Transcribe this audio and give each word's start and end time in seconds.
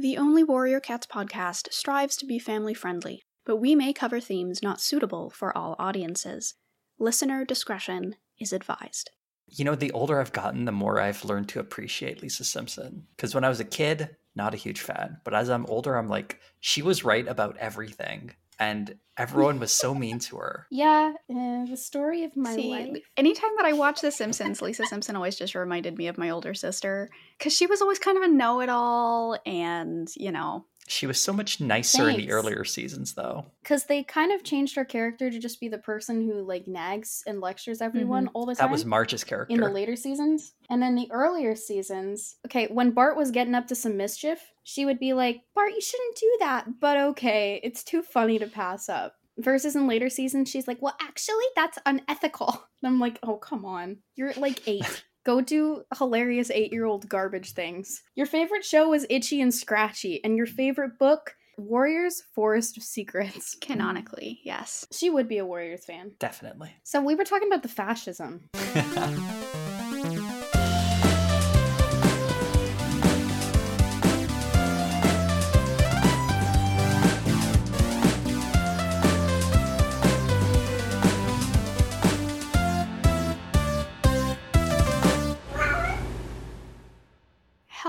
The 0.00 0.16
Only 0.16 0.44
Warrior 0.44 0.78
Cats 0.78 1.08
podcast 1.08 1.72
strives 1.72 2.16
to 2.18 2.24
be 2.24 2.38
family 2.38 2.72
friendly, 2.72 3.24
but 3.44 3.56
we 3.56 3.74
may 3.74 3.92
cover 3.92 4.20
themes 4.20 4.62
not 4.62 4.80
suitable 4.80 5.28
for 5.28 5.56
all 5.58 5.74
audiences. 5.76 6.54
Listener 7.00 7.44
discretion 7.44 8.14
is 8.38 8.52
advised. 8.52 9.10
You 9.48 9.64
know, 9.64 9.74
the 9.74 9.90
older 9.90 10.20
I've 10.20 10.30
gotten, 10.30 10.66
the 10.66 10.70
more 10.70 11.00
I've 11.00 11.24
learned 11.24 11.48
to 11.48 11.58
appreciate 11.58 12.22
Lisa 12.22 12.44
Simpson. 12.44 13.08
Because 13.16 13.34
when 13.34 13.42
I 13.42 13.48
was 13.48 13.58
a 13.58 13.64
kid, 13.64 14.14
not 14.36 14.54
a 14.54 14.56
huge 14.56 14.82
fan. 14.82 15.16
But 15.24 15.34
as 15.34 15.50
I'm 15.50 15.66
older, 15.66 15.96
I'm 15.96 16.08
like, 16.08 16.38
she 16.60 16.80
was 16.80 17.02
right 17.02 17.26
about 17.26 17.56
everything. 17.56 18.30
And 18.58 18.96
everyone 19.18 19.58
was 19.58 19.72
so 19.72 19.94
mean 19.94 20.18
to 20.20 20.36
her. 20.36 20.66
Yeah, 20.70 21.12
uh, 21.30 21.64
the 21.66 21.76
story 21.76 22.24
of 22.24 22.36
my 22.36 22.54
See, 22.54 22.70
life. 22.70 23.02
anytime 23.16 23.50
that 23.56 23.66
I 23.66 23.72
watch 23.72 24.00
The 24.00 24.10
Simpsons, 24.10 24.62
Lisa 24.62 24.86
Simpson 24.86 25.16
always 25.16 25.36
just 25.36 25.54
reminded 25.54 25.98
me 25.98 26.06
of 26.08 26.18
my 26.18 26.30
older 26.30 26.54
sister 26.54 27.08
because 27.36 27.52
she 27.52 27.66
was 27.66 27.82
always 27.82 27.98
kind 27.98 28.16
of 28.16 28.22
a 28.24 28.28
know 28.28 28.60
it 28.60 28.68
all 28.68 29.36
and, 29.44 30.08
you 30.16 30.30
know, 30.32 30.64
She 30.88 31.06
was 31.06 31.22
so 31.22 31.32
much 31.32 31.60
nicer 31.60 32.08
in 32.08 32.16
the 32.16 32.30
earlier 32.30 32.64
seasons, 32.64 33.14
though. 33.14 33.46
Because 33.62 33.84
they 33.84 34.02
kind 34.02 34.32
of 34.32 34.42
changed 34.42 34.74
her 34.76 34.84
character 34.84 35.30
to 35.30 35.38
just 35.38 35.60
be 35.60 35.68
the 35.68 35.78
person 35.78 36.26
who 36.26 36.42
like 36.42 36.66
nags 36.66 37.22
and 37.26 37.40
lectures 37.40 37.80
everyone 37.80 38.26
mm-hmm. 38.26 38.36
all 38.36 38.46
the 38.46 38.54
time. 38.54 38.66
That 38.66 38.72
was 38.72 38.84
Marge's 38.84 39.22
character. 39.22 39.54
in 39.54 39.60
the 39.60 39.68
later 39.68 39.96
seasons. 39.96 40.54
And 40.70 40.82
then 40.82 40.94
the 40.94 41.10
earlier 41.10 41.54
seasons, 41.54 42.36
okay, 42.46 42.66
when 42.68 42.92
Bart 42.92 43.16
was 43.16 43.30
getting 43.30 43.54
up 43.54 43.66
to 43.68 43.74
some 43.74 43.96
mischief, 43.96 44.40
she 44.64 44.84
would 44.84 44.98
be 44.98 45.12
like, 45.12 45.42
Bart, 45.54 45.72
you 45.72 45.80
shouldn't 45.80 46.16
do 46.16 46.36
that, 46.40 46.80
but 46.80 46.96
okay, 46.96 47.60
it's 47.62 47.84
too 47.84 48.02
funny 48.02 48.38
to 48.38 48.46
pass 48.46 48.88
up. 48.88 49.14
Versus 49.38 49.76
in 49.76 49.86
later 49.86 50.08
seasons, 50.10 50.50
she's 50.50 50.66
like, 50.66 50.82
well, 50.82 50.96
actually, 51.00 51.44
that's 51.54 51.78
unethical. 51.86 52.64
And 52.80 52.92
I'm 52.92 53.00
like, 53.00 53.18
oh, 53.24 53.38
come 53.38 53.64
on. 53.64 53.96
You're 54.14 54.32
like 54.34 54.62
eight. 54.68 55.04
Go 55.28 55.42
do 55.42 55.82
hilarious 55.98 56.50
eight 56.50 56.72
year 56.72 56.86
old 56.86 57.06
garbage 57.06 57.52
things. 57.52 58.02
Your 58.14 58.24
favorite 58.24 58.64
show 58.64 58.88
was 58.88 59.04
Itchy 59.10 59.42
and 59.42 59.52
Scratchy, 59.52 60.24
and 60.24 60.38
your 60.38 60.46
favorite 60.46 60.98
book, 60.98 61.36
Warriors 61.58 62.22
Forest 62.34 62.78
of 62.78 62.82
Secrets. 62.82 63.54
canonically, 63.60 64.40
yes. 64.42 64.86
She 64.90 65.10
would 65.10 65.28
be 65.28 65.36
a 65.36 65.44
Warriors 65.44 65.84
fan. 65.84 66.12
Definitely. 66.18 66.72
So 66.82 67.02
we 67.02 67.14
were 67.14 67.24
talking 67.24 67.48
about 67.48 67.62
the 67.62 67.68
fascism. 67.68 68.48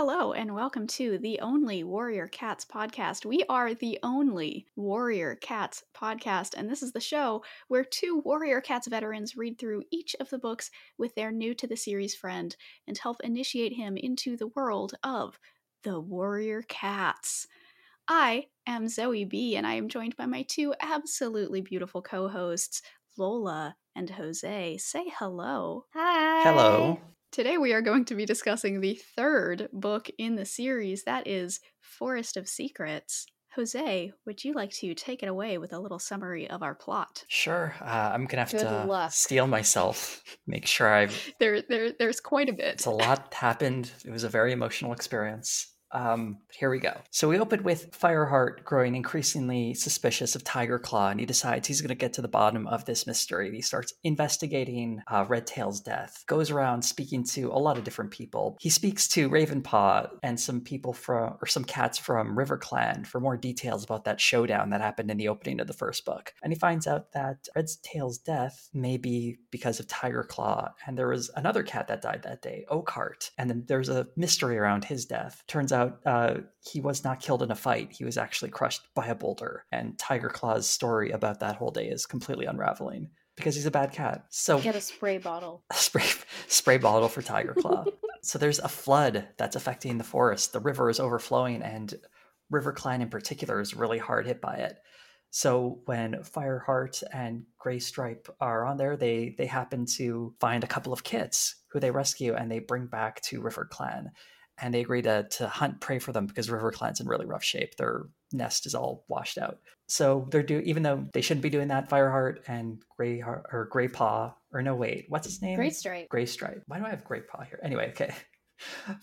Hello, 0.01 0.31
and 0.31 0.55
welcome 0.55 0.87
to 0.87 1.17
the 1.17 1.41
Only 1.41 1.83
Warrior 1.83 2.29
Cats 2.29 2.63
podcast. 2.63 3.25
We 3.25 3.43
are 3.49 3.73
the 3.73 3.99
only 4.01 4.65
Warrior 4.77 5.35
Cats 5.35 5.83
podcast, 5.93 6.53
and 6.55 6.69
this 6.69 6.81
is 6.81 6.93
the 6.93 7.01
show 7.01 7.43
where 7.67 7.83
two 7.83 8.21
Warrior 8.23 8.61
Cats 8.61 8.87
veterans 8.87 9.35
read 9.35 9.59
through 9.59 9.83
each 9.91 10.15
of 10.21 10.29
the 10.29 10.37
books 10.37 10.71
with 10.97 11.13
their 11.15 11.33
new 11.33 11.53
to 11.55 11.67
the 11.67 11.75
series 11.75 12.15
friend 12.15 12.55
and 12.87 12.97
help 12.97 13.17
initiate 13.25 13.73
him 13.73 13.97
into 13.97 14.37
the 14.37 14.47
world 14.55 14.93
of 15.03 15.37
the 15.83 15.99
Warrior 15.99 16.61
Cats. 16.69 17.45
I 18.07 18.45
am 18.65 18.87
Zoe 18.87 19.25
B, 19.25 19.57
and 19.57 19.67
I 19.67 19.73
am 19.73 19.89
joined 19.89 20.15
by 20.15 20.27
my 20.27 20.43
two 20.43 20.73
absolutely 20.79 21.59
beautiful 21.59 22.01
co 22.01 22.29
hosts, 22.29 22.81
Lola 23.17 23.75
and 23.97 24.09
Jose. 24.11 24.77
Say 24.77 25.11
hello. 25.17 25.83
Hi. 25.93 26.43
Hello. 26.43 27.01
Today 27.31 27.59
we 27.59 27.73
are 27.73 27.81
going 27.81 28.05
to 28.05 28.15
be 28.15 28.25
discussing 28.25 28.81
the 28.81 28.99
third 29.15 29.69
book 29.71 30.09
in 30.17 30.35
the 30.35 30.45
series, 30.45 31.03
that 31.03 31.27
is 31.27 31.59
Forest 31.79 32.37
of 32.37 32.47
Secrets. 32.47 33.27
Jose, 33.55 34.11
would 34.25 34.43
you 34.43 34.53
like 34.53 34.71
to 34.71 34.95
take 34.95 35.21
it 35.21 35.29
away 35.29 35.59
with 35.59 35.71
a 35.71 35.77
little 35.79 35.99
summary 35.99 36.49
of 36.49 36.63
our 36.63 36.73
plot? 36.73 37.23
Sure. 37.27 37.75
Uh, 37.81 38.11
I'm 38.13 38.25
gonna 38.25 38.41
have 38.41 38.51
Good 38.51 38.61
to 38.61 38.85
luck. 38.85 39.11
steal 39.11 39.45
myself. 39.45 40.23
Make 40.47 40.65
sure 40.65 40.91
I've. 40.91 41.33
There, 41.39 41.61
there, 41.61 41.91
there's 41.91 42.19
quite 42.19 42.49
a 42.49 42.53
bit. 42.53 42.73
It's 42.73 42.87
a 42.87 42.91
lot 42.91 43.31
happened. 43.31 43.91
It 44.03 44.11
was 44.11 44.23
a 44.23 44.29
very 44.29 44.51
emotional 44.51 44.91
experience. 44.91 45.67
Um, 45.91 46.37
but 46.47 46.55
here 46.55 46.69
we 46.69 46.79
go. 46.79 46.95
So 47.11 47.29
we 47.29 47.39
open 47.39 47.63
with 47.63 47.91
Fireheart 47.91 48.63
growing 48.63 48.95
increasingly 48.95 49.73
suspicious 49.73 50.35
of 50.35 50.43
Tiger 50.43 50.79
Claw, 50.79 51.09
and 51.09 51.19
he 51.19 51.25
decides 51.25 51.67
he's 51.67 51.81
going 51.81 51.89
to 51.89 51.95
get 51.95 52.13
to 52.13 52.21
the 52.21 52.27
bottom 52.27 52.67
of 52.67 52.85
this 52.85 53.07
mystery. 53.07 53.51
He 53.51 53.61
starts 53.61 53.93
investigating 54.03 55.01
uh, 55.07 55.25
Red 55.27 55.47
Tail's 55.47 55.81
death. 55.81 56.23
Goes 56.27 56.51
around 56.51 56.83
speaking 56.83 57.23
to 57.25 57.51
a 57.51 57.59
lot 57.59 57.77
of 57.77 57.83
different 57.83 58.11
people. 58.11 58.57
He 58.59 58.69
speaks 58.69 59.07
to 59.09 59.29
Ravenpaw 59.29 60.09
and 60.23 60.39
some 60.39 60.61
people 60.61 60.93
from, 60.93 61.37
or 61.41 61.47
some 61.47 61.63
cats 61.63 61.97
from 61.97 62.37
River 62.37 62.57
Clan 62.57 63.03
for 63.03 63.19
more 63.19 63.37
details 63.37 63.83
about 63.83 64.05
that 64.05 64.21
showdown 64.21 64.69
that 64.69 64.81
happened 64.81 65.09
in 65.09 65.17
the 65.17 65.29
opening 65.29 65.59
of 65.59 65.67
the 65.67 65.73
first 65.73 66.05
book. 66.05 66.33
And 66.43 66.53
he 66.53 66.59
finds 66.59 66.87
out 66.87 67.11
that 67.13 67.47
Red 67.55 67.67
Tail's 67.83 68.17
death 68.17 68.69
may 68.73 68.97
be 68.97 69.39
because 69.51 69.79
of 69.79 69.87
Tiger 69.87 70.23
Claw, 70.23 70.73
and 70.85 70.97
there 70.97 71.07
was 71.07 71.31
another 71.35 71.63
cat 71.63 71.87
that 71.87 72.01
died 72.01 72.21
that 72.23 72.41
day, 72.41 72.65
Oakheart. 72.69 73.31
And 73.37 73.49
then 73.49 73.63
there's 73.67 73.89
a 73.89 74.07
mystery 74.15 74.57
around 74.57 74.85
his 74.85 75.05
death. 75.05 75.43
Turns 75.47 75.71
out 75.71 75.78
uh, 76.05 76.35
he 76.61 76.81
was 76.81 77.03
not 77.03 77.19
killed 77.19 77.43
in 77.43 77.51
a 77.51 77.55
fight. 77.55 77.91
He 77.91 78.05
was 78.05 78.17
actually 78.17 78.51
crushed 78.51 78.81
by 78.95 79.07
a 79.07 79.15
boulder. 79.15 79.65
And 79.71 79.97
Tiger 79.97 80.29
Claw's 80.29 80.67
story 80.67 81.11
about 81.11 81.39
that 81.39 81.55
whole 81.55 81.71
day 81.71 81.87
is 81.87 82.05
completely 82.05 82.45
unraveling 82.45 83.09
because 83.35 83.55
he's 83.55 83.65
a 83.65 83.71
bad 83.71 83.91
cat. 83.91 84.25
So 84.29 84.59
Get 84.59 84.75
a 84.75 84.81
spray 84.81 85.17
bottle. 85.17 85.63
spray 85.73 86.05
spray 86.47 86.77
bottle 86.77 87.07
for 87.07 87.21
Tiger 87.21 87.53
Claw. 87.53 87.85
so 88.21 88.37
there's 88.37 88.59
a 88.59 88.67
flood 88.67 89.27
that's 89.37 89.55
affecting 89.55 89.97
the 89.97 90.03
forest. 90.03 90.53
The 90.53 90.59
river 90.59 90.89
is 90.89 90.99
overflowing, 90.99 91.61
and 91.61 91.93
River 92.49 92.73
Clan 92.73 93.01
in 93.01 93.09
particular 93.09 93.59
is 93.61 93.73
really 93.73 93.97
hard 93.97 94.27
hit 94.27 94.41
by 94.41 94.55
it. 94.55 94.77
So 95.31 95.81
when 95.85 96.15
Fireheart 96.23 97.03
and 97.13 97.43
Gray 97.59 97.79
Stripe 97.79 98.27
are 98.41 98.65
on 98.65 98.77
there, 98.77 98.97
they 98.97 99.35
they 99.37 99.45
happen 99.45 99.85
to 99.97 100.33
find 100.39 100.63
a 100.63 100.67
couple 100.67 100.91
of 100.91 101.03
kits 101.03 101.55
who 101.71 101.79
they 101.79 101.91
rescue 101.91 102.33
and 102.33 102.51
they 102.51 102.59
bring 102.59 102.87
back 102.87 103.21
to 103.21 103.41
River 103.41 103.67
Clan. 103.69 104.11
And 104.61 104.73
they 104.73 104.81
agree 104.81 105.01
to, 105.03 105.27
to 105.29 105.47
hunt 105.47 105.79
prey 105.79 105.99
for 105.99 106.11
them 106.11 106.25
because 106.25 106.49
River 106.49 106.71
Clan's 106.71 106.99
in 106.99 107.07
really 107.07 107.25
rough 107.25 107.43
shape. 107.43 107.75
Their 107.75 108.07
nest 108.31 108.65
is 108.65 108.75
all 108.75 109.05
washed 109.07 109.37
out. 109.37 109.59
So 109.87 110.27
they're 110.29 110.43
do 110.43 110.59
even 110.59 110.83
though 110.83 111.05
they 111.13 111.21
shouldn't 111.21 111.41
be 111.41 111.49
doing 111.49 111.69
that, 111.69 111.89
Fireheart 111.89 112.39
and 112.47 112.81
Gray 112.95 113.21
or 113.21 113.67
Gray 113.71 113.87
Paw, 113.87 114.33
or 114.53 114.61
no 114.61 114.75
wait, 114.75 115.05
what's 115.09 115.25
his 115.25 115.41
name? 115.41 115.55
Great 115.55 115.75
stripe. 115.75 116.09
Gray 116.09 116.25
Stripe. 116.25 116.63
Why 116.67 116.79
do 116.79 116.85
I 116.85 116.89
have 116.89 117.03
Gray 117.03 117.21
Paw 117.21 117.43
here? 117.43 117.59
Anyway, 117.63 117.89
okay. 117.89 118.13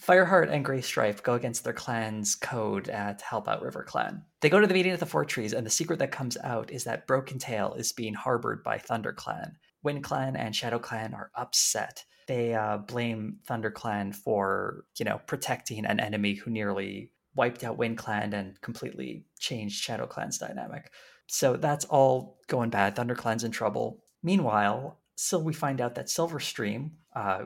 Fireheart 0.06 0.50
and 0.50 0.64
Gray 0.64 0.80
Stripe 0.80 1.22
go 1.22 1.34
against 1.34 1.64
their 1.64 1.72
clan's 1.72 2.34
code 2.34 2.90
uh, 2.90 3.14
to 3.14 3.24
help 3.24 3.48
out 3.48 3.62
River 3.62 3.82
Clan. 3.82 4.22
They 4.40 4.50
go 4.50 4.60
to 4.60 4.66
the 4.66 4.74
meeting 4.74 4.92
at 4.92 5.00
the 5.00 5.06
Four 5.06 5.24
Trees, 5.24 5.54
and 5.54 5.64
the 5.64 5.70
secret 5.70 5.98
that 6.00 6.12
comes 6.12 6.36
out 6.44 6.70
is 6.70 6.84
that 6.84 7.06
Broken 7.06 7.38
Tail 7.38 7.74
is 7.74 7.92
being 7.92 8.14
harbored 8.14 8.62
by 8.62 8.78
Thunder 8.78 9.12
Clan. 9.12 9.56
Wind 9.82 10.04
Clan 10.04 10.36
and 10.36 10.54
Shadow 10.54 10.78
Clan 10.78 11.14
are 11.14 11.30
upset. 11.34 12.04
They 12.26 12.54
uh, 12.54 12.78
blame 12.78 13.38
Thunder 13.46 13.70
Clan 13.70 14.12
for, 14.12 14.84
you 14.98 15.04
know, 15.04 15.20
protecting 15.26 15.84
an 15.86 16.00
enemy 16.00 16.34
who 16.34 16.50
nearly 16.50 17.12
wiped 17.36 17.62
out 17.62 17.78
Wind 17.78 17.98
Clan 17.98 18.32
and 18.32 18.60
completely 18.60 19.24
changed 19.38 19.80
Shadow 19.80 20.06
Clan's 20.06 20.38
dynamic. 20.38 20.90
So 21.28 21.56
that's 21.56 21.84
all 21.84 22.38
going 22.48 22.70
bad. 22.70 22.96
Thunder 22.96 23.14
Clan's 23.14 23.44
in 23.44 23.52
trouble. 23.52 24.02
Meanwhile, 24.22 24.98
so 25.16 25.38
we 25.38 25.52
find 25.52 25.80
out 25.80 25.94
that 25.94 26.06
Silverstream, 26.06 26.90
uh, 27.14 27.44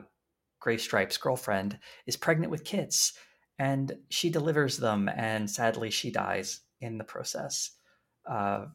Gray 0.59 0.77
Stripe's 0.77 1.17
girlfriend, 1.17 1.77
is 2.05 2.15
pregnant 2.15 2.51
with 2.51 2.63
kids, 2.63 3.13
and 3.59 3.91
she 4.09 4.29
delivers 4.29 4.77
them, 4.77 5.09
and 5.09 5.49
sadly, 5.49 5.89
she 5.89 6.11
dies 6.11 6.61
in 6.79 6.97
the 6.97 7.03
process. 7.03 7.71
Uh, 8.25 8.65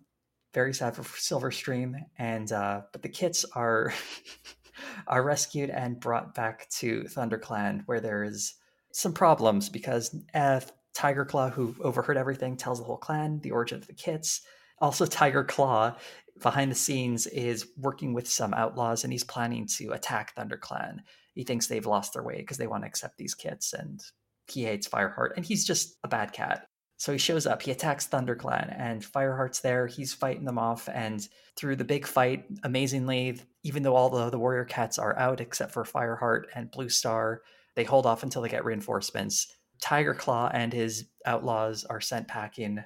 very 0.55 0.73
sad 0.73 0.97
for 0.97 1.03
Silverstream, 1.03 1.95
and 2.19 2.51
uh, 2.53 2.83
but 2.93 3.03
the 3.03 3.09
kits 3.09 3.45
are 3.55 3.93
are 5.07 5.23
rescued 5.23 5.71
and 5.71 6.01
brought 6.01 6.35
back 6.35 6.69
to 6.71 7.03
ThunderClan, 7.03 7.83
where 7.87 8.01
there 8.01 8.25
is 8.25 8.55
some 8.93 9.13
problems 9.13 9.69
because 9.69 10.17
uh, 10.35 10.61
Tiger 10.95 11.25
Claw, 11.25 11.51
who 11.51 11.75
overheard 11.81 12.17
everything, 12.17 12.57
tells 12.57 12.79
the 12.79 12.85
whole 12.85 12.97
clan 12.97 13.41
the 13.41 13.51
origin 13.51 13.79
of 13.79 13.87
the 13.87 13.93
kits. 13.93 14.41
Also, 14.79 15.07
Tiger 15.07 15.45
Claw, 15.45 15.97
behind 16.43 16.71
the 16.71 16.77
scenes, 16.77 17.27
is 17.27 17.67
working 17.77 18.15
with 18.15 18.29
some 18.29 18.55
outlaws, 18.55 19.05
and 19.05 19.13
he's 19.13 19.25
planning 19.25 19.67
to 19.67 19.93
attack 19.93 20.35
ThunderClan. 20.35 21.01
He 21.35 21.45
thinks 21.45 21.67
they've 21.67 21.85
lost 21.85 22.15
their 22.15 22.23
way 22.23 22.39
because 22.39 22.57
they 22.57 22.67
want 22.67 22.85
to 22.85 22.89
accept 22.89 23.19
these 23.19 23.35
kits, 23.35 23.73
and 23.73 24.01
he 24.49 24.65
hates 24.65 24.89
Fireheart, 24.89 25.31
and 25.37 25.45
he's 25.45 25.67
just 25.67 25.97
a 26.03 26.09
bad 26.09 26.33
cat. 26.33 26.67
So 26.99 27.13
he 27.13 27.19
shows 27.19 27.47
up, 27.47 27.63
he 27.63 27.71
attacks 27.71 28.07
ThunderClan, 28.07 28.75
and 28.79 29.03
Fireheart's 29.03 29.61
there. 29.61 29.87
He's 29.87 30.15
fighting 30.15 30.47
them 30.47 30.59
off, 30.59 30.89
and 30.89 31.29
through 31.55 31.77
the 31.77 31.85
big 31.85 32.07
fight, 32.07 32.45
amazingly, 32.63 33.39
even 33.63 33.83
though 33.83 33.95
all 33.95 34.09
the, 34.09 34.31
the 34.31 34.39
warrior 34.39 34.65
cats 34.65 34.99
are 34.99 35.19
out 35.19 35.41
except 35.41 35.73
for 35.73 35.85
Fireheart 35.85 36.45
and 36.55 36.71
Blue 36.71 36.89
Star, 36.89 37.43
they 37.75 37.85
hold 37.85 38.07
off 38.07 38.23
until 38.23 38.41
they 38.41 38.49
get 38.49 38.65
reinforcements. 38.65 39.47
Tiger 39.81 40.15
Claw 40.15 40.51
and 40.55 40.73
his 40.73 41.05
outlaws 41.27 41.85
are 41.85 42.01
sent 42.01 42.29
packing. 42.29 42.83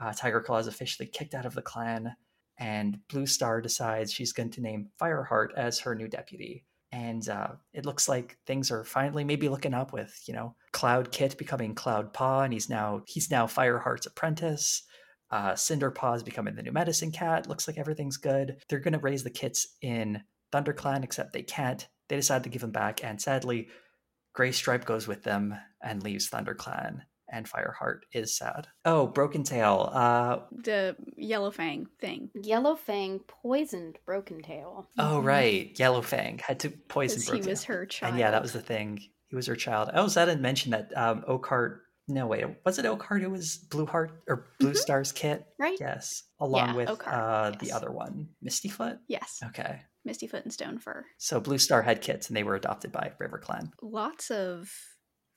Uh, 0.00 0.12
Tiger 0.12 0.40
Claw 0.40 0.58
is 0.58 0.66
officially 0.66 1.06
kicked 1.06 1.34
out 1.34 1.46
of 1.46 1.54
the 1.54 1.62
clan, 1.62 2.16
and 2.58 2.98
Blue 3.08 3.26
Star 3.26 3.60
decides 3.60 4.12
she's 4.12 4.32
going 4.32 4.50
to 4.50 4.60
name 4.60 4.88
Fireheart 5.00 5.48
as 5.56 5.80
her 5.80 5.94
new 5.94 6.08
deputy. 6.08 6.64
And 6.92 7.26
uh, 7.28 7.52
it 7.72 7.86
looks 7.86 8.08
like 8.08 8.36
things 8.46 8.70
are 8.70 8.84
finally 8.84 9.24
maybe 9.24 9.48
looking 9.48 9.72
up 9.72 9.92
with, 9.92 10.22
you 10.26 10.34
know, 10.34 10.54
Cloud 10.72 11.10
Kit 11.10 11.38
becoming 11.38 11.74
Cloud 11.74 12.12
Paw, 12.12 12.42
and 12.42 12.52
he's 12.52 12.68
now 12.68 13.02
he's 13.06 13.30
now 13.30 13.46
Fireheart's 13.46 14.06
apprentice. 14.06 14.82
Uh, 15.30 15.54
Cinder 15.54 15.94
is 16.14 16.22
becoming 16.22 16.54
the 16.54 16.62
new 16.62 16.72
medicine 16.72 17.10
cat. 17.10 17.48
Looks 17.48 17.66
like 17.66 17.78
everything's 17.78 18.18
good. 18.18 18.58
They're 18.68 18.78
gonna 18.78 18.98
raise 18.98 19.24
the 19.24 19.30
kits 19.30 19.66
in 19.80 20.22
ThunderClan, 20.52 21.02
except 21.02 21.32
they 21.32 21.42
can't. 21.42 21.88
They 22.08 22.16
decide 22.16 22.44
to 22.44 22.50
give 22.50 22.60
them 22.60 22.72
back, 22.72 23.02
and 23.02 23.20
sadly, 23.20 23.68
Gray 24.34 24.52
Stripe 24.52 24.84
goes 24.84 25.08
with 25.08 25.22
them 25.22 25.54
and 25.82 26.02
leaves 26.02 26.28
ThunderClan 26.28 27.00
and 27.32 27.48
Fireheart 27.48 28.00
is 28.12 28.36
sad. 28.36 28.68
Oh, 28.84 29.06
Broken 29.08 29.42
Tail. 29.42 29.90
Uh, 29.92 30.40
The 30.52 30.94
Yellow 31.16 31.50
Fang 31.50 31.86
thing. 32.00 32.30
Yellow 32.34 32.76
Fang 32.76 33.20
poisoned 33.26 33.98
Broken 34.06 34.42
Tail. 34.42 34.86
oh, 34.98 35.20
right. 35.20 35.76
Yellow 35.78 36.02
Fang 36.02 36.38
had 36.38 36.60
to 36.60 36.70
poison 36.70 37.20
Because 37.20 37.44
he 37.44 37.50
was 37.50 37.64
her 37.64 37.86
child. 37.86 38.12
And 38.12 38.20
yeah, 38.20 38.30
that 38.30 38.42
was 38.42 38.52
the 38.52 38.60
thing. 38.60 39.00
He 39.28 39.34
was 39.34 39.46
her 39.46 39.56
child. 39.56 39.90
Oh, 39.94 40.04
Zedin 40.04 40.40
mentioned 40.40 40.74
that 40.74 40.92
um, 40.96 41.22
Oakheart. 41.28 41.78
No, 42.08 42.26
wait. 42.26 42.44
Was 42.66 42.78
it 42.78 42.84
Oakheart 42.84 43.22
who 43.22 43.30
was 43.30 43.56
Blue 43.56 43.86
Heart 43.86 44.22
or 44.28 44.48
Blue 44.60 44.72
Mhm. 44.72 44.76
Star's 44.76 45.12
kit? 45.12 45.46
right. 45.58 45.78
Yes. 45.80 46.24
Along 46.40 46.68
Yeah, 46.70 46.74
with 46.74 46.88
Oakheart, 46.88 47.12
uh, 47.12 47.50
the 47.58 47.72
other 47.72 47.90
one, 47.90 48.28
Mistyfoot. 48.44 48.98
Yes. 49.08 49.38
Okay. 49.46 49.80
Mistyfoot 50.06 50.42
and 50.42 50.52
Stonefur. 50.52 51.04
So 51.18 51.40
Blue 51.40 51.58
Star 51.58 51.80
had 51.80 52.02
kits 52.02 52.26
and 52.28 52.36
they 52.36 52.42
were 52.42 52.56
adopted 52.56 52.90
by 52.92 53.12
River 53.20 53.38
Clan. 53.38 53.70
Lots 53.80 54.30
of 54.32 54.68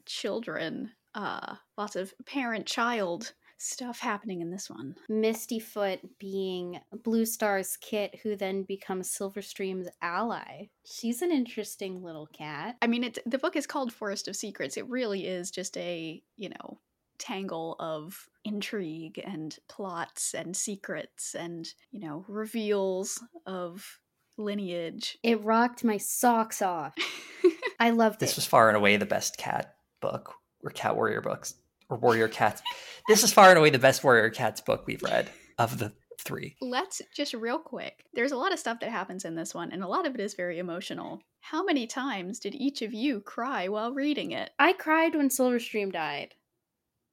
children. 0.05 0.91
Uh, 1.15 1.55
lots 1.77 1.95
of 1.95 2.13
parent-child 2.25 3.33
stuff 3.57 3.99
happening 3.99 4.41
in 4.41 4.51
this 4.51 4.69
one. 4.69 4.95
Misty 5.07 5.59
Foot 5.59 6.01
being 6.19 6.79
Blue 7.03 7.25
Star's 7.25 7.77
kit, 7.77 8.19
who 8.21 8.35
then 8.35 8.63
becomes 8.63 9.09
Silverstream's 9.09 9.87
ally. 10.01 10.65
She's 10.85 11.21
an 11.21 11.31
interesting 11.31 12.03
little 12.03 12.27
cat. 12.27 12.75
I 12.81 12.87
mean, 12.87 13.05
it, 13.05 13.17
the 13.25 13.37
book 13.37 13.55
is 13.55 13.65
called 13.65 13.93
Forest 13.93 14.27
of 14.27 14.35
Secrets. 14.35 14.75
It 14.77 14.87
really 14.89 15.25
is 15.25 15.51
just 15.51 15.77
a, 15.77 16.21
you 16.35 16.49
know, 16.49 16.79
tangle 17.17 17.77
of 17.79 18.27
intrigue 18.43 19.21
and 19.25 19.57
plots 19.69 20.33
and 20.33 20.55
secrets 20.55 21.33
and, 21.33 21.65
you 21.91 22.01
know, 22.01 22.25
reveals 22.27 23.23
of 23.45 23.99
lineage. 24.37 25.17
It 25.23 25.41
rocked 25.43 25.85
my 25.85 25.95
socks 25.95 26.61
off. 26.61 26.93
I 27.79 27.91
loved 27.91 28.19
This 28.19 28.31
it. 28.31 28.35
was 28.35 28.45
far 28.45 28.67
and 28.67 28.75
away 28.75 28.97
the 28.97 29.05
best 29.05 29.37
cat 29.37 29.75
book 30.01 30.33
or 30.65 30.71
cat 30.71 30.95
warrior 30.95 31.21
books 31.21 31.55
or 31.89 31.97
warrior 31.97 32.27
cats. 32.27 32.61
this 33.07 33.23
is 33.23 33.31
far 33.31 33.49
and 33.49 33.57
away 33.57 33.69
the 33.69 33.79
best 33.79 34.03
warrior 34.03 34.29
cats 34.29 34.61
book 34.61 34.85
we've 34.87 35.03
read 35.03 35.29
of 35.57 35.77
the 35.77 35.93
three. 36.19 36.55
Let's 36.61 37.01
just 37.15 37.33
real 37.33 37.59
quick. 37.59 38.03
There's 38.13 38.31
a 38.31 38.37
lot 38.37 38.53
of 38.53 38.59
stuff 38.59 38.79
that 38.79 38.89
happens 38.89 39.25
in 39.25 39.35
this 39.35 39.53
one, 39.53 39.71
and 39.71 39.83
a 39.83 39.87
lot 39.87 40.07
of 40.07 40.15
it 40.15 40.21
is 40.21 40.33
very 40.33 40.59
emotional. 40.59 41.21
How 41.41 41.63
many 41.63 41.85
times 41.87 42.39
did 42.39 42.55
each 42.55 42.81
of 42.81 42.93
you 42.93 43.21
cry 43.21 43.67
while 43.67 43.93
reading 43.93 44.31
it? 44.31 44.49
I 44.57 44.73
cried 44.73 45.15
when 45.15 45.29
Silverstream 45.29 45.91
died. 45.91 46.33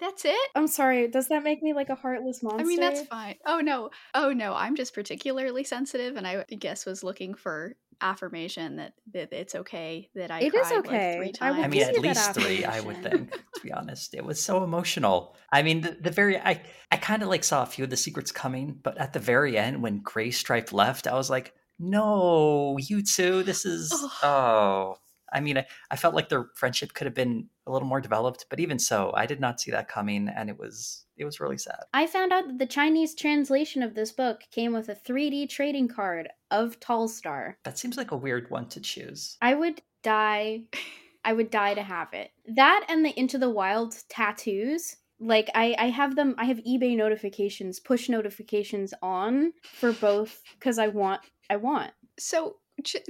That's 0.01 0.25
it? 0.25 0.51
I'm 0.57 0.67
sorry, 0.67 1.07
does 1.07 1.29
that 1.29 1.45
make 1.45 1.63
me 1.63 1.75
like 1.75 1.89
a 1.89 1.95
heartless 1.95 2.43
monster? 2.43 2.63
I 2.63 2.67
mean, 2.67 2.81
that's 2.81 3.03
fine. 3.03 3.37
Oh 3.47 3.61
no. 3.61 3.91
Oh 4.15 4.33
no, 4.33 4.53
I'm 4.53 4.75
just 4.75 4.95
particularly 4.95 5.63
sensitive 5.63 6.17
and 6.17 6.27
I 6.27 6.45
guess 6.59 6.87
was 6.87 7.05
looking 7.05 7.35
for 7.35 7.77
affirmation 8.03 8.77
that, 8.77 8.95
that 9.13 9.33
it's 9.33 9.55
okay 9.55 10.11
that 10.15 10.31
I 10.31 10.41
It 10.41 10.55
is 10.55 10.69
cried 10.69 10.79
okay. 10.81 11.19
like 11.19 11.37
three 11.37 11.47
I 11.47 11.63
I 11.63 11.69
mean, 11.69 11.83
at 11.83 11.99
least 11.99 12.35
three, 12.35 12.65
I 12.65 12.81
would 12.81 13.03
think, 13.03 13.33
to 13.33 13.61
be 13.63 13.73
honest. 13.73 14.15
It 14.15 14.25
was 14.25 14.43
so 14.43 14.65
emotional. 14.65 15.37
I 15.53 15.63
mean, 15.63 15.81
the, 15.83 15.97
the 16.01 16.11
very, 16.11 16.39
I, 16.39 16.63
I 16.91 16.97
kind 16.97 17.23
of 17.23 17.29
like 17.29 17.45
saw 17.45 17.63
a 17.63 17.67
few 17.67 17.85
of 17.85 17.91
the 17.91 17.97
secrets 17.97 18.33
coming, 18.33 18.79
but 18.83 18.99
at 18.99 19.13
the 19.13 19.21
very 19.21 19.57
end, 19.57 19.83
when 19.83 20.01
Gray 20.01 20.31
Stripe 20.31 20.73
left, 20.73 21.07
I 21.07 21.15
was 21.15 21.31
like, 21.31 21.55
no, 21.79 22.77
you 22.79 23.03
two, 23.03 23.43
this 23.43 23.65
is, 23.65 23.93
Ugh. 23.93 24.11
oh. 24.23 24.97
I 25.33 25.41
mean, 25.41 25.57
I, 25.57 25.67
I 25.91 25.97
felt 25.97 26.15
like 26.15 26.29
their 26.29 26.49
friendship 26.55 26.93
could 26.93 27.07
have 27.07 27.15
been 27.15 27.49
a 27.67 27.73
little 27.73 27.89
more 27.89 28.01
developed, 28.01 28.47
but 28.51 28.61
even 28.61 28.79
so, 28.79 29.13
I 29.15 29.27
did 29.27 29.41
not 29.41 29.61
see 29.61 29.71
that 29.71 29.89
coming, 29.89 30.29
and 30.29 30.51
it 30.51 30.59
was, 30.59 31.05
it 31.17 31.25
was 31.25 31.41
really 31.41 31.59
sad. 31.59 31.81
I 31.95 32.07
found 32.07 32.33
out 32.33 32.47
that 32.47 32.59
the 32.59 32.67
Chinese 32.67 33.15
translation 33.15 33.83
of 33.83 33.95
this 33.95 34.13
book 34.13 34.43
came 34.51 34.73
with 34.73 34.89
a 34.89 34.95
3D 34.95 35.49
trading 35.49 35.89
card 35.89 36.29
of 36.51 36.81
Tallstar. 36.81 37.55
That 37.65 37.79
seems 37.79 37.97
like 37.97 38.11
a 38.11 38.17
weird 38.17 38.51
one 38.51 38.69
to 38.71 38.81
choose. 38.81 39.37
I 39.41 39.55
would 39.55 39.83
die. 40.03 40.63
I 41.25 41.33
would 41.33 41.51
die 41.51 41.75
to 41.75 41.83
have 41.83 42.13
it. 42.13 42.33
That 42.47 42.85
and 42.89 43.05
the 43.05 43.19
Into 43.19 43.39
the 43.39 43.51
Wild 43.51 43.95
tattoos. 44.09 44.97
Like 45.21 45.49
I, 45.55 45.77
I 45.79 45.87
have 45.91 46.17
them. 46.17 46.35
I 46.37 46.47
have 46.47 46.59
eBay 46.59 46.97
notifications, 46.97 47.79
push 47.79 48.09
notifications 48.09 48.93
on 49.03 49.53
for 49.63 49.93
both 49.93 50.43
because 50.59 50.79
I 50.79 50.89
want. 50.89 51.21
I 51.49 51.57
want. 51.57 51.93
So 52.19 52.57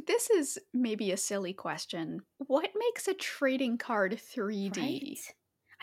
this 0.07 0.31
is 0.31 0.59
maybe 0.73 1.13
a 1.13 1.17
silly 1.17 1.53
question. 1.53 2.21
What 2.39 2.71
makes 2.77 3.09
a 3.09 3.15
trading 3.15 3.79
card 3.79 4.19
3D? 4.35 4.77
Right? 4.77 5.35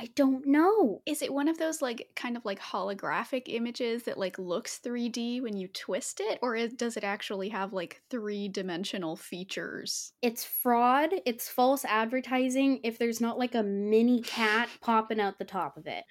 I 0.02 0.08
don't 0.16 0.48
know. 0.48 1.02
Is 1.06 1.22
it 1.22 1.34
one 1.34 1.50
of 1.50 1.58
those 1.58 1.82
like 1.82 2.08
kind 2.16 2.38
of 2.38 2.46
like 2.46 2.62
holographic 2.62 3.44
images 3.48 4.04
that 4.04 4.18
like 4.18 4.40
looks 4.40 4.80
3D 4.80 5.42
when 5.42 5.58
you 5.58 5.68
twist 5.68 6.22
it 6.22 6.40
or 6.42 6.56
is, 6.56 6.72
does 6.72 6.96
it 6.96 7.04
actually 7.04 7.50
have 7.50 7.74
like 7.74 8.02
three-dimensional 8.10 9.18
features? 9.18 10.14
It's 10.22 10.46
fraud. 10.46 11.10
It's 11.26 11.50
false 11.50 11.84
advertising. 11.84 12.80
If 12.84 12.98
there's 12.98 13.20
not 13.20 13.38
like 13.38 13.56
a 13.56 13.64
mini 13.64 14.22
cat 14.22 14.70
popping 14.82 15.20
out 15.20 15.38
the 15.38 15.44
top 15.44 15.76
of 15.76 15.86
it, 15.86 16.06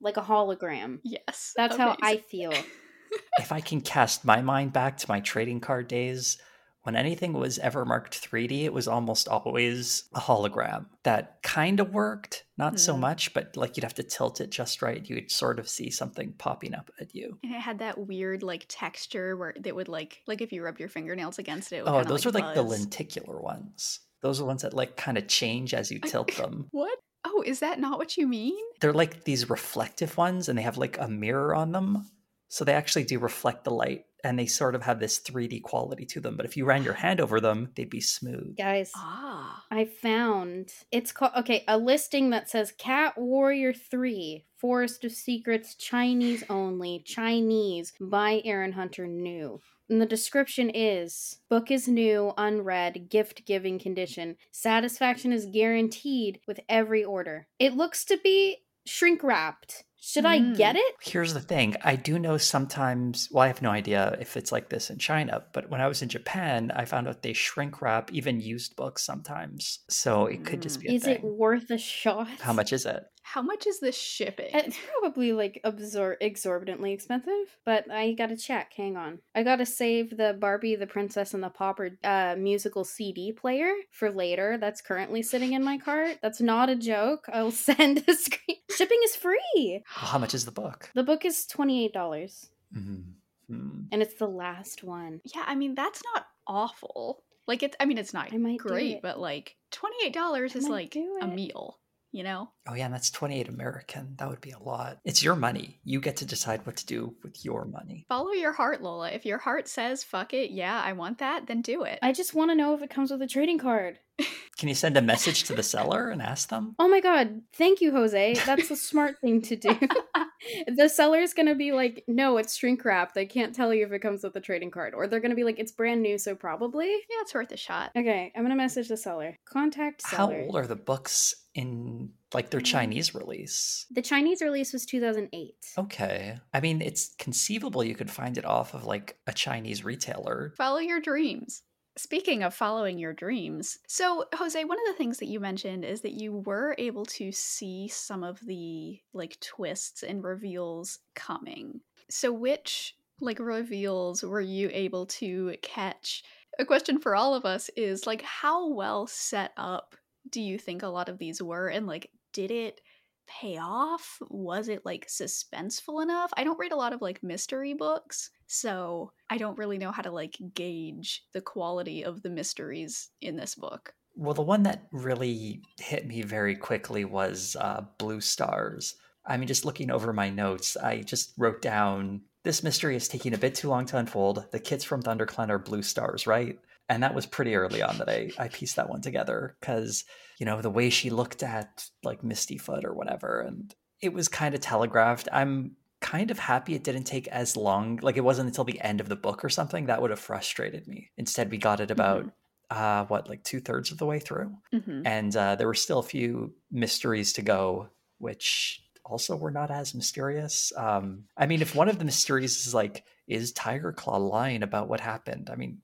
like 0.00 0.16
a 0.16 0.22
hologram. 0.22 1.00
Yes. 1.02 1.52
That's 1.56 1.76
how 1.76 1.96
I 2.00 2.18
feel. 2.18 2.52
if 3.38 3.50
I 3.50 3.60
can 3.60 3.80
cast 3.80 4.24
my 4.24 4.40
mind 4.40 4.72
back 4.72 4.98
to 4.98 5.06
my 5.08 5.18
trading 5.18 5.58
card 5.58 5.88
days, 5.88 6.38
when 6.86 6.94
anything 6.96 7.32
was 7.32 7.58
ever 7.58 7.84
marked 7.84 8.20
3D, 8.22 8.64
it 8.64 8.72
was 8.72 8.86
almost 8.86 9.26
always 9.28 10.04
a 10.14 10.20
hologram. 10.20 10.86
That 11.02 11.42
kind 11.42 11.80
of 11.80 11.92
worked, 11.92 12.44
not 12.56 12.78
so 12.78 12.94
Hmm. 12.94 13.00
much, 13.00 13.34
but 13.34 13.56
like 13.56 13.76
you'd 13.76 13.82
have 13.84 13.94
to 13.94 14.02
tilt 14.04 14.40
it 14.40 14.50
just 14.50 14.82
right. 14.82 15.04
You'd 15.04 15.30
sort 15.30 15.58
of 15.58 15.68
see 15.68 15.90
something 15.90 16.32
popping 16.38 16.74
up 16.74 16.90
at 17.00 17.14
you. 17.14 17.38
And 17.42 17.52
it 17.52 17.60
had 17.60 17.80
that 17.80 17.98
weird 18.06 18.42
like 18.44 18.66
texture 18.68 19.36
where 19.36 19.54
that 19.60 19.74
would 19.74 19.88
like 19.88 20.22
like 20.28 20.40
if 20.40 20.52
you 20.52 20.62
rub 20.62 20.78
your 20.78 20.88
fingernails 20.88 21.38
against 21.40 21.72
it. 21.72 21.78
it 21.78 21.84
would 21.84 21.92
Oh, 21.92 22.04
those 22.04 22.24
are 22.24 22.30
like 22.30 22.54
the 22.54 22.62
lenticular 22.62 23.40
ones. 23.40 24.00
Those 24.22 24.38
are 24.38 24.42
the 24.44 24.46
ones 24.46 24.62
that 24.62 24.72
like 24.74 24.96
kind 24.96 25.18
of 25.18 25.26
change 25.28 25.74
as 25.74 25.90
you 25.90 25.98
tilt 25.98 26.34
them. 26.36 26.68
What? 26.70 26.96
Oh, 27.28 27.42
is 27.44 27.58
that 27.58 27.80
not 27.80 27.98
what 27.98 28.16
you 28.16 28.28
mean? 28.28 28.62
They're 28.80 28.92
like 28.92 29.24
these 29.24 29.50
reflective 29.50 30.16
ones 30.16 30.48
and 30.48 30.56
they 30.56 30.62
have 30.62 30.78
like 30.78 30.96
a 31.00 31.08
mirror 31.08 31.56
on 31.56 31.72
them. 31.72 32.06
So 32.48 32.64
they 32.64 32.74
actually 32.74 33.04
do 33.04 33.18
reflect 33.18 33.64
the 33.64 33.70
light 33.70 34.04
and 34.24 34.38
they 34.38 34.46
sort 34.46 34.74
of 34.74 34.82
have 34.82 34.98
this 34.98 35.20
3D 35.20 35.62
quality 35.62 36.04
to 36.06 36.20
them. 36.20 36.36
But 36.36 36.46
if 36.46 36.56
you 36.56 36.64
ran 36.64 36.82
your 36.82 36.94
hand 36.94 37.20
over 37.20 37.40
them, 37.40 37.70
they'd 37.76 37.90
be 37.90 38.00
smooth. 38.00 38.56
Guys, 38.56 38.90
Ah. 38.96 39.64
I 39.70 39.84
found 39.84 40.72
it's 40.90 41.12
called 41.12 41.32
okay, 41.36 41.64
a 41.68 41.78
listing 41.78 42.30
that 42.30 42.50
says 42.50 42.72
Cat 42.76 43.16
Warrior 43.16 43.72
3, 43.72 44.44
Forest 44.56 45.04
of 45.04 45.12
Secrets, 45.12 45.74
Chinese 45.74 46.42
only, 46.50 47.02
Chinese 47.04 47.92
by 48.00 48.42
Erin 48.44 48.72
Hunter 48.72 49.06
new. 49.06 49.60
And 49.88 50.00
the 50.00 50.06
description 50.06 50.70
is 50.70 51.38
book 51.48 51.70
is 51.70 51.86
new, 51.86 52.32
unread, 52.36 53.08
gift 53.08 53.46
giving 53.46 53.78
condition. 53.78 54.36
Satisfaction 54.50 55.32
is 55.32 55.46
guaranteed 55.46 56.40
with 56.48 56.58
every 56.68 57.04
order. 57.04 57.46
It 57.60 57.74
looks 57.76 58.04
to 58.06 58.18
be 58.22 58.58
shrink 58.86 59.22
wrapped. 59.22 59.84
Should 59.98 60.24
I 60.24 60.38
Mm. 60.38 60.56
get 60.56 60.76
it? 60.76 60.94
Here's 61.02 61.34
the 61.34 61.40
thing. 61.40 61.74
I 61.82 61.96
do 61.96 62.18
know 62.18 62.38
sometimes, 62.38 63.28
well, 63.32 63.42
I 63.42 63.48
have 63.48 63.60
no 63.60 63.70
idea 63.70 64.16
if 64.20 64.36
it's 64.36 64.52
like 64.52 64.68
this 64.68 64.88
in 64.88 64.98
China, 64.98 65.44
but 65.52 65.68
when 65.68 65.80
I 65.80 65.88
was 65.88 66.00
in 66.00 66.08
Japan, 66.08 66.70
I 66.70 66.84
found 66.84 67.08
out 67.08 67.22
they 67.22 67.32
shrink 67.32 67.82
wrap 67.82 68.12
even 68.12 68.40
used 68.40 68.76
books 68.76 69.02
sometimes. 69.02 69.80
So 69.90 70.26
it 70.26 70.44
could 70.44 70.62
just 70.62 70.80
be 70.80 70.88
a 70.88 70.92
Is 70.92 71.06
it 71.08 71.24
worth 71.24 71.70
a 71.70 71.78
shot? 71.78 72.28
How 72.40 72.52
much 72.52 72.72
is 72.72 72.86
it? 72.86 73.02
How 73.28 73.42
much 73.42 73.66
is 73.66 73.80
this 73.80 73.98
shipping? 73.98 74.50
It's 74.54 74.78
probably 75.00 75.32
like 75.32 75.60
absor- 75.64 76.16
exorbitantly 76.20 76.92
expensive, 76.92 77.58
but 77.64 77.90
I 77.90 78.12
gotta 78.12 78.36
check. 78.36 78.72
Hang 78.76 78.96
on. 78.96 79.18
I 79.34 79.42
gotta 79.42 79.66
save 79.66 80.16
the 80.16 80.36
Barbie, 80.40 80.76
the 80.76 80.86
Princess, 80.86 81.34
and 81.34 81.42
the 81.42 81.50
Pauper 81.50 81.98
uh, 82.04 82.36
musical 82.38 82.84
CD 82.84 83.32
player 83.32 83.72
for 83.90 84.12
later. 84.12 84.58
That's 84.58 84.80
currently 84.80 85.22
sitting 85.22 85.54
in 85.54 85.64
my 85.64 85.76
cart. 85.88 86.18
That's 86.22 86.40
not 86.40 86.68
a 86.70 86.76
joke. 86.76 87.26
I'll 87.32 87.50
send 87.70 88.04
a 88.06 88.14
screen. 88.14 88.58
Shipping 88.70 89.00
is 89.04 89.16
free. 89.16 89.82
Well, 90.00 90.10
how 90.10 90.18
much 90.18 90.32
is 90.34 90.44
the 90.44 90.52
book? 90.52 90.90
The 90.94 91.02
book 91.02 91.24
is 91.24 91.46
$28, 91.52 92.48
Mhm. 92.76 93.04
and 93.50 94.02
it's 94.02 94.14
the 94.14 94.28
last 94.28 94.84
one. 94.84 95.20
yeah, 95.34 95.44
I 95.46 95.54
mean 95.56 95.74
that's 95.74 96.00
not 96.14 96.26
awful. 96.46 97.22
Like 97.46 97.62
it's 97.62 97.76
I 97.80 97.84
mean 97.86 97.98
it's 97.98 98.14
not 98.14 98.32
I 98.32 98.36
might 98.38 98.58
great, 98.58 99.02
but 99.02 99.18
like 99.18 99.56
$28 99.72 100.16
I 100.16 100.58
is 100.58 100.68
like 100.68 100.96
a 101.20 101.26
meal, 101.26 101.78
you 102.16 102.24
know? 102.24 102.48
Oh, 102.66 102.74
yeah, 102.74 102.86
and 102.86 102.94
that's 102.94 103.10
28 103.10 103.48
American. 103.48 104.14
That 104.18 104.28
would 104.28 104.40
be 104.40 104.52
a 104.52 104.58
lot. 104.58 104.98
It's 105.04 105.22
your 105.22 105.36
money. 105.36 105.78
You 105.84 106.00
get 106.00 106.16
to 106.16 106.24
decide 106.24 106.64
what 106.64 106.76
to 106.76 106.86
do 106.86 107.14
with 107.22 107.44
your 107.44 107.66
money. 107.66 108.06
Follow 108.08 108.32
your 108.32 108.52
heart, 108.52 108.82
Lola. 108.82 109.10
If 109.10 109.26
your 109.26 109.38
heart 109.38 109.68
says 109.68 110.02
fuck 110.02 110.32
it, 110.32 110.50
yeah, 110.50 110.80
I 110.82 110.94
want 110.94 111.18
that, 111.18 111.46
then 111.46 111.60
do 111.60 111.82
it. 111.82 111.98
I 112.02 112.12
just 112.12 112.34
want 112.34 112.50
to 112.50 112.56
know 112.56 112.74
if 112.74 112.82
it 112.82 112.90
comes 112.90 113.10
with 113.10 113.20
a 113.20 113.26
trading 113.26 113.58
card. 113.58 113.98
Can 114.58 114.70
you 114.70 114.74
send 114.74 114.96
a 114.96 115.02
message 115.02 115.44
to 115.44 115.54
the 115.54 115.62
seller 115.62 116.08
and 116.08 116.22
ask 116.22 116.48
them? 116.48 116.74
Oh 116.78 116.88
my 116.88 117.00
god, 117.00 117.42
thank 117.52 117.82
you, 117.82 117.92
Jose. 117.92 118.34
That's 118.46 118.70
a 118.70 118.76
smart 118.76 119.20
thing 119.20 119.42
to 119.42 119.56
do. 119.56 119.78
the 120.76 120.88
seller's 120.88 121.34
gonna 121.34 121.54
be 121.54 121.72
like, 121.72 122.04
no, 122.08 122.38
it's 122.38 122.56
shrink 122.56 122.84
wrapped. 122.84 123.14
They 123.14 123.26
can't 123.26 123.54
tell 123.54 123.74
you 123.74 123.84
if 123.84 123.92
it 123.92 124.00
comes 124.00 124.24
with 124.24 124.34
a 124.36 124.40
trading 124.40 124.70
card. 124.70 124.94
Or 124.94 125.06
they're 125.06 125.20
gonna 125.20 125.34
be 125.34 125.44
like, 125.44 125.58
it's 125.58 125.72
brand 125.72 126.02
new, 126.02 126.16
so 126.16 126.34
probably. 126.34 126.88
Yeah, 126.88 127.20
it's 127.20 127.34
worth 127.34 127.52
a 127.52 127.56
shot. 127.56 127.90
Okay, 127.96 128.32
I'm 128.34 128.42
gonna 128.42 128.56
message 128.56 128.88
the 128.88 128.96
seller. 128.96 129.36
Contact 129.46 130.02
How 130.06 130.32
old 130.32 130.56
are 130.56 130.66
the 130.66 130.76
books 130.76 131.34
in 131.56 132.10
like 132.34 132.50
their 132.50 132.60
mm-hmm. 132.60 132.72
Chinese 132.72 133.14
release? 133.14 133.86
The 133.90 134.02
Chinese 134.02 134.42
release 134.42 134.72
was 134.72 134.86
2008. 134.86 135.54
Okay. 135.78 136.38
I 136.52 136.60
mean, 136.60 136.82
it's 136.82 137.14
conceivable 137.18 137.82
you 137.82 137.94
could 137.94 138.10
find 138.10 138.38
it 138.38 138.44
off 138.44 138.74
of 138.74 138.84
like 138.84 139.16
a 139.26 139.32
Chinese 139.32 139.84
retailer. 139.84 140.52
Follow 140.56 140.78
your 140.78 141.00
dreams. 141.00 141.62
Speaking 141.98 142.42
of 142.42 142.52
following 142.52 142.98
your 142.98 143.14
dreams, 143.14 143.78
so 143.88 144.26
Jose, 144.34 144.62
one 144.62 144.78
of 144.78 144.86
the 144.86 144.98
things 144.98 145.16
that 145.18 145.28
you 145.28 145.40
mentioned 145.40 145.82
is 145.82 146.02
that 146.02 146.12
you 146.12 146.30
were 146.44 146.74
able 146.76 147.06
to 147.06 147.32
see 147.32 147.88
some 147.88 148.22
of 148.22 148.38
the 148.46 149.00
like 149.14 149.40
twists 149.40 150.02
and 150.02 150.22
reveals 150.22 150.98
coming. 151.14 151.80
So, 152.10 152.30
which 152.32 152.94
like 153.22 153.38
reveals 153.38 154.22
were 154.22 154.42
you 154.42 154.68
able 154.74 155.06
to 155.06 155.54
catch? 155.62 156.22
A 156.58 156.66
question 156.66 157.00
for 157.00 157.16
all 157.16 157.34
of 157.34 157.46
us 157.46 157.70
is 157.76 158.06
like, 158.06 158.20
how 158.20 158.68
well 158.68 159.06
set 159.06 159.52
up 159.56 159.96
do 160.30 160.40
you 160.40 160.58
think 160.58 160.82
a 160.82 160.88
lot 160.88 161.08
of 161.08 161.18
these 161.18 161.42
were? 161.42 161.68
And 161.68 161.86
like, 161.86 162.10
did 162.32 162.50
it 162.50 162.80
pay 163.26 163.58
off? 163.58 164.18
Was 164.28 164.68
it 164.68 164.84
like 164.84 165.06
suspenseful 165.06 166.02
enough? 166.02 166.32
I 166.36 166.44
don't 166.44 166.58
read 166.58 166.72
a 166.72 166.76
lot 166.76 166.92
of 166.92 167.02
like 167.02 167.22
mystery 167.22 167.74
books, 167.74 168.30
so 168.46 169.12
I 169.30 169.38
don't 169.38 169.58
really 169.58 169.78
know 169.78 169.90
how 169.90 170.02
to 170.02 170.10
like 170.10 170.36
gauge 170.54 171.24
the 171.32 171.40
quality 171.40 172.04
of 172.04 172.22
the 172.22 172.30
mysteries 172.30 173.10
in 173.20 173.36
this 173.36 173.54
book. 173.54 173.94
Well, 174.14 174.34
the 174.34 174.42
one 174.42 174.62
that 174.62 174.86
really 174.92 175.62
hit 175.78 176.06
me 176.06 176.22
very 176.22 176.56
quickly 176.56 177.04
was 177.04 177.56
uh, 177.60 177.82
Blue 177.98 178.20
Stars. 178.20 178.94
I 179.26 179.36
mean, 179.36 179.48
just 179.48 179.64
looking 179.64 179.90
over 179.90 180.12
my 180.12 180.30
notes, 180.30 180.76
I 180.76 181.02
just 181.02 181.32
wrote 181.36 181.60
down 181.60 182.22
this 182.44 182.62
mystery 182.62 182.94
is 182.94 183.08
taking 183.08 183.34
a 183.34 183.38
bit 183.38 183.56
too 183.56 183.68
long 183.68 183.84
to 183.86 183.98
unfold. 183.98 184.46
The 184.52 184.60
kids 184.60 184.84
from 184.84 185.02
ThunderClan 185.02 185.50
are 185.50 185.58
Blue 185.58 185.82
Stars, 185.82 186.26
right? 186.26 186.58
And 186.88 187.02
that 187.02 187.14
was 187.14 187.26
pretty 187.26 187.54
early 187.56 187.82
on 187.82 187.98
that 187.98 188.08
I, 188.08 188.30
I 188.38 188.48
pieced 188.48 188.76
that 188.76 188.88
one 188.88 189.00
together 189.00 189.56
because, 189.60 190.04
you 190.38 190.46
know, 190.46 190.62
the 190.62 190.70
way 190.70 190.88
she 190.90 191.10
looked 191.10 191.42
at 191.42 191.84
like 192.04 192.22
Misty 192.22 192.58
Foot 192.58 192.84
or 192.84 192.94
whatever, 192.94 193.40
and 193.40 193.74
it 194.00 194.12
was 194.12 194.28
kind 194.28 194.54
of 194.54 194.60
telegraphed. 194.60 195.28
I'm 195.32 195.72
kind 196.00 196.30
of 196.30 196.38
happy 196.38 196.74
it 196.74 196.84
didn't 196.84 197.04
take 197.04 197.26
as 197.28 197.56
long. 197.56 197.98
Like 198.02 198.16
it 198.16 198.24
wasn't 198.24 198.48
until 198.48 198.64
the 198.64 198.80
end 198.80 199.00
of 199.00 199.08
the 199.08 199.16
book 199.16 199.44
or 199.44 199.48
something 199.48 199.86
that 199.86 200.00
would 200.00 200.10
have 200.10 200.20
frustrated 200.20 200.86
me. 200.86 201.10
Instead, 201.16 201.50
we 201.50 201.58
got 201.58 201.80
it 201.80 201.90
about 201.90 202.30
uh, 202.70 203.04
what, 203.06 203.28
like 203.28 203.42
two 203.42 203.60
thirds 203.60 203.90
of 203.90 203.98
the 203.98 204.06
way 204.06 204.18
through, 204.20 204.54
Mm-hmm. 204.72 205.02
and 205.06 205.34
uh, 205.36 205.54
there 205.56 205.66
were 205.66 205.74
still 205.74 205.98
a 205.98 206.04
few 206.04 206.54
mysteries 206.70 207.32
to 207.34 207.42
go, 207.42 207.88
which 208.18 208.82
also 209.04 209.36
were 209.36 209.50
not 209.50 209.70
as 209.70 209.94
mysterious. 209.94 210.72
Um, 210.76 211.24
I 211.36 211.46
mean, 211.46 211.62
if 211.62 211.74
one 211.74 211.88
of 211.88 211.98
the 211.98 212.04
mysteries 212.04 212.66
is 212.66 212.74
like, 212.74 213.04
is 213.26 213.52
Tiger 213.52 213.92
Claw 213.92 214.16
lying 214.18 214.62
about 214.62 214.88
what 214.88 215.00
happened? 215.00 215.48
I 215.50 215.56
mean, 215.56 215.78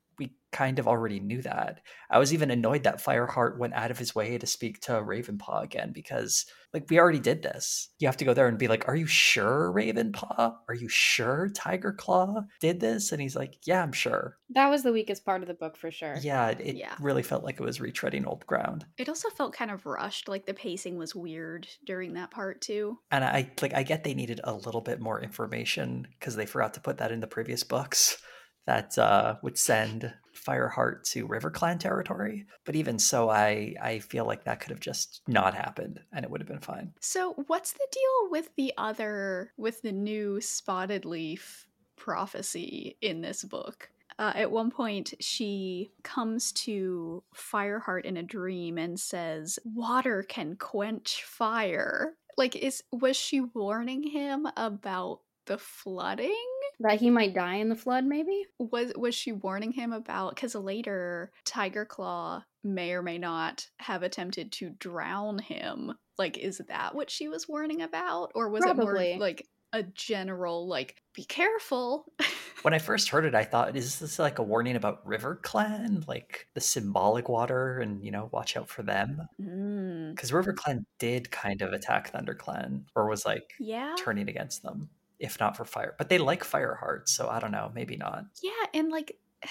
kind 0.53 0.79
of 0.79 0.87
already 0.89 1.19
knew 1.21 1.43
that. 1.43 1.81
I 2.11 2.19
was 2.19 2.33
even 2.33 2.51
annoyed 2.51 2.85
that 2.85 3.03
Fireheart 3.03 3.59
went 3.59 3.75
out 3.75 3.91
of 3.91 3.99
his 3.99 4.15
way 4.15 4.39
to 4.39 4.47
speak 4.47 4.81
to 4.83 4.93
Ravenpaw 4.93 5.63
again 5.65 5.93
because, 5.93 6.47
like, 6.73 6.89
we 6.91 6.99
already 6.99 7.21
did 7.21 7.43
this. 7.43 7.89
You 7.99 8.07
have 8.09 8.17
to 8.19 8.25
go 8.25 8.35
there 8.35 8.49
and 8.49 8.59
be 8.59 8.69
like, 8.69 8.87
"Are 8.89 8.97
you 8.97 9.07
sure, 9.07 9.73
Ravenpaw? 9.73 10.59
Are 10.69 10.75
you 10.75 10.89
sure 10.89 11.49
Tiger 11.55 11.93
Claw 11.93 12.43
did 12.61 12.81
this?" 12.81 13.13
And 13.13 13.21
he's 13.21 13.37
like, 13.37 13.67
"Yeah, 13.67 13.83
I'm 13.83 13.93
sure." 13.93 14.39
That 14.51 14.69
was 14.69 14.83
the 14.83 14.93
weakest 14.93 15.25
part 15.25 15.43
of 15.43 15.49
the 15.49 15.55
book 15.55 15.77
for 15.77 15.91
sure. 15.91 16.15
Yeah, 16.15 16.51
it, 16.51 16.77
Yeah. 16.77 16.97
really 16.99 17.23
felt 17.23 17.45
like 17.45 17.59
it 17.61 17.65
was 17.65 17.79
retreading 17.79 18.27
old 18.27 18.47
ground. 18.47 18.87
It 18.99 19.09
also 19.09 19.29
felt 19.31 19.53
kind 19.55 19.71
of 19.71 19.87
rushed, 19.87 20.29
like 20.29 20.47
the 20.47 20.55
pacing 20.55 20.97
was 20.97 21.15
weird 21.15 21.69
during 21.85 22.15
that 22.15 22.31
part 22.31 22.61
too. 22.61 23.01
And 23.11 23.25
I 23.25 23.53
like 23.61 23.75
I 23.75 23.83
get 23.83 24.05
they 24.05 24.15
needed 24.15 24.41
a 24.45 24.55
little 24.55 24.81
bit 24.81 25.01
more 25.01 25.21
information 25.21 26.07
because 26.19 26.37
they 26.37 26.47
forgot 26.47 26.75
to 26.75 26.81
put 26.81 26.99
that 26.99 27.13
in 27.13 27.21
the 27.21 27.27
previous 27.27 27.63
books 27.65 28.23
that 28.67 28.97
uh, 28.99 29.37
would 29.43 29.59
send 29.59 30.13
Fireheart 30.35 31.05
to 31.11 31.29
RiverClan 31.29 31.79
territory. 31.79 32.47
But 32.65 32.77
even 32.77 32.99
so, 32.99 33.31
I 33.31 33.75
I 33.81 33.99
feel 33.99 34.27
like 34.27 34.45
that 34.45 34.61
could 34.61 34.71
have 34.71 34.81
just 34.81 35.23
not 35.27 35.55
happened 35.55 36.01
and 36.13 36.25
it 36.25 36.31
would 36.31 36.41
have 36.41 36.49
been 36.49 36.61
fine. 36.61 36.93
So, 37.01 37.35
what's 37.47 37.73
the 37.73 37.87
deal 37.91 38.31
with 38.31 38.51
the 38.57 38.73
other, 38.79 39.53
with 39.57 39.83
the 39.83 39.93
new 39.93 40.41
spotted 40.41 41.05
leaf 41.05 41.67
prophecy 41.97 42.97
in 43.01 43.21
this 43.21 43.45
book? 43.45 43.91
Uh, 44.19 44.33
at 44.35 44.51
one 44.51 44.71
point, 44.71 45.15
she 45.21 45.91
comes 46.03 46.53
to 46.53 47.23
Fireheart 47.35 48.05
in 48.05 48.17
a 48.17 48.23
dream 48.23 48.79
and 48.79 48.99
says, 48.99 49.59
"Water 49.65 50.23
can 50.23 50.57
quench 50.57 51.25
fire." 51.25 52.17
Like, 52.37 52.57
is 52.57 52.83
was 52.91 53.17
she 53.17 53.41
warning 53.41 54.03
him 54.03 54.49
about 54.57 55.21
the 55.47 55.59
flooding? 55.59 56.52
That 56.81 57.01
he 57.01 57.11
might 57.11 57.35
die 57.35 57.57
in 57.57 57.69
the 57.69 57.77
flood, 57.77 58.05
maybe? 58.05 58.45
was 58.59 58.93
was 58.97 59.15
she 59.15 59.33
warning 59.33 59.73
him 59.73 59.93
about 59.93 60.35
because 60.35 60.55
later 60.55 61.33
tiger 61.45 61.85
claw 61.85 62.45
may 62.65 62.93
or 62.93 63.03
may 63.03 63.19
not 63.19 63.67
have 63.79 64.03
attempted 64.03 64.53
to 64.53 64.71
drown 64.71 65.39
him. 65.39 65.93
Like 66.19 66.39
is 66.39 66.61
that 66.69 66.95
what 66.95 67.11
she 67.11 67.29
was 67.29 67.49
warning 67.49 67.83
about? 67.83 68.33
Or 68.35 68.49
was 68.49 68.65
it 68.65 68.77
more 68.77 68.95
like 69.19 69.47
a 69.73 69.83
general 69.83 70.69
like 70.69 70.97
be 71.15 71.25
careful. 71.25 72.07
When 72.63 72.75
I 72.75 72.79
first 72.79 73.09
heard 73.09 73.25
it, 73.25 73.35
I 73.35 73.43
thought, 73.43 73.75
is 73.77 73.99
this 73.99 74.21
like 74.21 74.39
a 74.39 74.43
warning 74.45 74.77
about 74.77 75.05
river 75.05 75.41
clan? 75.43 76.05
Like 76.07 76.47
the 76.55 76.61
symbolic 76.61 77.29
water, 77.29 77.81
and 77.81 78.05
you 78.05 78.13
know, 78.13 78.29
watch 78.31 78.57
out 78.57 78.69
for 78.69 78.85
them? 78.85 79.27
Mm, 79.41 80.33
river 80.33 80.53
clan 80.53 80.87
did 81.01 81.33
kind 81.33 81.61
of 81.61 81.73
attack 81.73 82.13
thunder 82.13 82.35
clan 82.35 82.85
or 82.95 83.09
was 83.09 83.27
like 83.27 83.55
yeah. 83.59 83.97
turning 83.99 84.29
against 84.29 84.63
them, 84.63 84.91
if 85.23 85.41
not 85.41 85.57
for 85.57 85.65
fire. 85.65 85.95
But 85.97 86.09
they 86.09 86.19
like 86.19 86.45
fire 86.45 86.79
Fireheart, 86.83 87.09
so 87.09 87.29
I 87.29 87.41
don't 87.41 87.53
know, 87.53 87.71
maybe 87.75 87.97
not. 87.97 88.25
yeah 88.43 88.51
and 88.75 88.91
like 88.91 89.17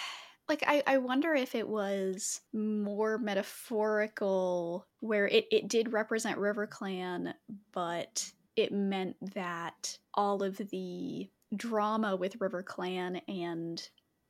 like 0.49 0.63
I, 0.67 0.83
I 0.85 0.97
wonder 0.97 1.33
if 1.33 1.55
it 1.55 1.67
was 1.67 2.41
more 2.53 3.17
metaphorical 3.17 4.85
where 4.99 5.27
it, 5.27 5.45
it 5.49 5.67
did 5.69 5.93
represent 5.93 6.37
river 6.37 6.67
clan 6.67 7.33
but 7.71 8.29
it 8.57 8.73
meant 8.73 9.15
that 9.33 9.97
all 10.13 10.43
of 10.43 10.57
the 10.57 11.29
drama 11.55 12.15
with 12.17 12.41
river 12.41 12.63
clan 12.63 13.21
and 13.29 13.87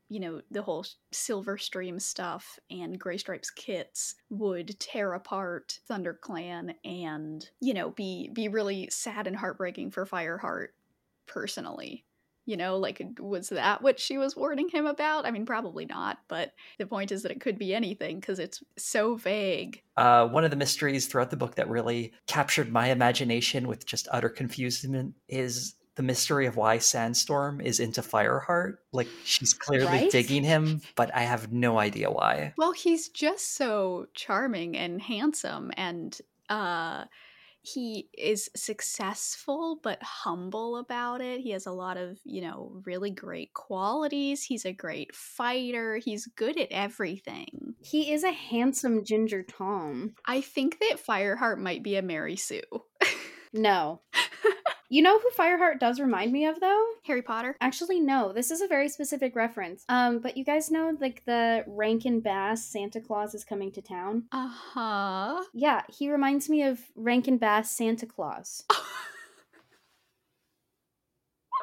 you 0.09 0.19
know 0.19 0.41
the 0.51 0.61
whole 0.61 0.85
silver 1.11 1.57
stream 1.57 1.97
stuff 1.99 2.59
and 2.69 2.99
gray 2.99 3.17
stripes 3.17 3.49
kits 3.49 4.15
would 4.29 4.77
tear 4.79 5.13
apart 5.13 5.79
thunder 5.87 6.13
clan 6.13 6.75
and 6.83 7.49
you 7.61 7.73
know 7.73 7.91
be 7.91 8.29
be 8.33 8.47
really 8.47 8.87
sad 8.91 9.25
and 9.25 9.37
heartbreaking 9.37 9.89
for 9.89 10.05
fireheart 10.05 10.67
personally 11.27 12.05
you 12.45 12.57
know 12.57 12.77
like 12.77 13.01
was 13.19 13.49
that 13.49 13.81
what 13.83 13.99
she 13.99 14.17
was 14.17 14.35
warning 14.35 14.67
him 14.67 14.85
about 14.87 15.25
i 15.27 15.31
mean 15.31 15.45
probably 15.45 15.85
not 15.85 16.17
but 16.27 16.51
the 16.79 16.87
point 16.87 17.11
is 17.11 17.21
that 17.21 17.31
it 17.31 17.39
could 17.39 17.57
be 17.59 17.73
anything 17.73 18.19
because 18.19 18.39
it's 18.39 18.63
so 18.77 19.15
vague 19.15 19.81
Uh, 19.95 20.27
one 20.27 20.43
of 20.43 20.49
the 20.49 20.57
mysteries 20.57 21.05
throughout 21.05 21.29
the 21.29 21.37
book 21.37 21.55
that 21.55 21.69
really 21.69 22.11
captured 22.27 22.71
my 22.71 22.87
imagination 22.89 23.67
with 23.67 23.85
just 23.85 24.07
utter 24.11 24.29
confusion 24.29 25.13
is 25.27 25.75
the 25.95 26.03
mystery 26.03 26.47
of 26.47 26.55
why 26.55 26.77
Sandstorm 26.77 27.59
is 27.59 27.81
into 27.81 28.01
Fireheart. 28.01 28.77
Like 28.93 29.09
she's 29.25 29.53
clearly 29.53 29.85
Right? 29.87 30.09
digging 30.11 30.41
him, 30.43 30.81
but 30.95 31.13
I 31.13 31.23
have 31.23 31.51
no 31.51 31.77
idea 31.79 32.09
why. 32.09 32.53
well 32.57 32.71
he's 32.71 33.09
just 33.09 33.55
so 33.55 34.07
charming 34.15 34.75
and 34.77 34.99
handsome 35.01 35.71
and 35.77 36.17
uh 36.49 37.05
he 37.61 38.09
is 38.17 38.49
successful 38.55 39.79
but 39.83 40.01
humble 40.01 40.77
about 40.77 41.21
it. 41.21 41.41
He 41.41 41.51
has 41.51 41.65
a 41.65 41.71
lot 41.71 41.97
of, 41.97 42.19
you 42.23 42.41
know, 42.41 42.81
really 42.85 43.11
great 43.11 43.53
qualities. 43.53 44.43
He's 44.43 44.65
a 44.65 44.73
great 44.73 45.15
fighter. 45.15 45.97
He's 45.97 46.25
good 46.25 46.59
at 46.59 46.71
everything. 46.71 47.75
He 47.81 48.11
is 48.11 48.23
a 48.23 48.31
handsome 48.31 49.03
Ginger 49.05 49.43
Tom. 49.43 50.15
I 50.25 50.41
think 50.41 50.79
that 50.79 51.05
Fireheart 51.05 51.59
might 51.59 51.83
be 51.83 51.95
a 51.95 52.01
Mary 52.01 52.35
Sue. 52.35 52.61
No. 53.53 53.99
You 54.91 55.01
know 55.01 55.19
who 55.19 55.29
Fireheart 55.31 55.79
does 55.79 56.01
remind 56.01 56.33
me 56.33 56.45
of, 56.45 56.59
though? 56.59 56.85
Harry 57.05 57.21
Potter? 57.21 57.55
Actually, 57.61 58.01
no. 58.01 58.33
This 58.33 58.51
is 58.51 58.59
a 58.59 58.67
very 58.67 58.89
specific 58.89 59.35
reference. 59.37 59.85
Um, 59.87 60.19
but 60.19 60.35
you 60.35 60.43
guys 60.43 60.69
know, 60.69 60.97
like, 60.99 61.23
the 61.25 61.63
Rankin 61.65 62.19
Bass 62.19 62.65
Santa 62.65 62.99
Claus 62.99 63.33
is 63.33 63.45
coming 63.45 63.71
to 63.71 63.81
town? 63.81 64.25
Uh 64.33 64.49
huh. 64.49 65.43
Yeah, 65.53 65.83
he 65.87 66.11
reminds 66.11 66.49
me 66.49 66.63
of 66.63 66.81
Rankin 66.95 67.37
Bass 67.37 67.71
Santa 67.71 68.05
Claus. 68.05 68.65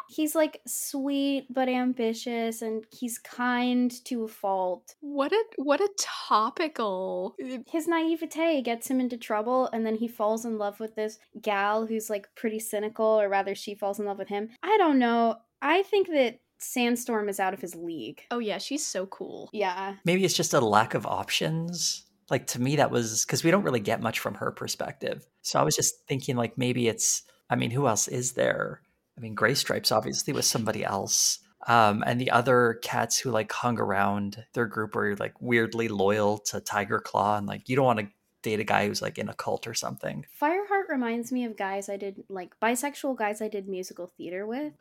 He's 0.09 0.35
like 0.35 0.61
sweet 0.67 1.47
but 1.51 1.69
ambitious, 1.69 2.63
and 2.63 2.85
he's 2.91 3.19
kind 3.19 3.93
to 4.05 4.25
a 4.25 4.29
fault. 4.29 4.95
what 5.01 5.33
a 5.33 5.45
what 5.57 5.81
a 5.81 5.91
topical. 5.99 7.37
His 7.67 7.87
naivete 7.87 8.63
gets 8.63 8.89
him 8.89 9.01
into 9.01 9.17
trouble, 9.17 9.69
and 9.73 9.85
then 9.85 9.97
he 9.97 10.09
falls 10.09 10.45
in 10.45 10.59
love 10.59 10.81
with 10.81 10.95
this 10.95 11.19
gal 11.41 11.87
who's 11.87 12.11
like 12.11 12.29
pretty 12.35 12.59
cynical, 12.59 13.07
or 13.07 13.29
rather, 13.29 13.55
she 13.55 13.75
falls 13.75 13.99
in 13.99 14.07
love 14.07 14.19
with 14.19 14.29
him. 14.29 14.51
I 14.63 14.77
don't 14.79 14.99
know. 14.99 15.37
I 15.61 15.83
think 15.83 16.09
that 16.09 16.41
Sandstorm 16.59 17.29
is 17.29 17.41
out 17.41 17.55
of 17.55 17.61
his 17.61 17.75
league. 17.75 18.23
Oh 18.31 18.39
yeah, 18.39 18.59
she's 18.59 18.85
so 18.85 19.07
cool. 19.07 19.49
Yeah. 19.53 19.95
Maybe 20.05 20.25
it's 20.25 20.35
just 20.35 20.55
a 20.55 20.61
lack 20.61 20.95
of 20.95 21.07
options. 21.07 22.05
Like 22.31 22.47
to 22.49 22.61
me, 22.61 22.77
that 22.77 22.91
was 22.91 23.25
because 23.25 23.45
we 23.45 23.51
don't 23.51 23.63
really 23.63 23.81
get 23.81 24.03
much 24.03 24.19
from 24.19 24.35
her 24.35 24.51
perspective. 24.51 25.27
So 25.43 25.59
I 25.59 25.63
was 25.63 25.77
just 25.77 26.07
thinking, 26.07 26.37
like, 26.37 26.59
maybe 26.59 26.89
it's, 26.89 27.23
I 27.49 27.57
mean, 27.57 27.71
who 27.71 27.87
else 27.87 28.07
is 28.09 28.33
there? 28.33 28.83
I 29.19 29.21
mean, 29.21 29.35
Gray 29.35 29.55
Stripes 29.55 29.91
obviously 29.91 30.33
was 30.33 30.47
somebody 30.47 30.85
else. 30.85 31.41
Um, 31.67 32.05
and 32.07 32.21
the 32.21 32.31
other 32.31 32.79
cats 32.83 33.19
who 33.19 33.33
like 33.33 33.51
hung 33.51 33.81
around 33.81 34.45
their 34.53 34.67
group 34.67 34.95
were 34.95 35.17
like 35.17 35.35
weirdly 35.41 35.89
loyal 35.89 36.39
to 36.39 36.61
Tiger 36.61 37.01
Claw, 37.01 37.37
and 37.37 37.47
like 37.49 37.69
you 37.69 37.75
don't 37.75 37.85
want 37.85 37.99
to 37.99 38.09
date 38.43 38.61
a 38.61 38.65
guy 38.65 38.87
who's 38.87 39.03
like 39.03 39.19
in 39.19 39.29
a 39.29 39.35
cult 39.35 39.67
or 39.67 39.75
something. 39.75 40.25
Fireheart 40.41 40.89
reminds 40.89 41.33
me 41.33 41.45
of 41.45 41.57
guys 41.57 41.89
I 41.89 41.97
did 41.97 42.23
like 42.29 42.59
bisexual 42.63 43.19
guys 43.19 43.43
I 43.43 43.49
did 43.49 43.69
musical 43.69 44.07
theater 44.07 44.47
with. 44.47 44.73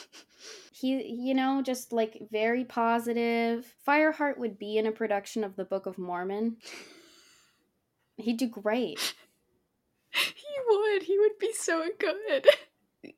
he, 0.72 1.06
you 1.06 1.34
know, 1.34 1.60
just 1.62 1.92
like 1.92 2.28
very 2.32 2.64
positive. 2.64 3.74
Fireheart 3.86 4.38
would 4.38 4.58
be 4.58 4.78
in 4.78 4.86
a 4.86 4.92
production 4.92 5.44
of 5.44 5.56
the 5.56 5.66
Book 5.66 5.84
of 5.84 5.98
Mormon. 5.98 6.56
He'd 8.16 8.38
do 8.38 8.48
great. 8.48 9.14
he 10.10 10.46
would. 10.66 11.02
He 11.02 11.18
would 11.18 11.38
be 11.38 11.52
so 11.52 11.86
good. 11.98 12.46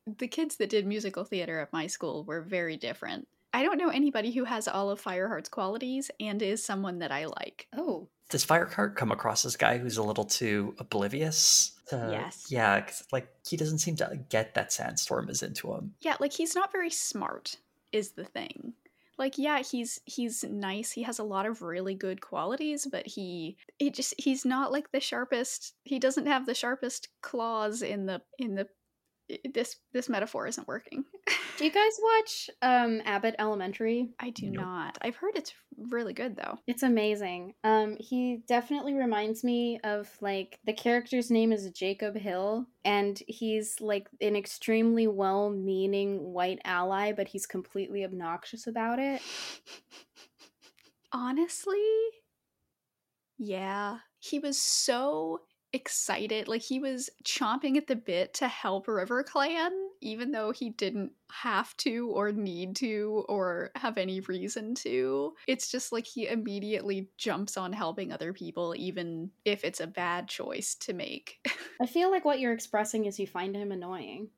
The 0.07 0.28
kids 0.28 0.57
that 0.57 0.71
did 0.71 0.87
musical 0.87 1.25
theater 1.25 1.61
at 1.61 1.73
my 1.73 1.87
school 1.87 2.25
were 2.25 2.42
very 2.42 2.76
different. 2.76 3.28
I 3.54 3.62
don't 3.62 3.78
know 3.78 3.88
anybody 3.88 4.30
who 4.30 4.45
has 4.45 4.68
all 4.68 4.90
of 4.90 5.02
Fireheart's 5.02 5.49
qualities 5.49 6.11
and 6.21 6.40
is 6.42 6.64
someone 6.64 6.99
that 6.99 7.11
I 7.12 7.25
like. 7.26 7.66
Oh, 7.76 8.09
Does 8.28 8.45
Fireheart 8.45 8.95
come 8.95 9.11
across 9.11 9.47
as 9.47 9.54
a 9.54 9.59
guy 9.59 9.78
who's 9.78 9.97
a 9.97 10.02
little 10.02 10.25
too 10.26 10.75
oblivious? 10.78 11.73
To, 11.88 12.09
Yes. 12.12 12.47
Yeah, 12.50 12.78
'cause, 12.83 13.02
like 13.11 13.33
he 13.49 13.57
doesn't 13.57 13.78
seem 13.78 13.97
to 13.97 14.21
get 14.28 14.52
that 14.54 14.71
Sandstorm 14.73 15.30
is 15.30 15.42
into 15.42 15.73
him. 15.73 15.95
Yeah, 16.02 16.16
like 16.21 16.35
he's 16.35 16.54
not 16.54 16.71
very 16.73 16.90
smart 16.90 17.57
is 17.92 18.11
the 18.11 18.25
thing. 18.26 18.75
Like 19.16 19.38
yeah, 19.38 19.61
he's 19.62 20.00
he's 20.04 20.45
nice. 20.45 20.92
He 20.92 21.02
has 21.04 21.18
a 21.18 21.25
lot 21.25 21.47
of 21.47 21.62
really 21.62 21.95
good 21.95 22.21
qualities, 22.21 22.87
but 22.87 23.07
he 23.07 23.57
he 23.78 23.90
just 23.90 24.14
he's 24.18 24.45
not 24.45 24.71
like 24.71 24.92
the 24.92 25.00
sharpest. 25.00 25.75
He 25.85 25.99
doesn't 25.99 26.26
have 26.26 26.45
the 26.45 26.54
sharpest 26.54 27.09
claws 27.23 27.80
in 27.83 28.04
the 28.07 28.21
in 28.38 28.54
the 28.54 28.68
this 29.52 29.76
this 29.92 30.08
metaphor 30.08 30.47
isn't 30.47 30.66
working. 30.68 31.04
do 31.56 31.64
you 31.64 31.70
guys 31.70 31.99
watch 32.02 32.50
um 32.62 33.02
Abbott 33.04 33.35
Elementary? 33.38 34.11
I 34.20 34.30
do 34.30 34.47
Nope. 34.50 34.64
not. 34.64 34.99
I've 35.02 35.16
heard 35.16 35.37
it's 35.37 35.52
really 35.90 36.12
good 36.12 36.37
though. 36.37 36.58
It's 36.66 36.82
amazing. 36.82 37.54
Um, 37.64 37.97
he 38.00 38.42
definitely 38.49 38.94
reminds 38.94 39.44
me 39.44 39.78
of 39.85 40.08
like 40.20 40.58
the 40.64 40.73
character's 40.73 41.30
name 41.30 41.52
is 41.52 41.70
Jacob 41.70 42.16
Hill, 42.16 42.66
and 42.85 43.20
he's 43.26 43.80
like 43.80 44.08
an 44.20 44.35
extremely 44.37 45.06
well-meaning 45.06 46.32
white 46.32 46.61
ally, 46.64 47.12
but 47.12 47.28
he's 47.28 47.47
completely 47.47 48.04
obnoxious 48.04 48.66
about 48.66 48.99
it. 48.99 49.20
Honestly, 51.12 51.78
yeah. 53.38 53.99
He 54.20 54.38
was 54.40 54.58
so 54.58 55.42
excited. 55.72 56.48
Like 56.48 56.62
he 56.62 56.78
was 56.78 57.10
chomping 57.25 57.76
at 57.76 57.87
the 57.87 57.96
bit 57.96 58.34
to 58.34 58.48
help 58.48 58.88
River 58.88 59.22
Clan, 59.22 59.72
even 60.00 60.32
though 60.32 60.50
he 60.50 60.70
didn't 60.70 61.12
have 61.30 61.76
to 61.78 62.10
or 62.10 62.32
need 62.32 62.76
to 62.76 63.25
or 63.28 63.70
have 63.75 63.98
any 63.98 64.20
reason 64.20 64.75
to. 64.76 65.34
It's 65.46 65.70
just 65.70 65.92
like 65.92 66.06
he 66.06 66.28
immediately 66.28 67.08
jumps 67.16 67.56
on 67.56 67.72
helping 67.72 68.12
other 68.12 68.32
people, 68.32 68.75
even 68.76 69.30
if 69.44 69.64
it's 69.64 69.80
a 69.80 69.87
bad 69.87 70.28
choice 70.28 70.75
to 70.76 70.92
make. 70.92 71.38
I 71.80 71.87
feel 71.87 72.10
like 72.10 72.25
what 72.25 72.40
you're 72.40 72.52
expressing 72.52 73.04
is 73.04 73.18
you 73.18 73.26
find 73.26 73.54
him 73.54 73.72
annoying. 73.72 74.28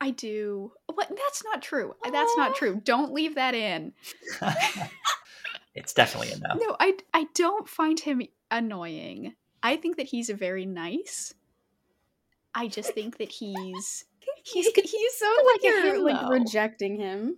I 0.00 0.10
do. 0.10 0.72
What? 0.92 1.08
That's 1.08 1.42
not 1.44 1.62
true. 1.62 1.94
That's 2.04 2.36
not 2.36 2.54
true. 2.54 2.80
Don't 2.84 3.14
leave 3.14 3.36
that 3.36 3.54
in. 3.54 3.94
it's 5.74 5.94
definitely 5.94 6.32
a 6.32 6.38
no. 6.38 6.54
No, 6.54 6.76
I 6.78 6.98
I 7.14 7.26
don't 7.34 7.66
find 7.66 7.98
him 7.98 8.22
annoying. 8.50 9.34
I 9.62 9.76
think 9.76 9.96
that 9.96 10.06
he's 10.06 10.30
a 10.30 10.34
very 10.34 10.66
nice. 10.66 11.34
I 12.54 12.68
just 12.68 12.92
think 12.94 13.18
that 13.18 13.30
he's 13.30 14.04
he's 14.42 14.66
he's 14.74 15.14
so 15.18 15.26
like 15.52 15.62
weird, 15.62 15.84
you're 15.84 16.04
like 16.04 16.28
rejecting 16.30 16.98
him. 16.98 17.36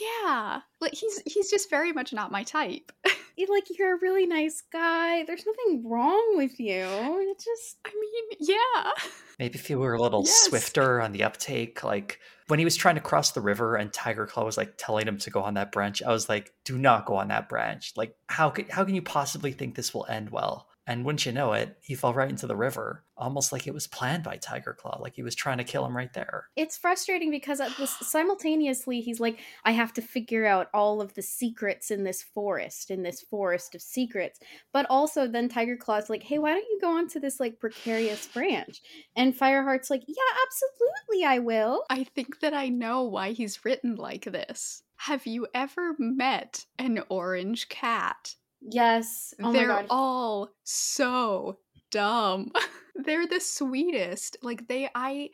yeah, 0.00 0.60
like 0.80 0.94
he's 0.94 1.20
he's 1.26 1.50
just 1.50 1.68
very 1.70 1.92
much 1.92 2.12
not 2.12 2.30
my 2.32 2.42
type. 2.44 2.92
Like 3.48 3.76
you're 3.76 3.96
a 3.96 4.00
really 4.00 4.26
nice 4.26 4.62
guy. 4.72 5.24
There's 5.24 5.44
nothing 5.44 5.88
wrong 5.88 6.34
with 6.36 6.60
you. 6.60 6.84
It's 6.86 7.44
just 7.44 7.78
I 7.84 7.90
mean, 7.90 8.38
yeah, 8.38 8.90
Maybe 9.38 9.58
if 9.58 9.68
you 9.68 9.80
were 9.80 9.94
a 9.94 10.00
little 10.00 10.22
Yes. 10.24 10.44
swifter 10.44 11.00
on 11.00 11.10
the 11.10 11.24
uptake, 11.24 11.82
like 11.82 12.20
when 12.46 12.60
he 12.60 12.64
was 12.64 12.76
trying 12.76 12.94
to 12.94 13.00
cross 13.00 13.32
the 13.32 13.40
river 13.40 13.74
and 13.74 13.92
Tiger 13.92 14.26
Claw 14.26 14.44
was 14.44 14.56
like 14.56 14.74
telling 14.76 15.08
him 15.08 15.18
to 15.18 15.30
go 15.30 15.42
on 15.42 15.54
that 15.54 15.72
branch, 15.72 16.02
I 16.02 16.12
was 16.12 16.28
like, 16.28 16.52
"Do 16.64 16.78
not 16.78 17.04
go 17.06 17.16
on 17.16 17.28
that 17.28 17.48
branch." 17.48 17.94
Like, 17.96 18.14
how 18.28 18.50
could 18.50 18.70
how 18.70 18.84
can 18.84 18.94
you 18.94 19.02
possibly 19.02 19.50
think 19.50 19.74
this 19.74 19.92
will 19.92 20.06
end 20.08 20.30
well? 20.30 20.68
And 20.86 21.04
wouldn't 21.04 21.26
you 21.26 21.32
know 21.32 21.52
it, 21.52 21.76
he 21.80 21.94
fell 21.94 22.12
right 22.12 22.28
into 22.28 22.46
the 22.48 22.56
river, 22.56 23.04
almost 23.16 23.52
like 23.52 23.66
it 23.68 23.74
was 23.74 23.86
planned 23.86 24.24
by 24.24 24.36
Tiger 24.36 24.74
Claw, 24.78 24.98
like 25.00 25.14
he 25.14 25.22
was 25.22 25.34
trying 25.36 25.58
to 25.58 25.64
kill 25.64 25.84
him 25.86 25.96
right 25.96 26.12
there. 26.12 26.48
it's 26.56 26.76
frustrating 26.76 27.30
because 27.30 27.60
at 27.60 27.76
this, 27.76 27.90
simultaneously 28.00 29.00
he's 29.00 29.20
like 29.20 29.38
i 29.64 29.70
have 29.72 29.92
to 29.92 30.02
figure 30.02 30.44
out 30.46 30.68
all 30.74 31.00
of 31.00 31.14
the 31.14 31.22
secrets 31.22 31.90
in 31.90 32.04
this 32.04 32.22
forest 32.22 32.90
in 32.90 33.02
this 33.02 33.20
forest 33.20 33.74
of 33.74 33.82
secrets 33.82 34.40
but 34.72 34.86
also 34.90 35.26
then 35.26 35.48
tiger 35.48 35.76
claw's 35.76 36.10
like 36.10 36.22
hey 36.22 36.38
why 36.38 36.50
don't 36.52 36.64
you 36.70 36.78
go 36.80 36.90
onto 36.90 37.18
this 37.20 37.38
like 37.40 37.58
precarious 37.60 38.26
branch 38.28 38.80
and 39.16 39.34
fireheart's 39.38 39.90
like 39.90 40.02
yeah 40.06 40.14
absolutely 40.46 41.24
i 41.24 41.38
will 41.38 41.84
I 41.90 42.04
think 42.04 42.40
that 42.40 42.54
I 42.54 42.68
know 42.68 43.02
why 43.02 43.32
he's 43.32 43.64
written 43.64 43.96
like 43.96 44.24
this. 44.24 44.82
Have 44.96 45.26
you 45.26 45.46
ever 45.54 45.94
met 45.98 46.64
an 46.78 47.02
orange 47.08 47.68
cat? 47.68 48.36
Yes 48.70 49.34
oh 49.42 49.52
They're 49.52 49.84
all 49.90 50.50
so 50.64 51.58
dumb. 51.90 52.52
They're 52.96 53.26
the 53.26 53.40
sweetest. 53.40 54.36
Like 54.42 54.68
they 54.68 54.88
I 54.94 55.30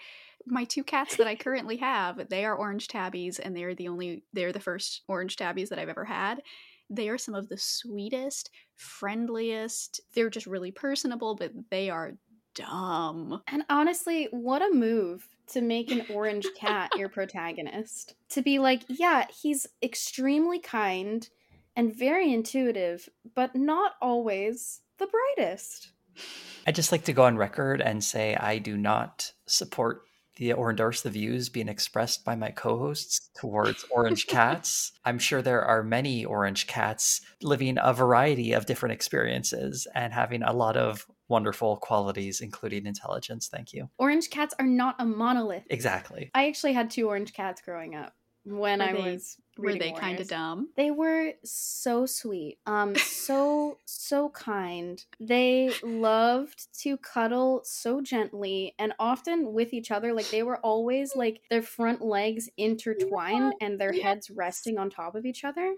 my 0.47 0.65
two 0.65 0.85
cats 0.85 1.17
that 1.17 1.27
I 1.27 1.35
currently 1.35 1.77
have, 1.77 2.29
they 2.31 2.45
are 2.45 2.57
orange 2.57 2.89
tabbies 2.89 3.39
and 3.39 3.55
they're 3.57 3.75
the 3.75 3.89
only 3.89 4.25
they're 4.33 4.53
the 4.53 4.61
first 4.61 5.03
orange 5.09 5.37
tabbies 5.37 5.69
that 5.71 5.79
I've 5.79 5.89
ever 5.89 6.05
had. 6.05 6.41
They 6.91 7.11
are 7.11 7.19
some 7.19 7.35
of 7.35 7.49
the 7.49 7.59
sweetest, 7.59 8.51
friendliest. 8.77 10.01
They're 10.15 10.31
just 10.31 10.47
really 10.47 10.71
personable, 10.71 11.35
but 11.35 11.53
they 11.71 11.91
are 11.91 12.15
dumb. 12.55 13.41
and 13.47 13.63
honestly 13.69 14.27
what 14.33 14.63
a 14.63 14.75
move 14.75 15.29
to 15.49 15.61
make 15.61 15.93
an 15.93 16.05
orange 16.13 16.47
cat 16.59 16.91
your 16.97 17.09
protagonist 17.09 18.15
to 18.31 18.43
be 18.43 18.59
like 18.59 18.83
yeah 18.89 19.27
he's 19.43 19.67
extremely 19.81 20.59
kind 20.59 21.29
and 21.79 21.95
very 21.95 22.33
intuitive 22.33 23.09
but 23.35 23.57
not 23.57 23.93
always 24.03 24.81
the 24.99 25.07
brightest 25.07 25.93
I'd 26.67 26.75
just 26.75 26.93
like 26.93 27.05
to 27.05 27.13
go 27.13 27.25
on 27.25 27.39
record 27.39 27.81
and 27.81 28.05
say 28.05 28.35
I 28.35 28.59
do 28.59 28.77
not 28.77 29.33
support 29.47 30.03
the 30.39 30.53
or 30.53 30.71
endorse 30.71 31.03
the 31.03 31.11
views 31.11 31.49
being 31.49 31.69
expressed 31.69 32.25
by 32.25 32.35
my 32.35 32.51
co-hosts 32.51 33.31
towards 33.39 33.85
orange 33.91 34.27
cats. 34.29 34.93
I'm 35.05 35.19
sure 35.19 35.43
there 35.43 35.63
are 35.63 35.83
many 35.83 36.25
orange 36.25 36.67
cats 36.67 37.21
living 37.43 37.77
a 37.81 37.93
variety 37.93 38.53
of 38.53 38.67
different 38.67 38.93
experiences 38.95 39.87
and 39.95 40.13
having 40.13 40.43
a 40.43 40.53
lot 40.53 40.77
of 40.77 41.07
wonderful 41.29 41.77
qualities, 41.77 42.41
including 42.41 42.87
intelligence. 42.87 43.49
Thank 43.49 43.73
you. 43.73 43.91
Orange 43.99 44.31
cats 44.31 44.55
are 44.59 44.67
not 44.67 44.97
a 44.99 45.05
monolith. 45.05 45.65
Exactly. 45.71 46.31
I 46.35 46.49
actually 46.49 46.73
had 46.73 46.91
two 46.91 47.09
orange 47.09 47.33
cats 47.33 47.61
growing 47.61 47.95
up 47.95 48.15
when 48.51 48.79
Were 48.81 48.85
I 48.85 48.93
they- 48.93 49.13
was 49.13 49.37
Were 49.57 49.75
they 49.75 49.93
kind 49.93 50.21
of 50.21 50.29
dumb? 50.29 50.69
They 50.77 50.91
were 50.91 51.33
so 51.45 52.07
sweet. 52.07 52.59
Um 52.67 52.95
so 52.95 53.79
so 53.87 54.29
kind. 54.31 55.05
They 55.21 55.73
loved 55.83 56.69
to 56.83 56.97
cuddle 56.99 57.63
so 57.65 58.01
gently 58.01 58.75
and 58.79 58.93
often 58.99 59.53
with 59.53 59.73
each 59.73 59.91
other 59.91 60.13
like 60.13 60.31
they 60.31 60.43
were 60.45 60.59
always 60.59 61.17
like 61.17 61.43
their 61.51 61.63
front 61.63 62.01
legs 62.03 62.49
intertwined 62.57 63.55
and 63.61 63.81
their 63.81 63.93
Yes. 63.93 64.03
heads 64.05 64.31
resting 64.31 64.79
on 64.79 64.91
top 64.91 65.15
of 65.15 65.27
each 65.27 65.45
other. 65.45 65.75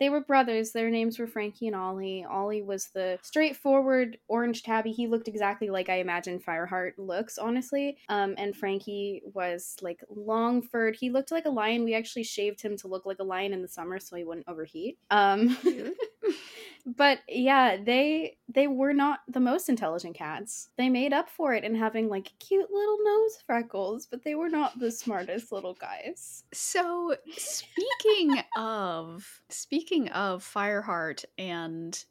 They 0.00 0.10
were 0.10 0.20
brothers. 0.20 0.72
Their 0.72 0.90
names 0.90 1.18
were 1.18 1.26
Frankie 1.26 1.66
and 1.66 1.76
Ollie. 1.76 2.24
Ollie 2.24 2.62
was 2.62 2.86
the 2.94 3.18
straightforward 3.22 4.18
orange 4.28 4.62
tabby. 4.62 4.92
He 4.92 5.06
looked 5.06 5.28
exactly 5.28 5.70
like 5.70 5.88
I 5.88 5.96
imagine 5.96 6.38
Fireheart 6.38 6.92
looks, 6.98 7.38
honestly. 7.38 7.98
Um, 8.08 8.34
and 8.38 8.56
Frankie 8.56 9.22
was 9.34 9.76
like 9.82 10.02
long 10.08 10.62
furred. 10.62 10.96
He 10.96 11.10
looked 11.10 11.32
like 11.32 11.46
a 11.46 11.50
lion. 11.50 11.84
We 11.84 11.94
actually 11.94 12.24
shaved 12.24 12.62
him 12.62 12.76
to 12.78 12.88
look 12.88 13.06
like 13.06 13.18
a 13.18 13.24
lion 13.24 13.52
in 13.52 13.62
the 13.62 13.68
summer 13.68 13.98
so 13.98 14.16
he 14.16 14.24
wouldn't 14.24 14.48
overheat. 14.48 14.98
Um, 15.10 15.56
but 16.86 17.20
yeah, 17.28 17.76
they 17.82 18.36
they 18.48 18.66
were 18.66 18.92
not 18.92 19.20
the 19.28 19.40
most 19.40 19.68
intelligent 19.68 20.14
cats. 20.16 20.70
They 20.76 20.88
made 20.88 21.12
up 21.12 21.28
for 21.28 21.54
it 21.54 21.64
in 21.64 21.74
having 21.74 22.08
like 22.08 22.32
cute 22.38 22.70
little 22.70 22.98
nose 23.02 23.38
freckles, 23.46 24.06
but 24.06 24.24
they 24.24 24.34
were 24.34 24.48
not 24.48 24.78
the 24.78 24.90
smartest 24.90 25.52
little 25.52 25.74
guys. 25.74 26.44
So 26.52 27.14
speaking 27.36 28.42
of 28.56 29.40
speaking 29.50 30.08
of 30.10 30.42
Fireheart 30.44 31.24
and 31.36 32.02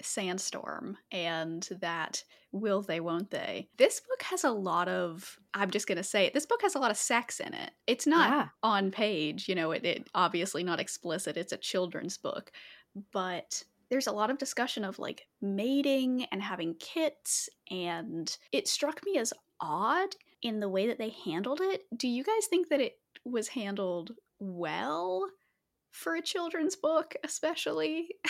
Sandstorm 0.00 0.96
and 1.10 1.68
that 1.80 2.22
will 2.52 2.82
they 2.82 3.00
won't 3.00 3.30
they. 3.30 3.68
This 3.76 4.00
book 4.00 4.22
has 4.22 4.44
a 4.44 4.50
lot 4.50 4.88
of 4.88 5.38
I'm 5.54 5.70
just 5.70 5.86
going 5.88 5.98
to 5.98 6.04
say 6.04 6.24
it. 6.26 6.34
This 6.34 6.46
book 6.46 6.62
has 6.62 6.74
a 6.76 6.78
lot 6.78 6.90
of 6.92 6.96
sex 6.96 7.40
in 7.40 7.52
it. 7.52 7.72
It's 7.86 8.06
not 8.06 8.30
Yeah. 8.30 8.48
on 8.62 8.90
page, 8.90 9.48
you 9.48 9.54
know, 9.54 9.72
it, 9.72 9.84
it 9.84 10.08
obviously 10.14 10.62
not 10.62 10.78
explicit. 10.80 11.36
It's 11.36 11.52
a 11.52 11.56
children's 11.58 12.16
book, 12.16 12.52
but 13.12 13.64
there's 13.90 14.06
a 14.06 14.12
lot 14.12 14.30
of 14.30 14.38
discussion 14.38 14.84
of 14.84 14.98
like 14.98 15.26
mating 15.40 16.26
and 16.30 16.42
having 16.42 16.74
kits 16.74 17.48
and 17.70 18.36
it 18.52 18.68
struck 18.68 19.00
me 19.04 19.18
as 19.18 19.32
odd 19.60 20.14
in 20.42 20.60
the 20.60 20.68
way 20.68 20.86
that 20.86 20.98
they 20.98 21.14
handled 21.24 21.60
it. 21.62 21.82
Do 21.96 22.06
you 22.08 22.22
guys 22.22 22.46
think 22.46 22.68
that 22.68 22.80
it 22.80 22.98
was 23.24 23.48
handled 23.48 24.12
well 24.38 25.28
for 25.90 26.14
a 26.14 26.22
children's 26.22 26.76
book, 26.76 27.14
especially? 27.24 28.10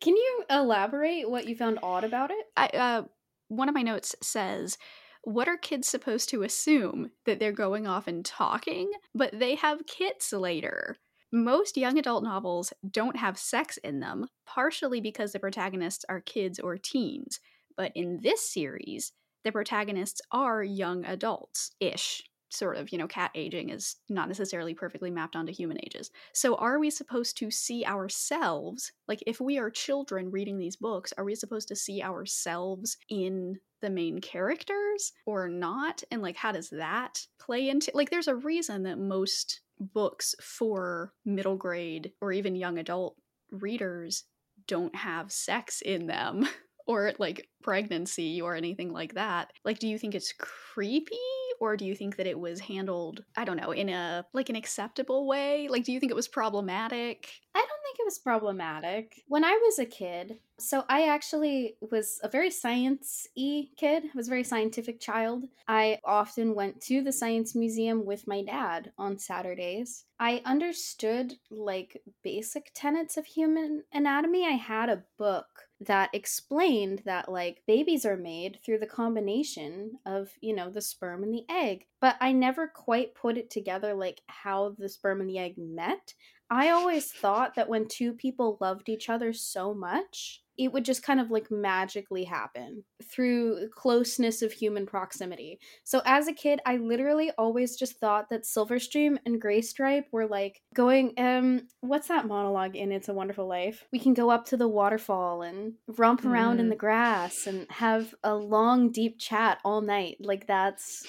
Can 0.00 0.16
you 0.16 0.44
elaborate 0.48 1.28
what 1.28 1.48
you 1.48 1.56
found 1.56 1.80
odd 1.82 2.04
about 2.04 2.30
it? 2.30 2.46
I 2.56 2.66
uh 2.68 3.02
one 3.48 3.68
of 3.68 3.74
my 3.74 3.82
notes 3.82 4.14
says 4.22 4.78
what 5.22 5.48
are 5.48 5.56
kids 5.56 5.88
supposed 5.88 6.28
to 6.30 6.42
assume 6.42 7.10
that 7.26 7.38
they're 7.38 7.52
going 7.52 7.86
off 7.86 8.06
and 8.06 8.24
talking, 8.24 8.90
but 9.14 9.38
they 9.38 9.56
have 9.56 9.86
kits 9.86 10.32
later? 10.32 10.96
Most 11.30 11.76
young 11.76 11.98
adult 11.98 12.24
novels 12.24 12.72
don't 12.90 13.16
have 13.16 13.38
sex 13.38 13.76
in 13.78 14.00
them, 14.00 14.28
partially 14.46 15.00
because 15.00 15.32
the 15.32 15.38
protagonists 15.40 16.04
are 16.08 16.20
kids 16.20 16.58
or 16.58 16.78
teens. 16.78 17.40
But 17.76 17.92
in 17.94 18.20
this 18.22 18.48
series, 18.50 19.12
the 19.44 19.52
protagonists 19.52 20.20
are 20.32 20.62
young 20.62 21.04
adults 21.04 21.70
ish 21.80 22.22
sort 22.50 22.78
of, 22.78 22.90
you 22.90 22.96
know, 22.98 23.06
cat 23.06 23.30
aging 23.34 23.68
is 23.68 23.96
not 24.08 24.26
necessarily 24.28 24.72
perfectly 24.74 25.10
mapped 25.10 25.36
onto 25.36 25.52
human 25.52 25.78
ages. 25.84 26.10
So 26.32 26.54
are 26.56 26.78
we 26.78 26.88
supposed 26.88 27.36
to 27.38 27.50
see 27.50 27.84
ourselves, 27.84 28.90
like 29.06 29.22
if 29.26 29.38
we 29.38 29.58
are 29.58 29.70
children 29.70 30.30
reading 30.30 30.56
these 30.58 30.76
books, 30.76 31.12
are 31.18 31.24
we 31.24 31.34
supposed 31.34 31.68
to 31.68 31.76
see 31.76 32.02
ourselves 32.02 32.96
in 33.10 33.60
the 33.80 33.90
main 33.90 34.20
characters 34.20 35.12
or 35.26 35.48
not? 35.48 36.02
And 36.10 36.22
like 36.22 36.36
how 36.36 36.52
does 36.52 36.70
that 36.70 37.26
play 37.38 37.68
into 37.68 37.90
like 37.94 38.10
there's 38.10 38.28
a 38.28 38.36
reason 38.36 38.84
that 38.84 38.98
most 38.98 39.60
books 39.80 40.34
for 40.40 41.12
middle 41.24 41.56
grade 41.56 42.12
or 42.20 42.32
even 42.32 42.56
young 42.56 42.78
adult 42.78 43.16
readers 43.50 44.24
don't 44.66 44.94
have 44.94 45.32
sex 45.32 45.80
in 45.80 46.06
them 46.06 46.46
or 46.88 47.12
like 47.18 47.48
pregnancy 47.62 48.40
or 48.40 48.56
anything 48.56 48.92
like 48.92 49.14
that. 49.14 49.52
Like 49.64 49.78
do 49.78 49.86
you 49.86 49.98
think 49.98 50.16
it's 50.16 50.32
creepy 50.32 51.16
or 51.60 51.76
do 51.76 51.84
you 51.84 51.94
think 51.94 52.16
that 52.16 52.26
it 52.26 52.38
was 52.38 52.60
handled 52.60 53.24
i 53.36 53.44
don't 53.44 53.56
know 53.56 53.72
in 53.72 53.88
a 53.88 54.24
like 54.32 54.48
an 54.48 54.54
acceptable 54.54 55.26
way 55.26 55.66
like 55.68 55.82
do 55.82 55.90
you 55.90 55.98
think 55.98 56.12
it 56.12 56.14
was 56.14 56.28
problematic 56.28 57.28
I 57.58 57.60
don't 57.60 57.82
think 57.82 57.98
it 57.98 58.04
was 58.04 58.18
problematic. 58.20 59.24
When 59.26 59.42
I 59.42 59.50
was 59.50 59.80
a 59.80 59.84
kid, 59.84 60.38
so 60.60 60.84
I 60.88 61.08
actually 61.08 61.74
was 61.90 62.20
a 62.22 62.28
very 62.28 62.52
science 62.52 63.26
y 63.36 63.64
kid, 63.76 64.04
I 64.04 64.10
was 64.16 64.28
a 64.28 64.30
very 64.30 64.44
scientific 64.44 65.00
child. 65.00 65.48
I 65.66 65.98
often 66.04 66.54
went 66.54 66.80
to 66.82 67.02
the 67.02 67.10
science 67.10 67.56
museum 67.56 68.04
with 68.04 68.28
my 68.28 68.42
dad 68.42 68.92
on 68.96 69.18
Saturdays. 69.18 70.04
I 70.20 70.40
understood 70.44 71.34
like 71.50 72.00
basic 72.22 72.70
tenets 72.74 73.16
of 73.16 73.26
human 73.26 73.82
anatomy. 73.92 74.46
I 74.46 74.52
had 74.52 74.88
a 74.88 75.02
book 75.18 75.67
that 75.80 76.10
explained 76.12 77.02
that 77.04 77.30
like 77.30 77.62
babies 77.66 78.04
are 78.04 78.16
made 78.16 78.58
through 78.64 78.78
the 78.78 78.86
combination 78.86 79.98
of, 80.06 80.32
you 80.40 80.54
know, 80.54 80.70
the 80.70 80.80
sperm 80.80 81.22
and 81.22 81.32
the 81.32 81.44
egg. 81.48 81.86
But 82.00 82.16
I 82.20 82.32
never 82.32 82.66
quite 82.66 83.14
put 83.14 83.38
it 83.38 83.50
together 83.50 83.94
like 83.94 84.20
how 84.26 84.74
the 84.78 84.88
sperm 84.88 85.20
and 85.20 85.30
the 85.30 85.38
egg 85.38 85.54
met. 85.56 86.14
I 86.50 86.70
always 86.70 87.12
thought 87.12 87.54
that 87.54 87.68
when 87.68 87.86
two 87.86 88.12
people 88.12 88.58
loved 88.60 88.88
each 88.88 89.08
other 89.08 89.32
so 89.32 89.74
much, 89.74 90.42
it 90.58 90.72
would 90.72 90.84
just 90.84 91.02
kind 91.02 91.20
of 91.20 91.30
like 91.30 91.50
magically 91.50 92.24
happen 92.24 92.84
through 93.02 93.68
closeness 93.74 94.42
of 94.42 94.52
human 94.52 94.84
proximity. 94.86 95.58
So 95.84 96.02
as 96.04 96.28
a 96.28 96.32
kid, 96.32 96.60
I 96.66 96.76
literally 96.76 97.30
always 97.38 97.76
just 97.76 97.98
thought 98.00 98.28
that 98.30 98.42
Silverstream 98.44 99.18
and 99.24 99.40
Graystripe 99.40 100.04
were 100.12 100.26
like 100.26 100.60
going 100.74 101.14
um 101.16 101.68
what's 101.80 102.08
that 102.08 102.26
monologue 102.26 102.76
in 102.76 102.92
It's 102.92 103.08
a 103.08 103.14
Wonderful 103.14 103.46
Life? 103.48 103.86
We 103.92 103.98
can 104.00 104.14
go 104.14 104.30
up 104.30 104.44
to 104.46 104.56
the 104.56 104.68
waterfall 104.68 105.42
and 105.42 105.74
romp 105.86 106.24
around 106.24 106.60
in 106.60 106.66
Mm. 106.66 106.70
the 106.70 106.76
grass 106.76 107.46
and 107.46 107.70
have 107.70 108.14
a 108.24 108.34
long 108.34 108.90
deep 108.90 109.18
chat 109.18 109.58
all 109.64 109.80
night. 109.80 110.16
Like 110.20 110.46
that's 110.46 111.06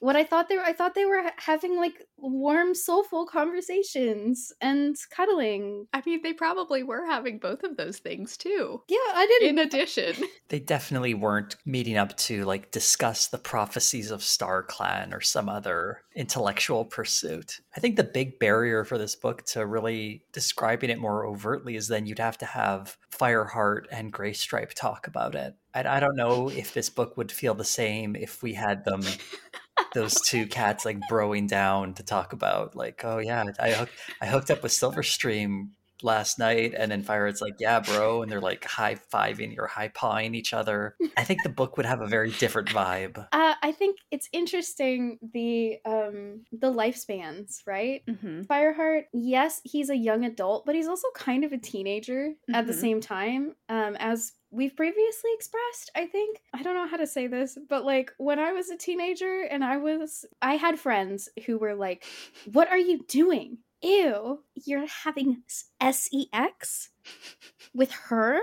what 0.00 0.16
I 0.16 0.24
thought 0.24 0.48
they 0.48 0.56
were 0.56 0.62
I 0.62 0.72
thought 0.72 0.94
they 0.94 1.06
were 1.06 1.22
having 1.36 1.76
like 1.76 2.06
warm 2.16 2.74
soulful 2.74 3.26
conversations 3.26 4.52
and 4.60 4.96
cuddling. 5.10 5.86
i 5.92 6.02
mean 6.06 6.20
they 6.22 6.32
probably 6.32 6.82
were 6.82 7.04
having 7.06 7.38
both 7.38 7.62
of 7.62 7.76
those 7.76 7.98
things 7.98 8.36
too 8.36 8.82
Yeah, 8.88 8.96
I 8.98 9.26
didn't 9.26 9.58
in 9.58 9.66
addition 9.66 10.14
They 10.48 10.60
definitely 10.60 11.14
weren't 11.14 11.56
meeting 11.64 11.96
up 11.96 12.16
to 12.18 12.44
like 12.44 12.70
discuss 12.70 13.26
the 13.26 13.38
prophecies 13.38 14.10
of 14.10 14.22
Star 14.22 14.62
Clan 14.62 15.12
or 15.12 15.20
some 15.20 15.48
other 15.48 16.02
intellectual 16.14 16.84
pursuit. 16.84 17.60
I 17.76 17.80
think 17.80 17.96
the 17.96 18.04
big 18.04 18.38
barrier 18.38 18.84
for 18.84 18.96
this 18.96 19.16
book 19.16 19.44
to 19.46 19.66
really 19.66 20.22
describing 20.32 20.90
it 20.90 21.00
more 21.00 21.26
overtly 21.26 21.74
is 21.76 21.88
then 21.88 22.06
you'd 22.06 22.20
have 22.20 22.38
to 22.38 22.46
have 22.46 22.96
Fireheart 23.12 23.86
and 23.90 24.12
Graystripe 24.12 24.72
talk 24.74 25.08
about 25.08 25.34
it. 25.34 25.56
I, 25.74 25.96
I 25.96 26.00
don't 26.00 26.16
know 26.16 26.48
if 26.48 26.72
this 26.72 26.90
book 26.90 27.16
would 27.16 27.32
feel 27.32 27.54
the 27.54 27.64
same 27.64 28.14
if 28.14 28.42
we 28.42 28.54
had 28.54 28.84
them 28.84 29.02
those 29.94 30.20
two 30.20 30.46
cats 30.46 30.84
like 30.84 30.98
broing 31.10 31.48
down 31.48 31.94
to 31.94 32.02
talk 32.02 32.32
about 32.32 32.74
like 32.76 33.02
oh 33.04 33.18
yeah 33.18 33.44
I 33.58 33.72
hooked, 33.72 33.92
I 34.20 34.26
hooked 34.26 34.50
up 34.50 34.62
with 34.62 34.72
Silverstream 34.72 35.68
last 36.02 36.38
night 36.38 36.74
and 36.76 36.90
then 36.90 37.02
Fireheart's 37.02 37.40
like 37.40 37.54
yeah 37.58 37.80
bro 37.80 38.22
and 38.22 38.30
they're 38.30 38.40
like 38.40 38.64
high 38.64 38.96
fiving 39.12 39.56
or 39.58 39.66
high 39.66 39.88
pawing 39.88 40.34
each 40.34 40.52
other. 40.52 40.94
I 41.16 41.24
think 41.24 41.42
the 41.42 41.48
book 41.48 41.76
would 41.76 41.86
have 41.86 42.00
a 42.02 42.06
very 42.06 42.30
different 42.32 42.68
vibe. 42.68 43.26
Uh, 43.36 43.54
I 43.62 43.72
think 43.72 43.98
it's 44.10 44.28
interesting 44.32 45.18
the 45.32 45.78
um 45.84 46.44
the 46.52 46.72
lifespans, 46.72 47.60
right? 47.66 48.02
mm-hmm. 48.06 48.42
Fireheart, 48.42 49.04
yes, 49.12 49.60
he's 49.64 49.90
a 49.90 49.96
young 49.96 50.24
adult, 50.24 50.66
but 50.66 50.74
he's 50.74 50.88
also 50.88 51.08
kind 51.14 51.44
of 51.44 51.52
a 51.52 51.58
teenager 51.58 52.32
at 52.52 52.66
the 52.66 52.72
Mhm. 52.72 52.80
same 52.80 53.00
time. 53.00 53.54
Um, 53.68 53.96
as 53.98 54.32
we've 54.50 54.74
previously 54.76 55.30
expressed, 55.34 55.90
I 55.94 56.06
think. 56.06 56.40
I 56.54 56.62
don't 56.62 56.74
know 56.74 56.86
how 56.86 56.96
to 56.96 57.06
say 57.06 57.26
this, 57.26 57.58
but 57.68 57.84
like 57.84 58.12
when 58.18 58.38
I 58.38 58.52
was 58.52 58.70
a 58.70 58.76
teenager 58.76 59.42
and 59.42 59.64
I 59.64 59.76
was 59.76 60.24
I 60.42 60.56
had 60.56 60.78
friends 60.78 61.28
who 61.46 61.58
were 61.58 61.74
like, 61.74 62.04
"What 62.52 62.68
are 62.68 62.78
you 62.78 63.04
doing? 63.08 63.58
Ew, 63.82 64.40
you're 64.54 64.86
having 65.04 65.42
sex 65.48 66.90
with 67.74 67.90
her?" 67.92 68.40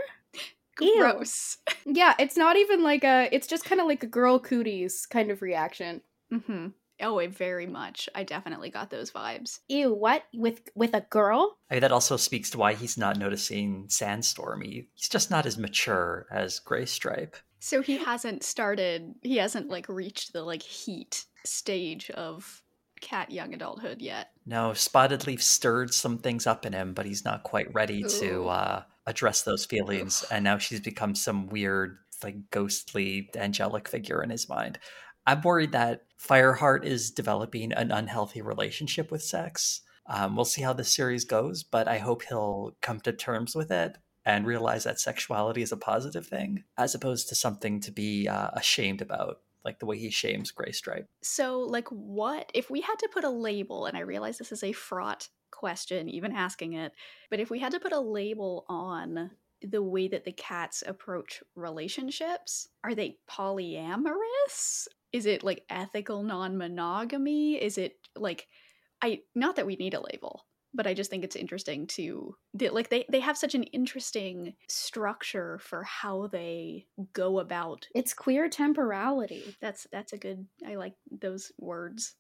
Ew. 0.82 0.98
gross 0.98 1.58
Yeah, 1.86 2.16
it's 2.18 2.36
not 2.36 2.58
even 2.58 2.82
like 2.82 3.04
a 3.04 3.30
it's 3.32 3.46
just 3.46 3.64
kind 3.64 3.80
of 3.80 3.86
like 3.86 4.02
a 4.02 4.08
girl 4.08 4.40
cooties 4.40 5.06
kind 5.06 5.30
of 5.30 5.44
reaction. 5.44 6.02
mm-hmm. 6.34 6.70
oh 7.00 7.20
it 7.20 7.30
very 7.30 7.68
much 7.68 8.10
i 8.16 8.24
definitely 8.24 8.72
got 8.72 8.90
those 8.90 9.12
vibes 9.12 9.60
Ew, 9.68 9.94
what? 9.94 10.24
With 10.34 10.62
with 10.74 10.96
a 10.96 11.02
girl? 11.02 11.60
I 11.70 11.76
mean, 11.76 11.82
that 11.82 11.92
also 11.92 12.18
speaks 12.18 12.50
to 12.52 12.58
why 12.58 12.74
he's 12.74 12.98
not 12.98 13.18
noticing 13.20 13.86
Sandstormy. 13.88 14.88
He's 14.96 15.10
just 15.10 15.30
not 15.30 15.46
as 15.46 15.60
mature 15.60 16.26
as 16.32 16.60
Graystripe. 16.60 17.36
so 17.60 17.84
he 17.84 17.98
hasn't 18.00 18.42
started 18.44 19.14
he 19.22 19.38
hasn't 19.38 19.70
like 19.70 19.88
reached 19.88 20.34
the 20.34 20.42
like 20.42 20.64
heat 20.64 21.26
stage 21.46 22.10
of 22.10 22.63
cat 23.04 23.30
young 23.30 23.54
adulthood 23.54 24.02
yet 24.02 24.30
No, 24.46 24.74
Spotted 24.74 25.28
Leaf 25.28 25.44
stirred 25.44 25.94
some 25.94 26.18
things 26.18 26.48
up 26.48 26.66
in 26.66 26.74
him, 26.74 26.94
but 26.94 27.06
he's 27.06 27.26
not 27.26 27.44
quite 27.44 27.74
ready 27.74 28.04
to 28.04 28.48
uh, 28.48 28.84
address 29.06 29.44
those 29.44 29.66
feelings. 29.66 30.24
And 30.32 30.44
now 30.44 30.58
she's 30.58 30.82
become 30.82 31.16
some 31.16 31.48
weird, 31.48 31.98
like 32.24 32.50
ghostly, 32.52 33.30
angelic 33.36 33.88
figure 33.88 34.24
in 34.24 34.30
his 34.30 34.50
mind. 34.50 34.80
I'm 35.26 35.42
worried 35.42 35.72
that 35.72 36.02
Fireheart 36.22 36.84
is 36.84 37.12
developing 37.12 37.72
an 37.72 37.92
unhealthy 37.92 38.42
relationship 38.42 39.12
with 39.12 39.24
sex. 39.24 39.82
Um, 40.08 40.36
we'll 40.36 40.46
see 40.46 40.62
how 40.62 40.74
this 40.74 40.94
series 40.94 41.24
goes, 41.24 41.64
but 41.64 41.88
I 41.88 41.98
hope 41.98 42.24
he'll 42.24 42.76
come 42.82 43.00
to 43.02 43.14
terms 43.14 43.56
with 43.56 43.72
it 43.72 43.98
and 44.26 44.46
realize 44.46 44.84
that 44.84 45.00
sexuality 45.00 45.62
is 45.62 45.72
a 45.72 45.78
positive 45.78 46.28
thing, 46.28 46.64
as 46.78 46.96
opposed 46.96 47.30
to 47.30 47.36
something 47.36 47.80
to 47.82 47.92
be 47.92 48.28
uh, 48.28 48.50
ashamed 48.54 49.02
about, 49.02 49.40
like 49.66 49.80
the 49.80 49.86
way 49.86 49.98
he 49.98 50.10
shames 50.10 50.52
Graystripe. 50.52 51.08
So, 51.22 51.60
like, 51.60 51.88
what 51.90 52.52
if 52.54 52.70
we 52.70 52.82
had 52.82 52.96
to 53.00 53.10
put 53.14 53.24
a 53.24 53.30
label? 53.30 53.86
And 53.86 53.98
I 53.98 54.02
realize 54.02 54.38
this 54.38 54.52
is 54.52 54.64
a 54.64 54.72
fraught 54.72 55.30
question, 55.52 56.10
even 56.10 56.34
asking 56.34 56.74
it, 56.74 56.92
but 57.30 57.40
if 57.40 57.50
we 57.50 57.60
had 57.60 57.72
to 57.72 57.80
put 57.80 57.94
a 57.94 58.00
label 58.00 58.66
on 58.68 59.32
the 59.62 59.82
way 59.82 60.08
that 60.10 60.26
the 60.26 60.32
cats 60.32 60.84
approach 60.86 61.42
relationships, 61.56 62.68
are 62.84 62.96
they 62.96 63.18
polyamorous? 63.30 64.88
Is 65.14 65.26
it 65.26 65.44
like 65.44 65.64
ethical 65.70 66.24
non 66.24 66.58
monogamy? 66.58 67.62
Is 67.62 67.78
it 67.78 67.96
like, 68.16 68.48
I, 69.02 69.22
not 69.36 69.56
that 69.56 69.66
we 69.66 69.76
need 69.76 69.94
a 69.94 70.02
label. 70.02 70.46
But 70.74 70.88
I 70.88 70.94
just 70.94 71.10
think 71.10 71.24
it's 71.24 71.36
interesting 71.36 71.88
to 71.88 72.36
like 72.60 72.90
they, 72.90 73.06
they 73.10 73.20
have 73.20 73.38
such 73.38 73.56
an 73.56 73.64
interesting 73.64 74.56
structure 74.68 75.60
for 75.60 75.84
how 75.84 76.28
they 76.28 76.88
go 77.14 77.40
about 77.40 77.88
It's 77.94 78.14
queer 78.14 78.50
temporality. 78.50 79.56
that's 79.62 79.88
that's 79.92 80.14
a 80.14 80.18
good 80.18 80.48
i 80.66 80.76
like 80.76 80.96
those 81.12 81.52
words 81.60 82.16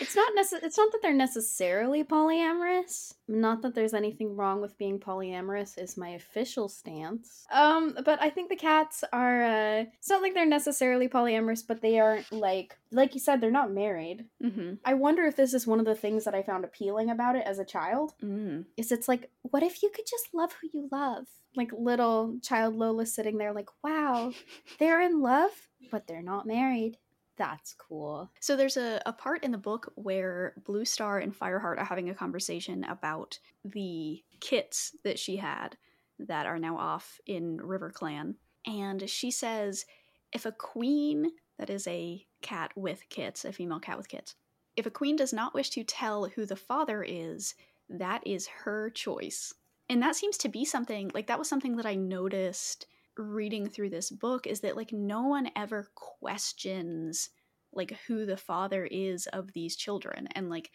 It's 0.00 0.16
not 0.16 0.32
necess- 0.34 0.62
it's 0.62 0.78
not 0.78 0.92
that 0.92 1.02
they're 1.02 1.12
necessarily 1.12 2.04
polyamorous. 2.04 3.14
Not 3.28 3.62
that 3.62 3.74
there's 3.74 3.94
anything 3.94 4.36
wrong 4.36 4.60
with 4.60 4.76
being 4.78 4.98
polyamorous 4.98 5.78
is 5.78 5.96
my 5.96 6.10
official 6.10 6.68
stance. 6.68 7.46
Um 7.52 7.96
but 8.04 8.20
I 8.22 8.30
think 8.30 8.48
the 8.48 8.56
cats 8.56 9.04
are 9.12 9.42
uh 9.44 9.84
it's 9.98 10.08
not 10.10 10.22
like 10.22 10.34
they're 10.34 10.46
necessarily 10.46 11.08
polyamorous, 11.08 11.66
but 11.66 11.80
they 11.80 11.98
aren't 11.98 12.30
like 12.32 12.76
like 12.90 13.14
you 13.14 13.20
said 13.20 13.40
they're 13.40 13.50
not 13.50 13.72
married. 13.72 14.26
Mm-hmm. 14.42 14.74
I 14.84 14.94
wonder 14.94 15.24
if 15.24 15.36
this 15.36 15.54
is 15.54 15.66
one 15.66 15.80
of 15.80 15.86
the 15.86 15.94
things 15.94 16.24
that 16.24 16.34
I 16.34 16.42
found 16.42 16.64
appealing 16.64 17.10
about 17.10 17.36
it 17.36 17.44
as 17.46 17.58
a 17.58 17.64
child. 17.64 18.14
Mm. 18.22 18.64
Is 18.76 18.92
it's 18.92 19.08
like 19.08 19.30
what 19.42 19.62
if 19.62 19.82
you 19.82 19.90
could 19.94 20.06
just 20.06 20.34
love 20.34 20.52
who 20.60 20.68
you 20.72 20.88
love? 20.90 21.26
Like 21.56 21.70
little 21.72 22.38
child 22.42 22.74
Lola 22.74 23.06
sitting 23.06 23.38
there 23.38 23.52
like, 23.52 23.68
"Wow, 23.84 24.32
they're 24.80 25.00
in 25.00 25.20
love, 25.20 25.52
but 25.90 26.06
they're 26.08 26.22
not 26.22 26.46
married." 26.46 26.98
That's 27.36 27.74
cool. 27.74 28.30
So 28.40 28.56
there's 28.56 28.76
a, 28.76 29.02
a 29.06 29.12
part 29.12 29.42
in 29.42 29.50
the 29.50 29.58
book 29.58 29.92
where 29.96 30.54
Blue 30.64 30.84
Star 30.84 31.18
and 31.18 31.34
Fireheart 31.34 31.78
are 31.78 31.84
having 31.84 32.10
a 32.10 32.14
conversation 32.14 32.84
about 32.84 33.38
the 33.64 34.22
kits 34.40 34.96
that 35.02 35.18
she 35.18 35.36
had 35.36 35.76
that 36.18 36.46
are 36.46 36.58
now 36.58 36.76
off 36.76 37.20
in 37.26 37.56
River 37.60 37.90
Clan. 37.90 38.36
And 38.66 39.08
she 39.10 39.30
says 39.30 39.84
if 40.32 40.46
a 40.46 40.52
queen, 40.52 41.32
that 41.58 41.70
is 41.70 41.86
a 41.86 42.24
cat 42.42 42.72
with 42.76 43.08
kits, 43.08 43.44
a 43.44 43.52
female 43.52 43.80
cat 43.80 43.96
with 43.96 44.08
kits, 44.08 44.34
if 44.76 44.86
a 44.86 44.90
queen 44.90 45.16
does 45.16 45.32
not 45.32 45.54
wish 45.54 45.70
to 45.70 45.84
tell 45.84 46.26
who 46.26 46.46
the 46.46 46.56
father 46.56 47.04
is, 47.06 47.54
that 47.88 48.26
is 48.26 48.46
her 48.46 48.90
choice. 48.90 49.54
And 49.88 50.02
that 50.02 50.16
seems 50.16 50.36
to 50.38 50.48
be 50.48 50.64
something, 50.64 51.10
like, 51.14 51.26
that 51.28 51.38
was 51.38 51.48
something 51.48 51.76
that 51.76 51.86
I 51.86 51.94
noticed 51.94 52.86
reading 53.16 53.68
through 53.68 53.90
this 53.90 54.10
book 54.10 54.46
is 54.46 54.60
that 54.60 54.76
like 54.76 54.92
no 54.92 55.22
one 55.22 55.50
ever 55.56 55.88
questions 55.94 57.30
like 57.72 57.96
who 58.06 58.24
the 58.26 58.36
father 58.36 58.84
is 58.84 59.26
of 59.28 59.52
these 59.52 59.76
children. 59.76 60.28
And 60.34 60.48
like 60.48 60.70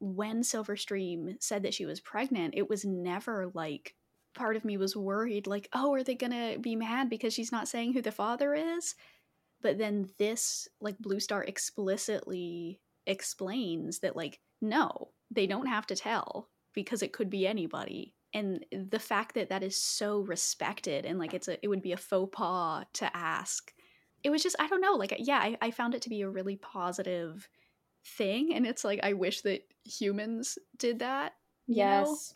when 0.00 0.42
silverstream 0.42 1.36
said 1.40 1.62
that 1.62 1.74
she 1.74 1.86
was 1.86 2.00
pregnant 2.00 2.54
it 2.56 2.68
was 2.68 2.84
never 2.84 3.50
like 3.54 3.94
part 4.34 4.56
of 4.56 4.64
me 4.64 4.76
was 4.76 4.96
worried 4.96 5.46
like 5.46 5.68
oh 5.72 5.94
are 5.94 6.02
they 6.02 6.16
gonna 6.16 6.58
be 6.58 6.74
mad 6.74 7.08
because 7.08 7.32
she's 7.32 7.52
not 7.52 7.68
saying 7.68 7.92
who 7.92 8.02
the 8.02 8.12
father 8.12 8.54
is? 8.54 8.94
But 9.62 9.78
then 9.78 10.10
this 10.18 10.68
like 10.80 10.98
blue 10.98 11.20
star 11.20 11.42
explicitly 11.42 12.80
explains 13.06 14.00
that 14.00 14.16
like 14.16 14.40
no 14.60 15.10
they 15.30 15.46
don't 15.46 15.66
have 15.66 15.86
to 15.86 15.96
tell 15.96 16.48
because 16.74 17.02
it 17.02 17.12
could 17.12 17.30
be 17.30 17.46
anybody 17.46 18.14
and 18.34 18.66
the 18.72 18.98
fact 18.98 19.34
that 19.34 19.48
that 19.48 19.62
is 19.62 19.80
so 19.80 20.20
respected 20.20 21.06
and 21.06 21.18
like 21.18 21.32
it's 21.32 21.48
a 21.48 21.62
it 21.64 21.68
would 21.68 21.82
be 21.82 21.92
a 21.92 21.96
faux 21.96 22.30
pas 22.36 22.84
to 22.92 23.16
ask 23.16 23.72
it 24.22 24.30
was 24.30 24.42
just 24.42 24.56
i 24.58 24.66
don't 24.66 24.80
know 24.80 24.94
like 24.94 25.14
yeah 25.18 25.38
i, 25.38 25.56
I 25.62 25.70
found 25.70 25.94
it 25.94 26.02
to 26.02 26.10
be 26.10 26.22
a 26.22 26.28
really 26.28 26.56
positive 26.56 27.48
thing 28.18 28.54
and 28.54 28.66
it's 28.66 28.84
like 28.84 29.00
i 29.02 29.12
wish 29.12 29.42
that 29.42 29.62
humans 29.84 30.58
did 30.76 30.98
that 30.98 31.34
you 31.66 31.76
know? 31.76 32.18
Yes. 32.30 32.32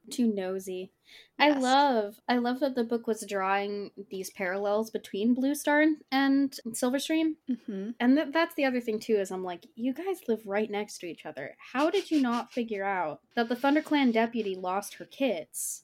Too 0.10 0.32
nosy. 0.32 0.92
I 1.38 1.48
Yes. 1.48 1.62
love 1.62 2.20
I 2.28 2.38
love 2.38 2.60
that 2.60 2.74
the 2.74 2.84
book 2.84 3.06
was 3.06 3.24
drawing 3.28 3.90
these 4.10 4.30
parallels 4.30 4.90
between 4.90 5.34
Blue 5.34 5.54
Star 5.54 5.80
and, 5.82 5.96
and 6.10 6.58
Silverstream. 6.68 7.36
Mhm. 7.48 7.94
And 8.00 8.16
th- 8.16 8.28
that's 8.32 8.54
the 8.54 8.64
other 8.64 8.80
thing 8.80 8.98
too 8.98 9.16
is 9.16 9.30
I'm 9.30 9.44
like, 9.44 9.66
you 9.74 9.92
guys 9.92 10.26
live 10.28 10.46
right 10.46 10.70
next 10.70 10.98
to 10.98 11.06
each 11.06 11.26
other. 11.26 11.56
How 11.72 11.90
did 11.90 12.10
you 12.10 12.20
not 12.22 12.52
figure 12.52 12.84
out 12.84 13.20
that 13.34 13.48
the 13.48 13.56
ThunderClan 13.56 14.12
deputy 14.12 14.54
lost 14.56 14.94
her 14.94 15.04
kids? 15.04 15.82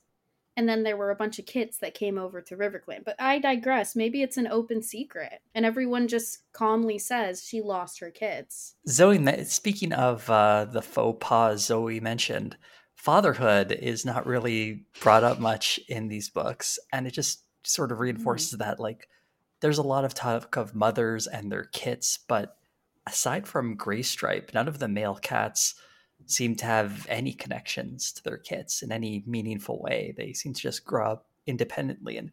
And 0.54 0.68
then 0.68 0.82
there 0.82 0.98
were 0.98 1.10
a 1.10 1.16
bunch 1.16 1.38
of 1.38 1.46
kits 1.46 1.78
that 1.78 1.94
came 1.94 2.18
over 2.18 2.42
to 2.42 2.56
RiverClan. 2.58 3.04
But 3.06 3.16
I 3.18 3.38
digress. 3.38 3.96
Maybe 3.96 4.22
it's 4.22 4.36
an 4.36 4.46
open 4.46 4.82
secret. 4.82 5.40
And 5.54 5.64
everyone 5.64 6.08
just 6.08 6.40
calmly 6.52 6.98
says 6.98 7.42
she 7.42 7.62
lost 7.62 8.00
her 8.00 8.10
kids. 8.10 8.74
Zoe, 8.86 9.44
speaking 9.44 9.94
of 9.94 10.28
uh, 10.28 10.66
the 10.66 10.82
faux 10.82 11.16
pas 11.26 11.64
Zoe 11.64 12.00
mentioned, 12.00 12.58
fatherhood 13.02 13.72
is 13.72 14.04
not 14.04 14.26
really 14.26 14.84
brought 15.00 15.24
up 15.24 15.40
much 15.40 15.80
in 15.88 16.06
these 16.06 16.30
books, 16.30 16.78
and 16.92 17.04
it 17.04 17.10
just 17.10 17.42
sort 17.64 17.90
of 17.90 17.96
mm-hmm. 17.96 18.02
reinforces 18.02 18.52
that 18.52 18.78
like 18.78 19.08
there's 19.60 19.78
a 19.78 19.82
lot 19.82 20.04
of 20.04 20.14
talk 20.14 20.56
of 20.56 20.76
mothers 20.76 21.26
and 21.26 21.50
their 21.50 21.64
kits, 21.64 22.16
but 22.28 22.56
aside 23.04 23.48
from 23.48 23.74
Gray 23.74 24.02
Stripe, 24.02 24.52
none 24.54 24.68
of 24.68 24.78
the 24.78 24.86
male 24.86 25.16
cats 25.20 25.74
seem 26.26 26.54
to 26.54 26.64
have 26.64 27.04
any 27.08 27.32
connections 27.32 28.12
to 28.12 28.22
their 28.22 28.38
kits 28.38 28.82
in 28.82 28.92
any 28.92 29.24
meaningful 29.26 29.82
way. 29.82 30.14
They 30.16 30.32
seem 30.32 30.52
to 30.54 30.60
just 30.60 30.84
grow 30.84 31.10
up 31.10 31.26
independently. 31.44 32.16
And 32.16 32.30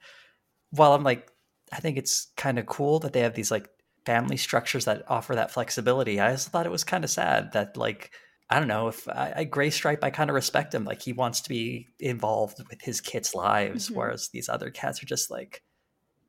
while 0.69 0.93
I'm 0.93 1.03
like, 1.03 1.31
I 1.71 1.79
think 1.79 1.97
it's 1.97 2.27
kind 2.37 2.59
of 2.59 2.67
cool 2.67 2.99
that 2.99 3.13
they 3.13 3.21
have 3.21 3.33
these 3.33 3.49
like 3.49 3.67
family 4.05 4.37
structures 4.37 4.85
that 4.85 5.03
offer 5.07 5.33
that 5.33 5.49
flexibility. 5.49 6.19
I 6.19 6.29
also 6.29 6.51
thought 6.51 6.67
it 6.67 6.71
was 6.71 6.83
kind 6.83 7.03
of 7.03 7.09
sad 7.09 7.53
that 7.53 7.75
like 7.75 8.11
I 8.49 8.57
don't 8.59 8.67
know 8.67 8.87
if 8.87 9.07
I, 9.07 9.33
I 9.37 9.43
Gray 9.43 9.69
Stripe, 9.69 10.03
I 10.03 10.09
kind 10.09 10.29
of 10.29 10.33
respect 10.33 10.73
him. 10.73 10.83
Like 10.85 11.01
he 11.01 11.13
wants 11.13 11.41
to 11.41 11.49
be 11.49 11.87
involved 11.99 12.57
with 12.69 12.81
his 12.81 12.99
kids' 13.01 13.35
lives, 13.35 13.89
Mhm. 13.89 13.95
whereas 13.95 14.29
these 14.29 14.49
other 14.49 14.71
cats 14.71 15.01
are 15.03 15.05
just 15.05 15.29
like 15.29 15.63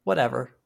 whatever, 0.05 0.57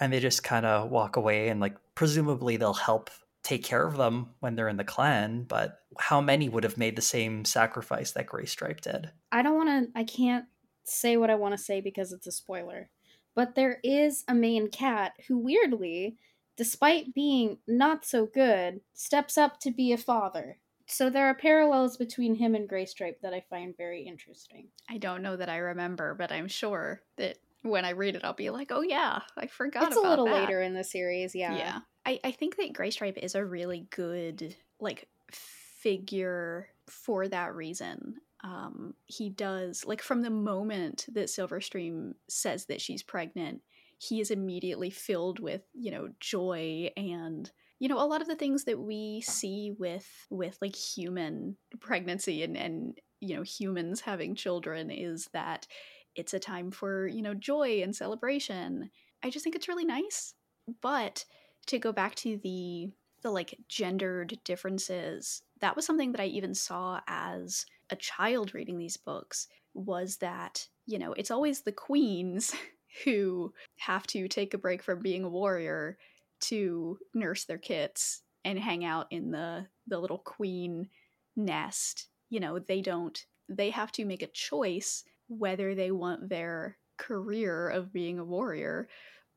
and 0.00 0.12
they 0.12 0.20
just 0.20 0.42
kind 0.44 0.66
of 0.66 0.90
walk 0.90 1.16
away 1.16 1.48
and 1.48 1.60
like 1.60 1.76
presumably 1.94 2.56
they'll 2.56 2.74
help 2.74 3.10
take 3.42 3.62
care 3.62 3.86
of 3.86 3.96
them 3.96 4.34
when 4.40 4.56
they're 4.56 4.68
in 4.68 4.76
the 4.76 4.84
clan. 4.84 5.44
But 5.44 5.78
how 5.98 6.20
many 6.20 6.48
would 6.48 6.64
have 6.64 6.76
made 6.76 6.96
the 6.96 7.02
same 7.02 7.44
sacrifice 7.44 8.10
that 8.12 8.26
Gray 8.26 8.44
Stripe 8.46 8.80
did? 8.80 9.10
I 9.30 9.42
don't 9.42 9.56
want 9.56 9.94
to, 9.94 9.98
I 9.98 10.02
can't 10.04 10.46
say 10.82 11.16
what 11.16 11.30
I 11.30 11.36
want 11.36 11.52
to 11.56 11.62
say 11.62 11.80
because 11.80 12.12
it's 12.12 12.26
a 12.26 12.32
spoiler. 12.32 12.90
But 13.36 13.54
there 13.54 13.78
is 13.84 14.24
a 14.26 14.34
main 14.34 14.68
cat 14.70 15.12
who, 15.28 15.38
weirdly, 15.38 16.16
despite 16.56 17.14
being 17.14 17.58
not 17.68 18.04
so 18.04 18.26
good, 18.26 18.80
steps 18.94 19.38
up 19.38 19.60
to 19.60 19.70
be 19.70 19.92
a 19.92 19.98
father. 19.98 20.58
So 20.86 21.10
there 21.10 21.26
are 21.26 21.34
parallels 21.34 21.96
between 21.96 22.34
him 22.36 22.54
and 22.54 22.68
Graystripe 22.68 23.20
that 23.22 23.34
I 23.34 23.44
find 23.50 23.76
very 23.76 24.02
interesting. 24.02 24.68
i 24.88 24.98
don't 24.98 25.22
know 25.22 25.36
that 25.36 25.48
i 25.48 25.56
remember 25.56 26.14
but 26.14 26.30
i'm 26.32 26.48
sure 26.48 27.02
that 27.16 27.38
when 27.62 27.84
i 27.84 27.90
read 27.90 28.14
it 28.14 28.24
i'll 28.24 28.32
be 28.32 28.50
like 28.50 28.70
oh 28.70 28.82
yeah 28.82 29.20
i 29.36 29.46
forgot 29.46 29.88
it's 29.88 29.96
a 29.96 30.00
little 30.00 30.26
that. 30.26 30.34
later 30.42 30.62
in 30.62 30.74
the 30.74 30.84
series, 30.84 31.34
yeah. 31.34 31.56
Yeah. 31.56 31.78
I, 32.06 32.20
I 32.22 32.30
think 32.30 32.56
that 32.56 32.72
Graystripe 32.72 33.18
is 33.18 33.34
a 33.34 33.44
really 33.44 33.86
good 33.90 34.54
like 34.78 35.08
figure 35.32 36.68
for 36.88 37.26
that 37.28 37.54
reason. 37.54 38.16
Um, 38.44 38.94
he 39.06 39.28
does 39.28 39.84
like 39.84 40.02
from 40.02 40.22
the 40.22 40.30
moment 40.30 41.06
that 41.12 41.26
Silverstream 41.26 42.14
says 42.28 42.66
that 42.66 42.80
she's 42.80 43.02
pregnant, 43.02 43.62
he 43.98 44.20
is 44.20 44.30
immediately 44.30 44.90
filled 44.90 45.40
with, 45.40 45.62
you 45.74 45.90
know, 45.90 46.10
joy 46.20 46.90
and 46.96 47.50
you 47.78 47.88
know, 47.88 48.02
a 48.02 48.06
lot 48.06 48.22
of 48.22 48.28
the 48.28 48.36
things 48.36 48.64
that 48.64 48.78
we 48.78 49.20
see 49.20 49.74
with 49.78 50.08
with 50.30 50.56
like 50.60 50.76
human 50.76 51.56
pregnancy 51.80 52.42
and 52.42 52.56
and 52.56 52.98
you 53.20 53.36
know, 53.36 53.42
humans 53.42 54.00
having 54.00 54.34
children 54.34 54.90
is 54.90 55.28
that 55.32 55.66
it's 56.14 56.34
a 56.34 56.38
time 56.38 56.70
for, 56.70 57.06
you 57.06 57.22
know, 57.22 57.34
joy 57.34 57.82
and 57.82 57.94
celebration. 57.96 58.90
I 59.22 59.30
just 59.30 59.42
think 59.42 59.56
it's 59.56 59.68
really 59.68 59.84
nice. 59.84 60.34
But 60.82 61.24
to 61.66 61.78
go 61.78 61.92
back 61.92 62.14
to 62.16 62.38
the 62.42 62.90
the 63.22 63.30
like 63.30 63.58
gendered 63.68 64.38
differences 64.44 65.42
that 65.60 65.74
was 65.74 65.84
something 65.84 66.12
that 66.12 66.20
i 66.20 66.26
even 66.26 66.54
saw 66.54 67.00
as 67.08 67.66
a 67.90 67.96
child 67.96 68.54
reading 68.54 68.78
these 68.78 68.96
books 68.96 69.48
was 69.74 70.18
that 70.18 70.68
you 70.86 70.98
know 70.98 71.12
it's 71.14 71.30
always 71.30 71.62
the 71.62 71.72
queens 71.72 72.54
who 73.04 73.52
have 73.78 74.06
to 74.06 74.28
take 74.28 74.54
a 74.54 74.58
break 74.58 74.82
from 74.82 75.00
being 75.00 75.24
a 75.24 75.28
warrior 75.28 75.98
to 76.40 76.98
nurse 77.14 77.44
their 77.44 77.58
kits 77.58 78.22
and 78.44 78.58
hang 78.58 78.84
out 78.84 79.06
in 79.10 79.30
the 79.30 79.66
the 79.86 79.98
little 79.98 80.18
queen 80.18 80.88
nest 81.36 82.08
you 82.30 82.40
know 82.40 82.58
they 82.58 82.80
don't 82.80 83.26
they 83.48 83.70
have 83.70 83.92
to 83.92 84.04
make 84.04 84.22
a 84.22 84.28
choice 84.28 85.04
whether 85.28 85.74
they 85.74 85.90
want 85.90 86.28
their 86.28 86.76
career 86.96 87.68
of 87.68 87.92
being 87.92 88.18
a 88.18 88.24
warrior 88.24 88.88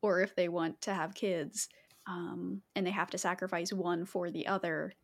or 0.02 0.20
if 0.20 0.34
they 0.34 0.48
want 0.48 0.80
to 0.80 0.94
have 0.94 1.14
kids 1.14 1.68
um, 2.06 2.62
and 2.74 2.86
they 2.86 2.90
have 2.90 3.10
to 3.10 3.18
sacrifice 3.18 3.72
one 3.72 4.04
for 4.04 4.30
the 4.30 4.46
other. 4.46 4.94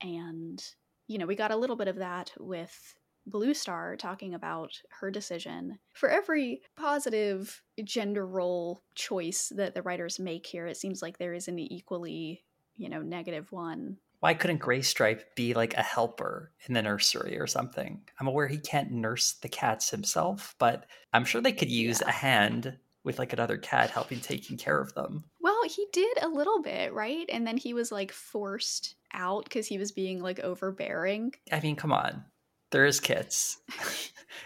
And, 0.00 0.62
you 1.08 1.18
know, 1.18 1.26
we 1.26 1.34
got 1.34 1.50
a 1.50 1.56
little 1.56 1.76
bit 1.76 1.88
of 1.88 1.96
that 1.96 2.32
with 2.38 2.94
Blue 3.26 3.54
Star 3.54 3.96
talking 3.96 4.34
about 4.34 4.80
her 5.00 5.10
decision. 5.10 5.78
For 5.94 6.08
every 6.08 6.62
positive 6.76 7.62
gender 7.84 8.26
role 8.26 8.82
choice 8.94 9.52
that 9.56 9.74
the 9.74 9.82
writers 9.82 10.18
make 10.18 10.46
here, 10.46 10.66
it 10.66 10.76
seems 10.76 11.02
like 11.02 11.18
there 11.18 11.34
is 11.34 11.48
an 11.48 11.58
equally, 11.58 12.44
you 12.76 12.88
know, 12.88 13.02
negative 13.02 13.50
one. 13.52 13.98
Why 14.20 14.32
couldn't 14.34 14.58
Gray 14.58 14.80
Stripe 14.82 15.34
be 15.34 15.52
like 15.54 15.74
a 15.74 15.82
helper 15.82 16.52
in 16.66 16.74
the 16.74 16.82
nursery 16.82 17.38
or 17.38 17.46
something? 17.46 18.00
I'm 18.18 18.26
aware 18.26 18.48
he 18.48 18.58
can't 18.58 18.90
nurse 18.90 19.32
the 19.34 19.48
cats 19.48 19.90
himself, 19.90 20.54
but 20.58 20.86
I'm 21.12 21.24
sure 21.24 21.40
they 21.40 21.52
could 21.52 21.70
use 21.70 22.00
Yeah. 22.00 22.08
a 22.08 22.12
hand 22.12 22.78
with 23.04 23.18
like 23.18 23.32
another 23.32 23.58
cat 23.58 23.90
helping 23.90 24.20
taking 24.20 24.56
care 24.56 24.80
of 24.80 24.94
them. 24.94 25.24
Well, 25.40 25.62
he 25.68 25.86
did 25.92 26.18
a 26.22 26.28
little 26.28 26.60
bit, 26.62 26.92
right? 26.92 27.28
And 27.30 27.46
then 27.46 27.56
he 27.56 27.72
was 27.74 27.92
like 27.92 28.10
forced 28.10 28.96
out 29.12 29.44
because 29.44 29.66
he 29.66 29.78
was 29.78 29.92
being 29.92 30.20
like 30.20 30.40
overbearing. 30.40 31.34
I 31.52 31.60
mean, 31.60 31.76
come 31.76 31.92
on. 31.92 32.24
There 32.70 32.86
is 32.86 33.00
kits. 33.00 33.58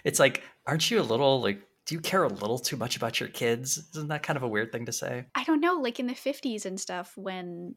it's 0.05 0.19
like, 0.19 0.43
aren't 0.67 0.91
you 0.91 1.01
a 1.01 1.03
little 1.03 1.41
like 1.41 1.63
do 1.87 1.95
you 1.97 2.01
care 2.01 2.23
a 2.23 2.29
little 2.29 2.59
too 2.59 2.77
much 2.77 2.97
about 2.97 3.19
your 3.19 3.29
kids? 3.29 3.79
Isn't 3.95 4.09
that 4.09 4.23
kind 4.23 4.37
of 4.37 4.45
a 4.45 4.49
weird 4.49 4.71
thing 4.71 4.87
to 4.87 4.93
say? 4.93 5.25
I 5.35 5.43
don't 5.43 5.61
know, 5.61 5.75
like 5.75 5.99
in 5.99 6.07
the 6.07 6.15
50s 6.15 6.65
and 6.65 6.79
stuff 6.79 7.13
when 7.17 7.75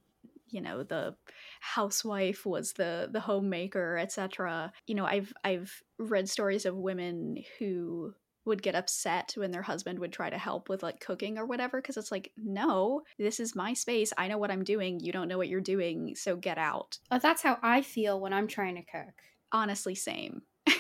you 0.50 0.62
know 0.62 0.84
the 0.84 1.16
housewife 1.62 2.46
was 2.46 2.74
the 2.74 3.10
the 3.12 3.20
homemaker 3.20 3.98
etc 3.98 4.72
you 4.86 4.94
know 4.94 5.04
i've 5.04 5.34
i've 5.44 5.82
read 5.98 6.30
stories 6.30 6.68
of 6.68 6.76
women 6.76 7.38
who 7.58 8.14
would 8.46 8.62
get 8.62 8.76
upset 8.76 9.34
when 9.36 9.50
their 9.50 9.64
husband 9.64 9.98
would 9.98 10.14
try 10.14 10.30
to 10.30 10.38
help 10.38 10.70
with 10.70 10.84
like 10.84 11.00
cooking 11.00 11.40
or 11.40 11.46
whatever 11.48 11.82
because 11.82 11.98
it's 11.98 12.12
like 12.12 12.32
no 12.38 13.02
this 13.18 13.40
is 13.40 13.56
my 13.56 13.74
space 13.74 14.14
i 14.18 14.28
know 14.28 14.38
what 14.38 14.52
i'm 14.52 14.64
doing 14.64 15.00
you 15.00 15.12
don't 15.12 15.28
know 15.28 15.40
what 15.40 15.48
you're 15.50 15.60
doing 15.62 16.14
so 16.16 16.36
get 16.36 16.60
out 16.60 17.00
Oh, 17.10 17.20
that's 17.20 17.42
how 17.42 17.58
I 17.62 17.82
feel 17.82 18.20
when 18.20 18.34
I'm 18.34 18.48
trying 18.48 18.76
to 18.76 18.82
cook. 18.82 19.14
Honestly 19.54 19.96
same. 19.96 20.42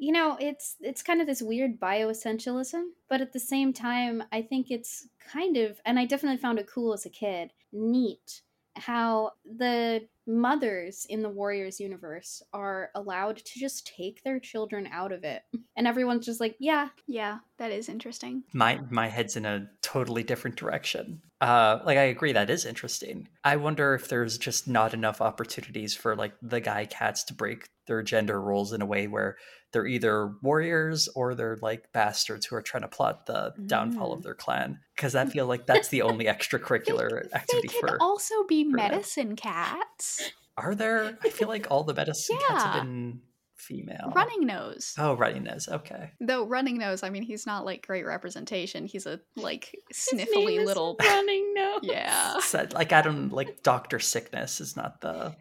You 0.00 0.12
know, 0.12 0.38
it's 0.40 0.76
it's 0.80 1.02
kind 1.02 1.20
of 1.20 1.26
this 1.26 1.42
weird 1.42 1.80
bioessentialism, 1.80 2.82
but 3.10 3.20
at 3.20 3.32
the 3.32 3.40
same 3.40 3.72
time, 3.72 4.22
I 4.32 4.42
think 4.42 4.70
it's 4.70 5.08
kind 5.32 5.56
of 5.56 5.80
and 5.84 5.98
I 5.98 6.06
definitely 6.06 6.38
found 6.38 6.58
it 6.58 6.66
cool 6.66 6.94
as 6.94 7.04
a 7.04 7.10
kid, 7.10 7.52
neat 7.72 8.42
how 8.76 9.32
the 9.44 10.08
mothers 10.28 11.06
in 11.08 11.22
the 11.22 11.28
Warriors 11.28 11.80
universe 11.80 12.42
are 12.52 12.90
allowed 12.94 13.38
to 13.38 13.58
just 13.58 13.86
take 13.86 14.22
their 14.22 14.38
children 14.38 14.86
out 14.92 15.10
of 15.10 15.24
it. 15.24 15.42
And 15.76 15.86
everyone's 15.86 16.26
just 16.26 16.40
like, 16.40 16.54
yeah, 16.60 16.88
yeah 17.06 17.38
that 17.58 17.72
is 17.72 17.88
interesting 17.88 18.44
my 18.52 18.78
my 18.88 19.08
head's 19.08 19.34
in 19.36 19.44
a 19.44 19.66
totally 19.82 20.22
different 20.22 20.56
direction. 20.56 21.20
Uh, 21.40 21.80
like 21.84 21.98
I 21.98 22.02
agree 22.04 22.32
that 22.32 22.50
is 22.50 22.64
interesting. 22.64 23.28
I 23.44 23.56
wonder 23.56 23.94
if 23.94 24.08
there's 24.08 24.38
just 24.38 24.68
not 24.68 24.94
enough 24.94 25.20
opportunities 25.20 25.94
for 25.94 26.14
like 26.14 26.34
the 26.42 26.60
guy 26.60 26.84
cats 26.84 27.24
to 27.24 27.34
break 27.34 27.68
their 27.86 28.02
gender 28.02 28.40
roles 28.40 28.72
in 28.72 28.80
a 28.82 28.86
way 28.86 29.06
where 29.08 29.36
they're 29.72 29.86
either 29.86 30.32
warriors 30.42 31.08
or 31.14 31.34
they're 31.34 31.58
like 31.62 31.92
bastards 31.92 32.46
who 32.46 32.54
are 32.56 32.62
trying 32.62 32.82
to 32.82 32.88
plot 32.88 33.26
the 33.26 33.52
downfall 33.66 34.12
of 34.12 34.20
Mm. 34.20 34.22
their 34.24 34.34
clan. 34.34 34.78
Because 34.96 35.14
I 35.14 35.26
feel 35.26 35.46
like 35.46 35.66
that's 35.66 35.88
the 35.88 36.02
only 36.02 36.24
extracurricular 36.34 37.10
they, 37.24 37.36
activity 37.36 37.68
they 37.68 37.74
can 37.80 37.88
for. 37.88 37.98
also 38.00 38.34
be 38.48 38.64
for 38.64 38.76
them. 38.76 38.90
medicine 38.90 39.36
cats 39.36 40.17
Are 40.56 40.74
there? 40.74 41.16
I 41.22 41.28
feel 41.30 41.48
like 41.48 41.68
all 41.70 41.84
the 41.84 41.94
medicine 41.94 42.36
cats 42.48 42.62
have 42.64 42.82
been 42.82 43.20
female. 43.56 44.12
running 44.14 44.46
nose 44.46 44.94
Oh, 44.98 45.14
running 45.14 45.42
nose. 45.44 45.68
Okay. 45.70 46.12
though 46.20 46.44
running 46.46 46.78
nose 46.78 47.02
i 47.02 47.10
mean 47.10 47.22
he's 47.24 47.44
not 47.44 47.64
like 47.64 47.84
great 47.86 48.06
representation 48.06 48.86
he's 48.86 49.04
a 49.04 49.20
like 49.36 49.74
His 49.88 50.08
name 50.12 50.26
sniffly 50.28 50.58
is 50.60 50.64
little 50.66 50.96
running 51.00 51.54
nose. 51.56 51.80
yeah 51.82 52.38
So, 52.38 52.66
like 52.72 52.92
I 52.92 53.02
don't 53.02 53.30
like 53.30 53.62
Doctor 53.64 53.98
Sickness 53.98 54.60
is 54.60 54.76
not 54.76 55.00
the 55.00 55.34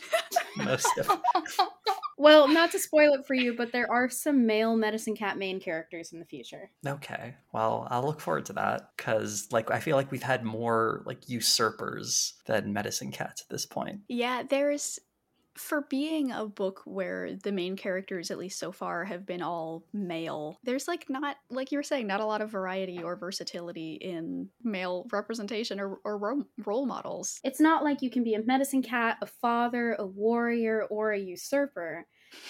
most. 0.56 0.86
Of, 0.98 1.08
Well, 2.16 2.48
not 2.48 2.70
to 2.72 2.78
spoil 2.78 3.14
it 3.14 3.26
for 3.26 3.34
you, 3.34 3.54
but 3.54 3.72
there 3.72 3.90
are 3.90 4.08
some 4.08 4.46
male 4.46 4.76
medicine 4.76 5.16
cat 5.16 5.36
main 5.36 5.60
characters 5.60 6.12
in 6.12 6.20
the 6.20 6.24
future. 6.24 6.70
Okay. 6.86 7.34
Well, 7.52 7.86
I'll 7.90 8.04
look 8.04 8.20
forward 8.20 8.46
to 8.46 8.52
that 8.54 8.90
because, 8.96 9.48
like, 9.50 9.70
I 9.70 9.80
feel 9.80 9.96
like 9.96 10.10
we've 10.10 10.22
had 10.22 10.44
more 10.44 11.02
like 11.06 11.28
usurpers 11.28 12.34
than 12.46 12.72
medicine 12.72 13.10
cats 13.10 13.42
at 13.42 13.48
this 13.48 13.66
point. 13.66 14.00
Yeah, 14.08 14.42
there's 14.42 14.98
for 15.56 15.82
being 15.88 16.32
a 16.32 16.46
book 16.46 16.82
where 16.84 17.36
the 17.42 17.52
main 17.52 17.76
characters 17.76 18.30
at 18.30 18.38
least 18.38 18.58
so 18.58 18.72
far 18.72 19.04
have 19.04 19.24
been 19.24 19.42
all 19.42 19.84
male. 19.92 20.58
There's 20.64 20.88
like 20.88 21.06
not 21.08 21.36
like 21.50 21.70
you 21.70 21.78
were 21.78 21.82
saying 21.82 22.06
not 22.06 22.20
a 22.20 22.26
lot 22.26 22.40
of 22.40 22.50
variety 22.50 23.02
or 23.02 23.16
versatility 23.16 23.94
in 23.94 24.48
male 24.62 25.06
representation 25.12 25.80
or, 25.80 25.98
or 26.04 26.18
ro- 26.18 26.46
role 26.64 26.86
models. 26.86 27.40
It's 27.44 27.60
not 27.60 27.84
like 27.84 28.02
you 28.02 28.10
can 28.10 28.24
be 28.24 28.34
a 28.34 28.44
medicine 28.44 28.82
cat, 28.82 29.18
a 29.22 29.26
father, 29.26 29.94
a 29.98 30.06
warrior, 30.06 30.84
or 30.90 31.12
a 31.12 31.18
usurper. 31.18 32.06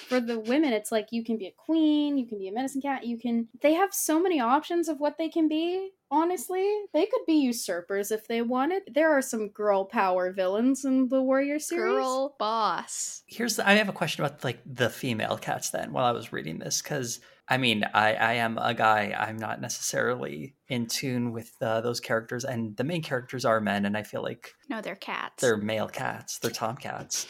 For 0.08 0.20
the 0.20 0.38
women, 0.38 0.72
it's 0.72 0.92
like 0.92 1.08
you 1.10 1.24
can 1.24 1.38
be 1.38 1.46
a 1.46 1.52
queen, 1.52 2.18
you 2.18 2.26
can 2.26 2.38
be 2.38 2.48
a 2.48 2.52
medicine 2.52 2.82
cat, 2.82 3.04
you 3.06 3.18
can. 3.18 3.48
They 3.62 3.74
have 3.74 3.92
so 3.94 4.20
many 4.20 4.40
options 4.40 4.88
of 4.88 5.00
what 5.00 5.16
they 5.18 5.28
can 5.28 5.48
be. 5.48 5.90
Honestly, 6.10 6.64
they 6.92 7.06
could 7.06 7.22
be 7.26 7.34
usurpers 7.34 8.10
if 8.12 8.28
they 8.28 8.40
wanted. 8.42 8.82
There 8.94 9.10
are 9.12 9.22
some 9.22 9.48
girl 9.48 9.84
power 9.84 10.32
villains 10.32 10.84
in 10.84 11.08
the 11.08 11.20
Warrior 11.22 11.58
series. 11.58 11.94
Girl 11.94 12.36
boss. 12.38 13.22
Here's 13.26 13.56
the, 13.56 13.68
I 13.68 13.72
have 13.74 13.88
a 13.88 13.92
question 13.92 14.24
about 14.24 14.44
like 14.44 14.60
the 14.64 14.90
female 14.90 15.36
cats 15.38 15.70
then 15.70 15.92
while 15.92 16.04
I 16.04 16.12
was 16.12 16.32
reading 16.32 16.58
this 16.60 16.80
because 16.82 17.18
I 17.48 17.56
mean 17.56 17.84
I 17.94 18.14
I 18.14 18.32
am 18.34 18.58
a 18.58 18.74
guy 18.74 19.14
I'm 19.18 19.36
not 19.38 19.60
necessarily 19.60 20.54
in 20.68 20.86
tune 20.86 21.32
with 21.32 21.50
uh, 21.60 21.80
those 21.80 21.98
characters 22.00 22.44
and 22.44 22.76
the 22.76 22.84
main 22.84 23.02
characters 23.02 23.44
are 23.44 23.60
men 23.60 23.84
and 23.84 23.96
I 23.96 24.02
feel 24.04 24.22
like 24.22 24.54
No, 24.70 24.80
they're 24.80 24.94
cats. 24.94 25.40
they're 25.40 25.56
male 25.56 25.88
cats 25.88 26.38
they're 26.38 26.50
tomcats. 26.50 27.26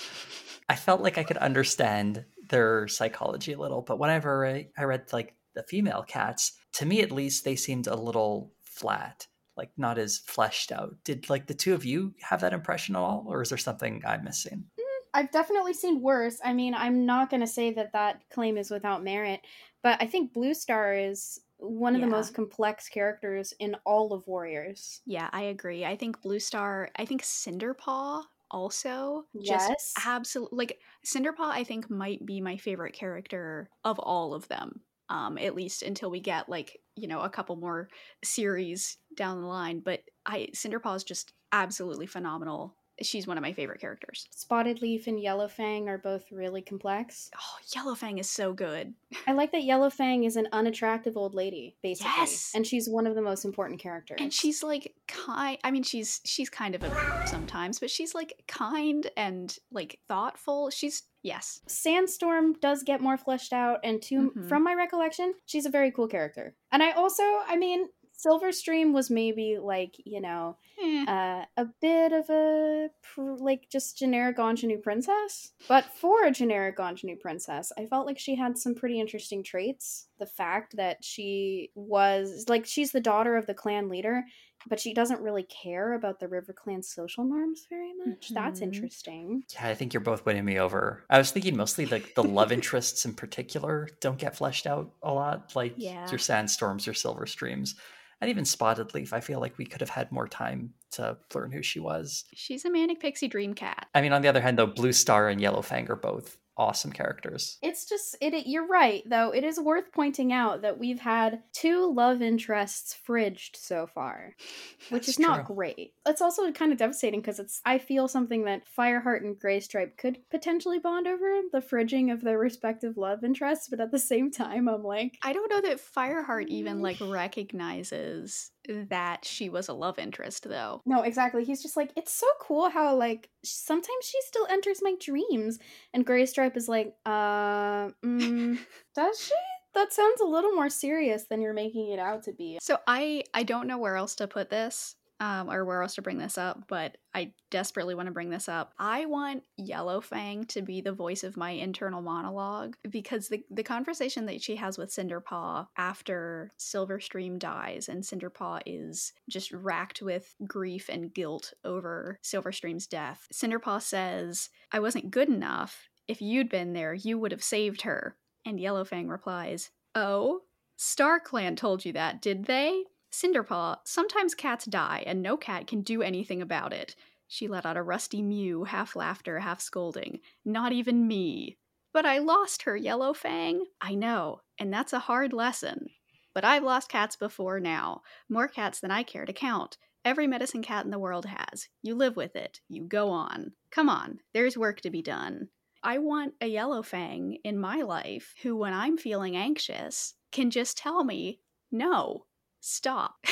I 0.69 0.77
felt 0.77 1.01
like 1.01 1.17
I 1.19 1.25
could 1.25 1.37
understand 1.38 2.25
their 2.48 2.88
psychology 2.88 3.52
a 3.52 3.59
little, 3.59 3.83
but 3.83 3.98
whenever 3.98 4.46
I, 4.46 4.68
I 4.76 4.85
read 4.85 5.12
like 5.12 5.35
the 5.54 5.62
female 5.62 6.04
cats, 6.07 6.52
to 6.74 6.87
me 6.87 7.00
at 7.00 7.12
least, 7.12 7.44
they 7.44 7.57
seemed 7.57 7.87
a 7.87 7.96
little 7.96 8.52
flat, 8.62 9.26
like 9.57 9.70
not 9.76 9.98
as 9.98 10.18
fleshed 10.18 10.72
out. 10.72 10.96
Did 11.04 11.30
like 11.30 11.46
the 11.46 11.54
two 11.54 11.74
of 11.74 11.85
you 11.85 12.14
have 12.20 12.40
that 12.40 12.52
impression 12.52 12.96
at 12.96 13.00
all, 13.00 13.24
or 13.28 13.42
is 13.42 13.48
there 13.48 13.59
something 13.59 14.02
I'm 14.07 14.24
missing? 14.24 14.64
Mm, 14.78 14.85
I've 15.14 15.30
definitely 15.30 15.74
seen 15.74 16.02
worse. 16.02 16.38
I 16.44 16.52
mean, 16.52 16.74
I'm 16.74 17.07
not 17.07 17.30
going 17.30 17.40
to 17.40 17.46
say 17.46 17.72
that 17.74 17.92
that 17.92 18.22
claim 18.33 18.57
is 18.57 18.70
without 18.70 19.04
merit, 19.04 19.40
but 19.83 20.00
I 20.00 20.07
think 20.07 20.33
Blue 20.33 20.54
Star 20.54 20.94
is 20.94 21.40
one 21.59 21.94
of 21.94 22.00
the 22.00 22.07
most 22.07 22.35
complex 22.35 22.88
characters 22.88 23.54
in 23.59 23.76
all 23.87 24.12
of 24.12 24.26
Warriors. 24.26 25.00
Yeah, 25.07 25.30
I 25.33 25.42
agree. 25.42 25.85
I 25.85 25.96
think 25.96 26.20
Blue 26.20 26.40
Star, 26.40 26.90
I 26.96 27.04
think 27.04 27.22
Cinderpaw 27.22 28.22
also 28.55 29.25
just 29.43 29.75
Yes. 29.75 30.07
absolutely 30.07 30.57
like 30.59 30.81
Cinderpaw 31.07 31.51
I 31.51 31.64
think 31.64 31.90
might 31.90 32.25
be 32.27 32.40
my 32.40 32.57
favorite 32.57 32.95
character 32.95 33.71
of 33.85 33.99
all 33.99 34.35
of 34.35 34.49
them. 34.49 34.83
Um 35.11 35.38
at 35.38 35.55
least 35.55 35.83
until 35.83 36.11
we 36.11 36.21
get 36.21 36.49
like, 36.49 36.81
you 36.97 37.09
know, 37.09 37.21
a 37.21 37.31
couple 37.31 37.57
more 37.57 37.88
series 38.25 38.99
down 39.17 39.40
the 39.43 39.47
line, 39.49 39.81
but 39.81 40.03
I 40.27 40.49
Cinderpaw 40.55 40.97
is 40.97 41.05
just 41.05 41.35
absolutely 41.53 42.07
phenomenal. 42.07 42.77
She's 43.02 43.26
one 43.26 43.37
of 43.37 43.42
my 43.42 43.52
favorite 43.52 43.80
characters. 43.80 44.28
Spotted 44.30 44.80
Leaf 44.80 45.07
and 45.09 45.20
Yellow 45.20 45.48
Fang 45.48 45.88
are 45.88 45.98
both 45.98 46.30
really 46.30 46.62
complex. 46.62 47.30
Oh, 47.37 47.57
Yellow 47.74 47.94
Fang 47.94 48.18
is 48.18 48.30
so 48.30 48.52
good. 48.52 48.94
I 49.26 49.33
like 49.33 49.50
that 49.52 49.64
Yellow 49.64 49.90
Fang 49.90 50.24
is 50.24 50.37
an 50.37 50.46
unattractive 50.52 51.16
old 51.16 51.35
lady, 51.35 51.76
basically. 51.83 52.12
Yes. 52.18 52.52
And 52.54 52.66
she's 52.66 52.88
one 52.88 53.07
of 53.07 53.14
the 53.14 53.22
most 53.22 53.44
important 53.44 53.80
characters. 53.80 54.18
And 54.20 54.33
she's 54.33 54.62
like 54.62 54.94
kind 55.09 55.59
I 55.64 55.70
mean 55.70 55.83
she's 55.83 56.20
she's 56.24 56.48
kind 56.48 56.74
of 56.74 56.83
a 56.85 57.26
sometimes, 57.26 57.80
but 57.80 57.90
she's 57.90 58.14
like 58.14 58.33
kind 58.46 59.11
and 59.16 59.57
like 59.72 59.98
thoughtful. 60.09 60.70
She's 60.70 61.02
yes. 61.22 61.61
Sandstorm 61.66 62.52
does 62.61 62.83
get 62.83 63.00
more 63.00 63.16
fleshed 63.16 63.52
out, 63.52 63.80
and 63.83 64.00
to, 64.02 64.30
Mhm. 64.30 64.48
from 64.48 64.62
my 64.62 64.74
recollection, 64.74 65.35
she's 65.46 65.66
a 65.66 65.70
very 65.70 65.90
cool 65.90 66.07
character. 66.09 66.54
And 66.70 66.83
I 66.83 66.92
also, 66.92 67.22
I 67.46 67.57
mean, 67.57 67.88
Silverstream 68.18 68.92
was 68.92 69.11
maybe 69.11 69.59
like, 69.59 69.96
you 70.05 70.20
know, 70.20 70.57
Eh. 70.83 71.05
uh, 71.07 71.44
a 71.57 71.66
bit 71.81 72.12
of 72.12 72.29
a 72.31 72.88
pr- 73.03 73.37
like 73.38 73.68
just 73.70 73.98
generic 73.98 74.38
ingenue 74.38 74.79
princess. 74.79 75.53
But 75.68 75.85
for 75.85 76.24
a 76.24 76.31
generic 76.31 76.79
ingenue 76.79 77.16
princess, 77.16 77.70
I 77.79 77.87
felt 77.87 78.07
like 78.07 78.18
she 78.18 78.35
had 78.35 78.57
some 78.59 78.74
pretty 78.74 78.98
interesting 79.00 79.42
traits. 79.42 80.09
The 80.18 80.27
fact 80.27 80.77
that 80.77 81.05
she 81.05 81.70
was 81.74 82.46
like 82.48 82.66
she's 82.66 82.92
the 82.92 83.00
daughter 83.00 83.37
of 83.37 83.46
the 83.46 83.55
clan 83.55 83.88
leader, 83.88 84.24
but 84.68 84.81
she 84.81 84.94
doesn't 84.94 85.20
really 85.20 85.42
care 85.44 85.92
about 85.92 86.18
the 86.20 86.29
River 86.29 86.53
Clan 86.55 86.83
social 86.83 87.24
norms 87.24 87.66
very 87.68 87.92
much. 88.07 88.31
That's 88.31 88.61
Mhm. 88.61 88.64
interesting. 88.64 89.44
Yeah, 89.53 89.68
I 89.68 89.74
think 89.74 89.92
you're 89.92 90.00
both 90.00 90.24
winning 90.24 90.44
me 90.44 90.59
over. 90.59 91.05
I 91.11 91.18
was 91.18 91.31
thinking 91.31 91.57
mostly 91.57 91.85
like 91.87 92.14
the 92.14 92.24
love 92.24 92.50
interests 92.59 93.05
in 93.05 93.14
particular 93.14 93.88
don't 94.00 94.18
get 94.18 94.37
fleshed 94.37 94.66
out 94.66 94.92
a 95.03 95.12
lot, 95.12 95.55
like 95.55 95.74
Yeah. 95.77 96.09
your 96.11 96.18
sandstorms, 96.18 96.87
your 96.87 96.94
silver 96.94 97.27
streams, 97.27 97.74
and 98.20 98.31
even 98.31 98.44
Spotted 98.44 98.94
Leaf. 98.94 99.12
I 99.12 99.20
feel 99.20 99.40
like 99.40 99.59
we 99.59 99.66
could 99.66 99.81
have 99.81 99.90
had 99.90 100.11
more 100.12 100.29
time 100.29 100.74
to 100.92 101.16
learn 101.35 101.53
who 101.53 101.62
she 101.62 101.81
was. 101.81 102.24
She's 102.35 102.64
a 102.64 102.70
manic 102.70 103.00
pixie 103.00 103.29
dream 103.29 103.55
cat. 103.55 103.88
I 103.94 104.00
mean, 104.00 104.12
on 104.12 104.22
the 104.22 104.29
other 104.29 104.40
hand, 104.40 104.59
though, 104.59 104.66
Blue 104.66 104.92
Star 104.92 105.29
and 105.29 105.40
Yellowfang 105.40 105.88
are 105.90 105.96
both 105.96 106.38
awesome 106.57 106.93
characters. 106.93 107.59
It's 107.62 107.88
just 107.88 108.17
it, 108.21 108.35
it- 108.35 108.47
You're 108.47 108.67
right, 108.67 109.03
though. 109.07 109.31
It 109.31 109.45
is 109.45 109.59
worth 109.59 109.93
pointing 109.93 110.33
out 110.33 110.62
that 110.62 110.79
we've 110.79 111.01
had 111.01 111.43
two 111.53 111.93
love 111.93 112.23
interests 112.23 112.97
fridged 113.09 113.57
so 113.57 113.87
far, 113.87 114.35
which 114.90 115.07
That's 115.07 115.09
is 115.09 115.19
not 115.19 115.47
true. 115.47 115.57
great. 115.57 115.95
It's 116.07 116.23
also 116.23 116.51
kind 116.53 116.73
of 116.73 116.79
devastating 116.79 117.21
because 117.21 117.38
it's. 117.38 117.61
I 117.64 117.79
feel 117.79 118.09
something 118.09 118.45
that 118.45 118.62
Fireheart 118.79 119.23
and 119.23 119.37
Graystripe 119.37 119.97
could 119.97 120.19
potentially 120.31 120.79
bond 120.79 121.07
over 121.07 121.40
the 121.53 121.61
fridging 121.61 122.12
of 122.12 122.23
their 122.23 122.38
respective 122.38 122.97
love 122.97 123.25
interests, 123.25 123.69
but 123.69 123.81
at 123.81 123.90
the 123.90 123.99
same 123.99 124.31
time, 124.31 124.69
I'm 124.69 124.83
like, 124.83 125.19
I 125.23 125.33
don't 125.33 125.51
know 125.51 125.61
that 125.62 125.81
Fireheart 125.81 126.49
even 126.49 126.79
mm. 126.79 126.83
like 126.83 126.99
recognizes 127.01 128.51
that 128.68 129.24
she 129.24 129.48
was 129.48 129.68
a 129.68 129.72
love 129.72 129.98
interest 129.98 130.48
though. 130.48 130.83
no, 130.87 131.03
exactly. 131.03 131.44
He's 131.44 131.62
just 131.62 131.77
like, 131.77 131.90
it's 131.96 132.12
so 132.12 132.27
cool 132.40 132.68
how 132.70 132.94
like 132.94 133.29
sometimes 133.44 134.05
she 134.05 134.18
still 134.22 134.46
enters 134.50 134.81
my 134.83 134.94
dreams, 135.00 135.59
and 135.92 136.07
Greystripe 136.07 136.57
is 136.57 136.68
like, 136.68 136.94
uh, 137.07 137.90
mm, 138.05 138.59
does 138.94 139.20
she? 139.20 139.35
That 139.74 139.92
sounds 139.92 140.20
a 140.20 140.24
little 140.24 140.53
more 140.53 140.70
serious 140.70 141.24
than 141.24 141.40
you're 141.40 141.53
making 141.53 141.90
it 141.90 141.98
out 141.98 142.22
to 142.24 142.33
be. 142.33 142.59
So 142.62 142.79
I 142.87 143.24
I 143.35 143.42
don't 143.42 143.66
know 143.66 143.79
where 143.79 143.96
else 143.96 144.14
to 144.16 144.29
put 144.29 144.48
this. 144.50 144.94
Um, 145.25 145.51
or 145.51 145.65
where 145.65 145.81
else 145.81 145.95
to 145.95 146.03
bring 146.03 146.19
this 146.19 146.37
up, 146.37 146.69
but 146.69 146.99
I 147.15 147.33
desperately 147.49 147.95
want 147.95 148.09
to 148.09 148.13
bring 148.13 148.29
this 148.29 148.47
up. 148.47 148.75
I 148.79 149.07
want 149.07 149.43
Yellowfang 149.59 150.49
to 150.49 150.61
be 150.61 150.83
the 150.83 150.93
voice 150.93 151.25
of 151.25 151.39
my 151.39 151.53
internal 151.53 152.03
monologue 152.03 152.77
because 152.91 153.29
the, 153.29 153.43
the 153.51 153.63
conversation 153.63 154.27
that 154.27 154.43
she 154.43 154.57
has 154.57 154.77
with 154.77 154.91
Cinderpaw 154.91 155.69
after 155.79 156.51
Silverstream 156.59 157.39
dies 157.39 157.89
and 157.89 158.03
Cinderpaw 158.03 158.61
is 158.66 159.14
just 159.31 159.51
racked 159.53 160.03
with 160.03 160.35
grief 160.47 160.91
and 160.91 161.14
guilt 161.14 161.55
over 161.64 162.18
Silverstream's 162.22 162.87
death. 162.87 163.27
Cinderpaw 163.33 163.81
says, 163.81 164.51
I 164.72 164.81
wasn't 164.81 165.11
good 165.11 165.31
enough. 165.31 165.89
If 166.07 166.20
you'd 166.20 166.51
been 166.51 166.75
there, 166.75 166.93
you 166.93 167.18
would 167.18 167.33
have 167.33 167.43
saved 167.43 167.83
her. 167.83 168.18
And 168.45 168.59
Yellowfang 168.59 169.09
replies, 169.09 169.70
Oh? 169.95 170.43
StarClan 170.77 171.57
told 171.57 171.87
you 171.87 171.95
that, 171.95 172.20
did 172.20 172.45
they? 172.45 172.85
Cinderpaw, 173.15 173.77
sometimes 173.85 174.35
cats 174.35 174.65
die, 174.65 175.05
and 175.07 175.23
no 175.23 175.37
cat 175.37 175.69
can 175.69 175.83
do 175.83 176.03
anything 176.03 176.43
about 176.43 176.73
it. 176.73 176.97
She 177.29 177.47
let 177.47 177.65
out 177.65 177.77
a 177.77 177.83
rusty 177.83 178.23
mew, 178.23 178.65
half 178.65 178.97
laughter, 178.97 179.39
half 179.39 179.61
scolding. 179.61 180.19
Not 180.45 180.73
even 180.73 181.07
me. 181.07 181.57
But 181.93 182.05
I 182.05 182.19
lost 182.19 182.62
her, 182.62 182.77
Yellowfang. 182.77 183.67
I 183.81 183.95
know, 183.95 184.41
and 184.59 184.73
that's 184.73 184.93
a 184.93 184.99
hard 184.99 185.33
lesson. 185.33 185.91
But 186.35 186.45
I've 186.45 186.65
lost 186.65 186.89
cats 186.89 187.15
before 187.15 187.61
now. 187.61 188.03
More 188.29 188.49
cats 188.49 188.81
than 188.81 188.91
I 188.91 189.05
care 189.05 189.27
to 189.27 189.33
count. 189.33 189.79
Every 190.05 190.27
medicine 190.27 190.62
cat 190.62 190.85
in 190.85 190.91
the 190.91 190.99
world 190.99 191.27
has. 191.27 191.69
You 191.83 191.95
live 191.95 192.17
with 192.17 192.35
it. 192.35 192.61
You 192.69 192.83
go 192.83 193.11
on. 193.11 193.53
Come 193.71 193.89
on, 193.89 194.19
there's 194.33 194.59
work 194.59 194.81
to 194.81 194.91
be 194.91 195.03
done. 195.03 195.51
I 195.85 195.99
want 195.99 196.35
a 196.41 196.53
Yellowfang 196.53 197.37
in 197.45 197.59
my 197.59 197.83
life 197.83 198.35
who, 198.43 198.57
when 198.57 198.73
I'm 198.73 198.99
feeling 198.99 199.37
anxious, 199.37 200.15
can 200.33 200.51
just 200.51 200.77
tell 200.77 201.05
me, 201.05 201.39
no, 201.71 202.27
stop. 202.65 203.27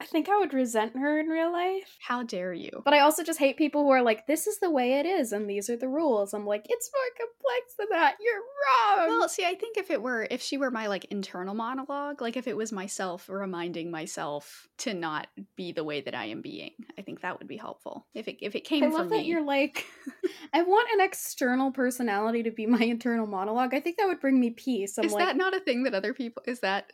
I 0.00 0.04
think 0.06 0.28
I 0.28 0.38
would 0.38 0.54
resent 0.54 0.96
her 0.96 1.18
in 1.18 1.26
real 1.26 1.50
life. 1.50 1.98
How 2.00 2.22
dare 2.22 2.52
you? 2.52 2.70
But 2.84 2.94
I 2.94 3.00
also 3.00 3.24
just 3.24 3.40
hate 3.40 3.56
people 3.56 3.82
who 3.82 3.90
are 3.90 4.02
like, 4.02 4.28
this 4.28 4.46
is 4.46 4.60
the 4.60 4.70
way 4.70 5.00
it 5.00 5.06
is 5.06 5.32
and 5.32 5.50
these 5.50 5.68
are 5.68 5.76
the 5.76 5.88
rules. 5.88 6.32
I'm 6.32 6.46
like, 6.46 6.66
it's 6.68 6.90
more 6.94 7.26
complex 7.26 7.74
than 7.76 7.88
that. 7.90 8.16
You're 8.20 8.36
wrong. 8.36 9.18
Well, 9.18 9.28
see, 9.28 9.44
I 9.44 9.56
think 9.56 9.76
if 9.76 9.90
it 9.90 10.00
were, 10.00 10.28
if 10.30 10.40
she 10.40 10.56
were 10.56 10.70
my 10.70 10.86
like 10.86 11.06
internal 11.06 11.52
monologue, 11.52 12.22
like 12.22 12.36
if 12.36 12.46
it 12.46 12.56
was 12.56 12.70
myself 12.70 13.28
reminding 13.28 13.90
myself 13.90 14.68
to 14.78 14.94
not 14.94 15.26
be 15.56 15.72
the 15.72 15.84
way 15.84 16.00
that 16.00 16.14
I 16.14 16.26
am 16.26 16.42
being, 16.42 16.74
I 16.96 17.02
think 17.02 17.22
that 17.22 17.40
would 17.40 17.48
be 17.48 17.56
helpful. 17.56 18.06
If 18.14 18.28
it 18.28 18.36
if 18.40 18.54
it 18.54 18.62
came 18.62 18.84
I 18.84 18.86
love 18.86 19.08
that 19.08 19.16
me. 19.16 19.24
you're 19.24 19.44
like, 19.44 19.84
I 20.52 20.62
want 20.62 20.88
an 20.92 21.00
external 21.00 21.72
personality 21.72 22.44
to 22.44 22.52
be 22.52 22.66
my 22.66 22.84
internal 22.84 23.26
monologue. 23.26 23.74
I 23.74 23.80
think 23.80 23.96
that 23.96 24.06
would 24.06 24.20
bring 24.20 24.38
me 24.38 24.50
peace. 24.50 24.96
I'm 24.96 25.06
is 25.06 25.12
like, 25.12 25.26
that 25.26 25.36
not 25.36 25.56
a 25.56 25.60
thing 25.60 25.82
that 25.82 25.94
other 25.94 26.14
people? 26.14 26.44
Is 26.46 26.60
that 26.60 26.92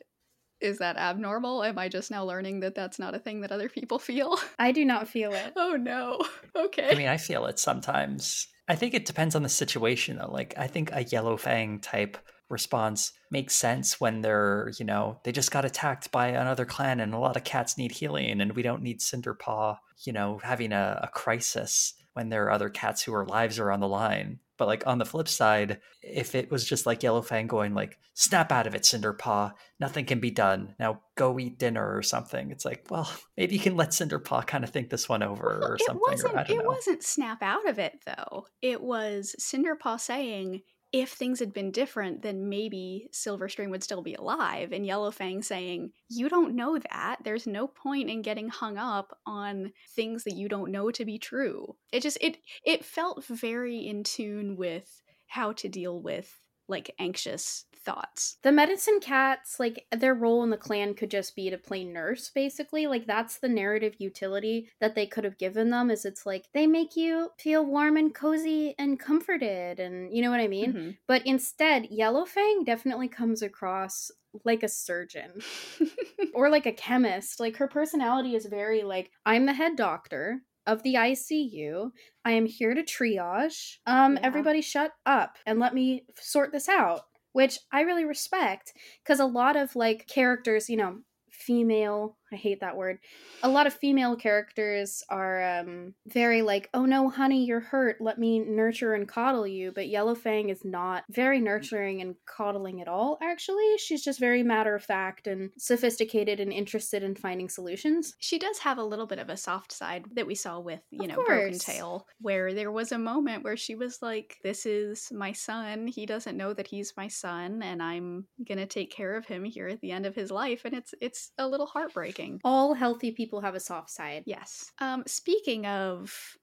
is 0.65 0.79
that 0.79 0.97
abnormal? 0.97 1.63
Am 1.63 1.79
I 1.79 1.89
just 1.89 2.11
now 2.11 2.25
learning 2.25 2.61
that 2.61 2.75
that's 2.75 2.99
not 2.99 3.15
a 3.15 3.19
thing 3.19 3.43
that 3.43 3.53
other 3.53 3.69
people 3.69 3.99
feel? 3.99 4.39
I 4.59 4.73
do 4.73 4.85
not 4.85 5.09
feel 5.09 5.33
it. 5.33 5.53
oh 5.57 5.77
no. 5.77 6.21
Okay. 6.57 6.89
I 6.89 6.95
mean, 6.95 7.09
I 7.09 7.17
feel 7.17 7.47
it 7.47 7.59
sometimes. 7.59 8.47
I 8.69 8.77
think 8.77 8.95
it 8.95 9.07
depends 9.07 9.35
on 9.35 9.43
the 9.43 9.49
situation, 9.49 10.19
though. 10.19 10.31
Like, 10.31 10.55
I 10.57 10.69
think 10.69 10.91
a 10.93 11.03
yellow 11.03 11.37
fang 11.37 11.81
type 11.81 12.17
response 12.49 13.13
makes 13.29 13.57
sense 13.57 14.01
when 14.01 14.21
they're, 14.21 14.71
you 14.79 14.85
know, 14.85 15.19
they 15.25 15.33
just 15.33 15.51
got 15.51 15.65
attacked 15.65 16.13
by 16.13 16.29
another 16.29 16.65
clan 16.65 17.01
and 17.01 17.13
a 17.13 17.19
lot 17.19 17.37
of 17.37 17.43
cats 17.43 17.77
need 17.77 17.91
healing 17.91 18.41
and 18.41 18.53
we 18.53 18.63
don't 18.63 18.83
need 18.83 19.01
Cinderpaw, 19.01 19.79
you 20.05 20.13
know, 20.13 20.39
having 20.45 20.73
a, 20.73 21.01
a 21.03 21.09
crisis 21.09 21.95
when 22.13 22.29
there 22.29 22.45
are 22.45 22.53
other 22.53 22.71
cats 22.71 23.03
whose 23.03 23.29
lives 23.29 23.59
are 23.59 23.73
on 23.73 23.81
the 23.81 23.89
line. 23.89 24.39
But 24.57 24.69
like 24.69 24.87
on 24.87 24.99
the 24.99 25.05
flip 25.05 25.29
side, 25.29 25.81
if 26.03 26.35
it 26.35 26.51
was 26.51 26.65
just 26.65 26.87
like 26.87 27.03
Yellow 27.03 27.23
Fang 27.23 27.47
going 27.47 27.75
like, 27.75 27.99
snap 28.15 28.53
out 28.53 28.67
of 28.69 28.75
it, 28.75 28.83
Cinderpaw, 28.83 29.53
nothing 29.81 30.05
can 30.05 30.21
be 30.21 30.31
done. 30.31 30.75
Now 30.79 31.01
go 31.17 31.39
eat 31.39 31.59
dinner 31.59 31.97
or 31.97 32.03
something. 32.03 32.51
It's 32.53 32.65
like, 32.65 32.87
well, 32.91 33.11
maybe 33.37 33.55
you 33.55 33.61
can 33.61 33.77
let 33.77 33.91
Cinderpaw 33.91 34.47
kind 34.47 34.63
of 34.65 34.71
think 34.71 34.91
this 34.91 35.09
one 35.09 35.23
over 35.23 35.59
Well, 35.61 35.71
or 35.73 35.75
it 35.75 35.83
something. 35.83 36.03
wasn't 36.09 36.35
or 36.35 36.39
I 36.39 36.45
don't 36.45 36.61
it 36.61 36.63
know. 36.63 36.69
wasn't 36.71 37.03
snap 37.03 37.43
out 37.43 37.69
of 37.69 37.79
it 37.79 37.99
though. 38.07 38.47
It 38.63 38.81
was 38.81 39.35
Cinderpaw 39.41 40.01
saying 40.01 40.61
if 40.95 41.11
things 41.11 41.41
had 41.41 41.53
been 41.53 41.73
different, 41.73 42.23
then 42.23 42.49
maybe 42.49 43.09
Silverstream 43.13 43.71
would 43.71 43.83
still 43.83 44.01
be 44.01 44.15
alive. 44.15 44.71
And 44.71 44.87
Yellowfang 44.87 45.43
saying, 45.43 45.91
You 46.09 46.29
don't 46.29 46.55
know 46.55 46.79
that. 46.79 47.17
There's 47.25 47.49
no 47.49 47.67
point 47.67 48.09
in 48.09 48.23
getting 48.23 48.49
hung 48.49 48.79
up 48.79 49.19
on 49.27 49.73
things 49.97 50.23
that 50.23 50.37
you 50.37 50.49
don't 50.49 50.71
know 50.71 50.93
to 50.93 51.05
be 51.05 51.19
true. 51.19 51.75
It 51.91 52.05
just 52.05 52.17
it 52.21 52.39
it 52.65 52.85
felt 52.85 53.25
very 53.25 53.85
in 53.85 54.05
tune 54.05 54.55
with 54.55 55.03
how 55.27 55.51
to 55.55 55.69
deal 55.69 56.01
with 56.01 56.41
like 56.69 56.95
anxious 57.01 57.65
thoughts. 57.85 58.39
The 58.43 58.53
medicine 58.53 58.99
cats, 59.01 59.61
like 59.61 59.87
their 59.91 60.15
role 60.15 60.43
in 60.43 60.51
the 60.51 60.57
clan 60.57 60.95
could 60.95 61.11
just 61.11 61.37
be 61.37 61.51
to 61.51 61.59
play 61.59 61.85
nurse, 61.85 62.31
basically. 62.35 62.87
Like 62.87 63.07
that's 63.07 63.39
the 63.39 63.49
narrative 63.49 63.95
utility 63.99 64.71
that 64.81 64.95
they 64.95 65.07
could 65.07 65.25
have 65.25 65.39
given 65.39 65.71
them. 65.71 65.91
Is 65.91 66.05
it's 66.05 66.27
like 66.27 66.47
they 66.55 66.67
make 66.67 66.97
you 66.97 67.31
feel 67.39 67.65
warm 67.65 67.97
and 67.97 68.15
cozy 68.15 68.75
and 68.79 68.99
comforted, 68.99 69.81
and 69.81 70.13
you 70.15 70.23
know 70.23 70.31
what 70.31 70.41
I 70.41 70.49
mean. 70.49 70.73
Mhm. 70.73 70.97
But 71.07 71.27
instead, 71.27 71.85
Yellowfang 71.91 72.65
definitely 72.65 73.09
comes 73.09 73.43
across 73.43 74.11
like 74.45 74.63
a 74.65 74.69
surgeon 74.69 75.41
or 76.35 76.51
like 76.51 76.67
a 76.67 76.73
chemist. 76.73 77.41
Like 77.41 77.57
her 77.57 77.69
personality 77.69 78.35
is 78.35 78.47
very 78.47 78.83
like 78.83 79.11
I'm 79.27 79.47
the 79.47 79.53
head 79.53 79.77
doctor 79.77 80.43
of 80.67 80.83
the 80.83 80.97
ICU. 80.97 81.93
I 82.25 82.33
am 82.33 82.47
here 82.47 82.75
to 82.75 82.83
triage. 82.83 83.77
Um 83.87 84.19
Yeah. 84.21 84.21
everybody 84.23 84.61
shut 84.61 84.93
up 85.07 85.37
and 85.47 85.59
let 85.61 85.75
me 85.75 86.07
sort 86.19 86.53
this 86.53 86.69
out, 86.69 87.03
which 87.35 87.59
I 87.73 87.83
really 87.83 88.07
respect 88.07 88.73
cuz 89.05 89.21
a 89.21 89.27
lot 89.27 89.57
of 89.57 89.77
like 89.77 90.09
characters, 90.09 90.71
you 90.71 90.79
know, 90.79 91.03
female, 91.31 92.17
I 92.33 92.37
hate 92.37 92.61
that 92.61 92.77
word. 92.77 92.99
A 93.43 93.49
lot 93.49 93.67
of 93.67 93.75
female 93.75 94.17
characters 94.17 95.03
are 95.09 95.43
um 95.61 95.95
very 96.07 96.43
like, 96.43 96.69
"Oh 96.75 96.85
no, 96.87 97.09
honey, 97.11 97.45
you're 97.45 97.61
hurt. 97.61 98.01
Let 98.01 98.19
me 98.19 98.41
nurture 98.41 98.95
and 98.95 99.09
coddle 99.09 99.47
you." 99.47 99.73
But 99.73 99.87
Yellowfang 99.87 100.51
is 100.51 100.65
not 100.65 101.05
very 101.11 101.41
nurturing 101.41 102.01
and 102.01 102.17
coddling 102.27 102.81
at 102.81 102.89
all, 102.89 103.19
actually. 103.23 103.77
She's 103.79 104.03
just 104.03 104.19
very 104.19 104.43
matter 104.43 104.75
of 104.75 104.85
fact 104.85 105.27
and 105.27 105.51
sophisticated 105.59 106.41
and 106.41 106.53
interested 106.53 107.03
in 107.03 107.15
finding 107.17 107.49
solutions. 107.49 108.15
She 108.19 108.39
does 108.39 108.59
have 108.61 108.79
a 108.79 108.85
little 108.85 109.07
bit 109.07 109.19
of 109.19 109.29
a 109.29 109.37
soft 109.37 109.71
side 109.73 110.07
that 110.15 110.27
we 110.27 110.35
saw 110.35 110.59
with, 110.61 110.81
you 110.91 111.07
Of 111.07 111.09
know, 111.09 111.23
Broken. 111.25 111.59
Tail, 111.59 112.07
where 112.21 112.53
there 112.55 112.73
was 112.73 112.93
a 112.93 112.99
moment 112.99 113.45
where 113.45 113.57
she 113.57 113.75
was 113.75 114.01
like, 114.03 114.39
This 114.43 114.65
is 114.67 115.11
my 115.13 115.33
son. 115.33 115.87
He 115.87 116.07
doesn't 116.07 116.37
know 116.37 116.55
that 116.55 116.69
he's 116.69 116.95
my 116.97 117.09
son, 117.09 117.63
and 117.63 117.83
I'm 117.83 118.29
gonna 118.49 118.67
take 118.67 118.91
care 118.91 119.15
of 119.17 119.27
him 119.27 119.45
here 119.45 119.69
at 119.69 119.81
the 119.81 119.91
end 119.93 120.07
of 120.07 120.15
his 120.15 120.31
life. 120.31 120.63
And 120.65 120.75
it's 120.75 120.95
it's 121.01 121.33
a 121.39 121.47
little 121.49 121.67
heartbreaking. 121.67 122.14
All 122.45 122.75
healthy 122.75 123.11
people 123.13 123.41
have 123.41 123.55
a 123.55 123.61
soft 123.61 123.91
side. 123.91 124.25
Yes. 124.27 124.71
Um, 124.81 125.05
speaking 125.07 125.67
of 125.67 126.37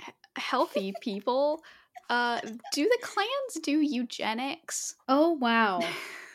h- 0.00 0.14
healthy 0.36 0.92
people, 1.00 1.62
uh, 2.10 2.40
do 2.72 2.84
the 2.84 2.98
clans 3.02 3.54
do 3.62 3.80
eugenics? 3.80 4.94
Oh 5.08 5.32
wow. 5.32 5.80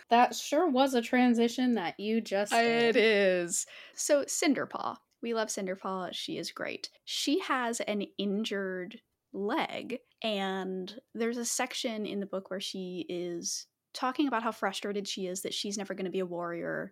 That 0.09 0.35
sure 0.35 0.67
was 0.69 0.93
a 0.93 1.01
transition 1.01 1.75
that 1.75 1.97
you 1.97 2.19
just 2.19 2.51
It 2.51 2.93
did. 2.93 2.97
is. 2.97 3.65
So 3.95 4.25
Cinderpaw. 4.25 4.97
We 5.21 5.33
love 5.33 5.47
Cinderpaw. 5.47 6.09
She 6.11 6.37
is 6.37 6.51
great. 6.51 6.89
She 7.05 7.39
has 7.39 7.79
an 7.79 8.03
injured 8.17 8.99
leg, 9.31 9.99
and 10.21 10.93
there's 11.15 11.37
a 11.37 11.45
section 11.45 12.05
in 12.05 12.19
the 12.19 12.25
book 12.25 12.49
where 12.49 12.59
she 12.59 13.05
is 13.07 13.67
talking 13.93 14.27
about 14.27 14.43
how 14.43 14.51
frustrated 14.51 15.07
she 15.07 15.27
is 15.27 15.43
that 15.43 15.53
she's 15.53 15.77
never 15.77 15.93
going 15.93 16.03
to 16.03 16.11
be 16.11 16.19
a 16.19 16.25
warrior 16.25 16.91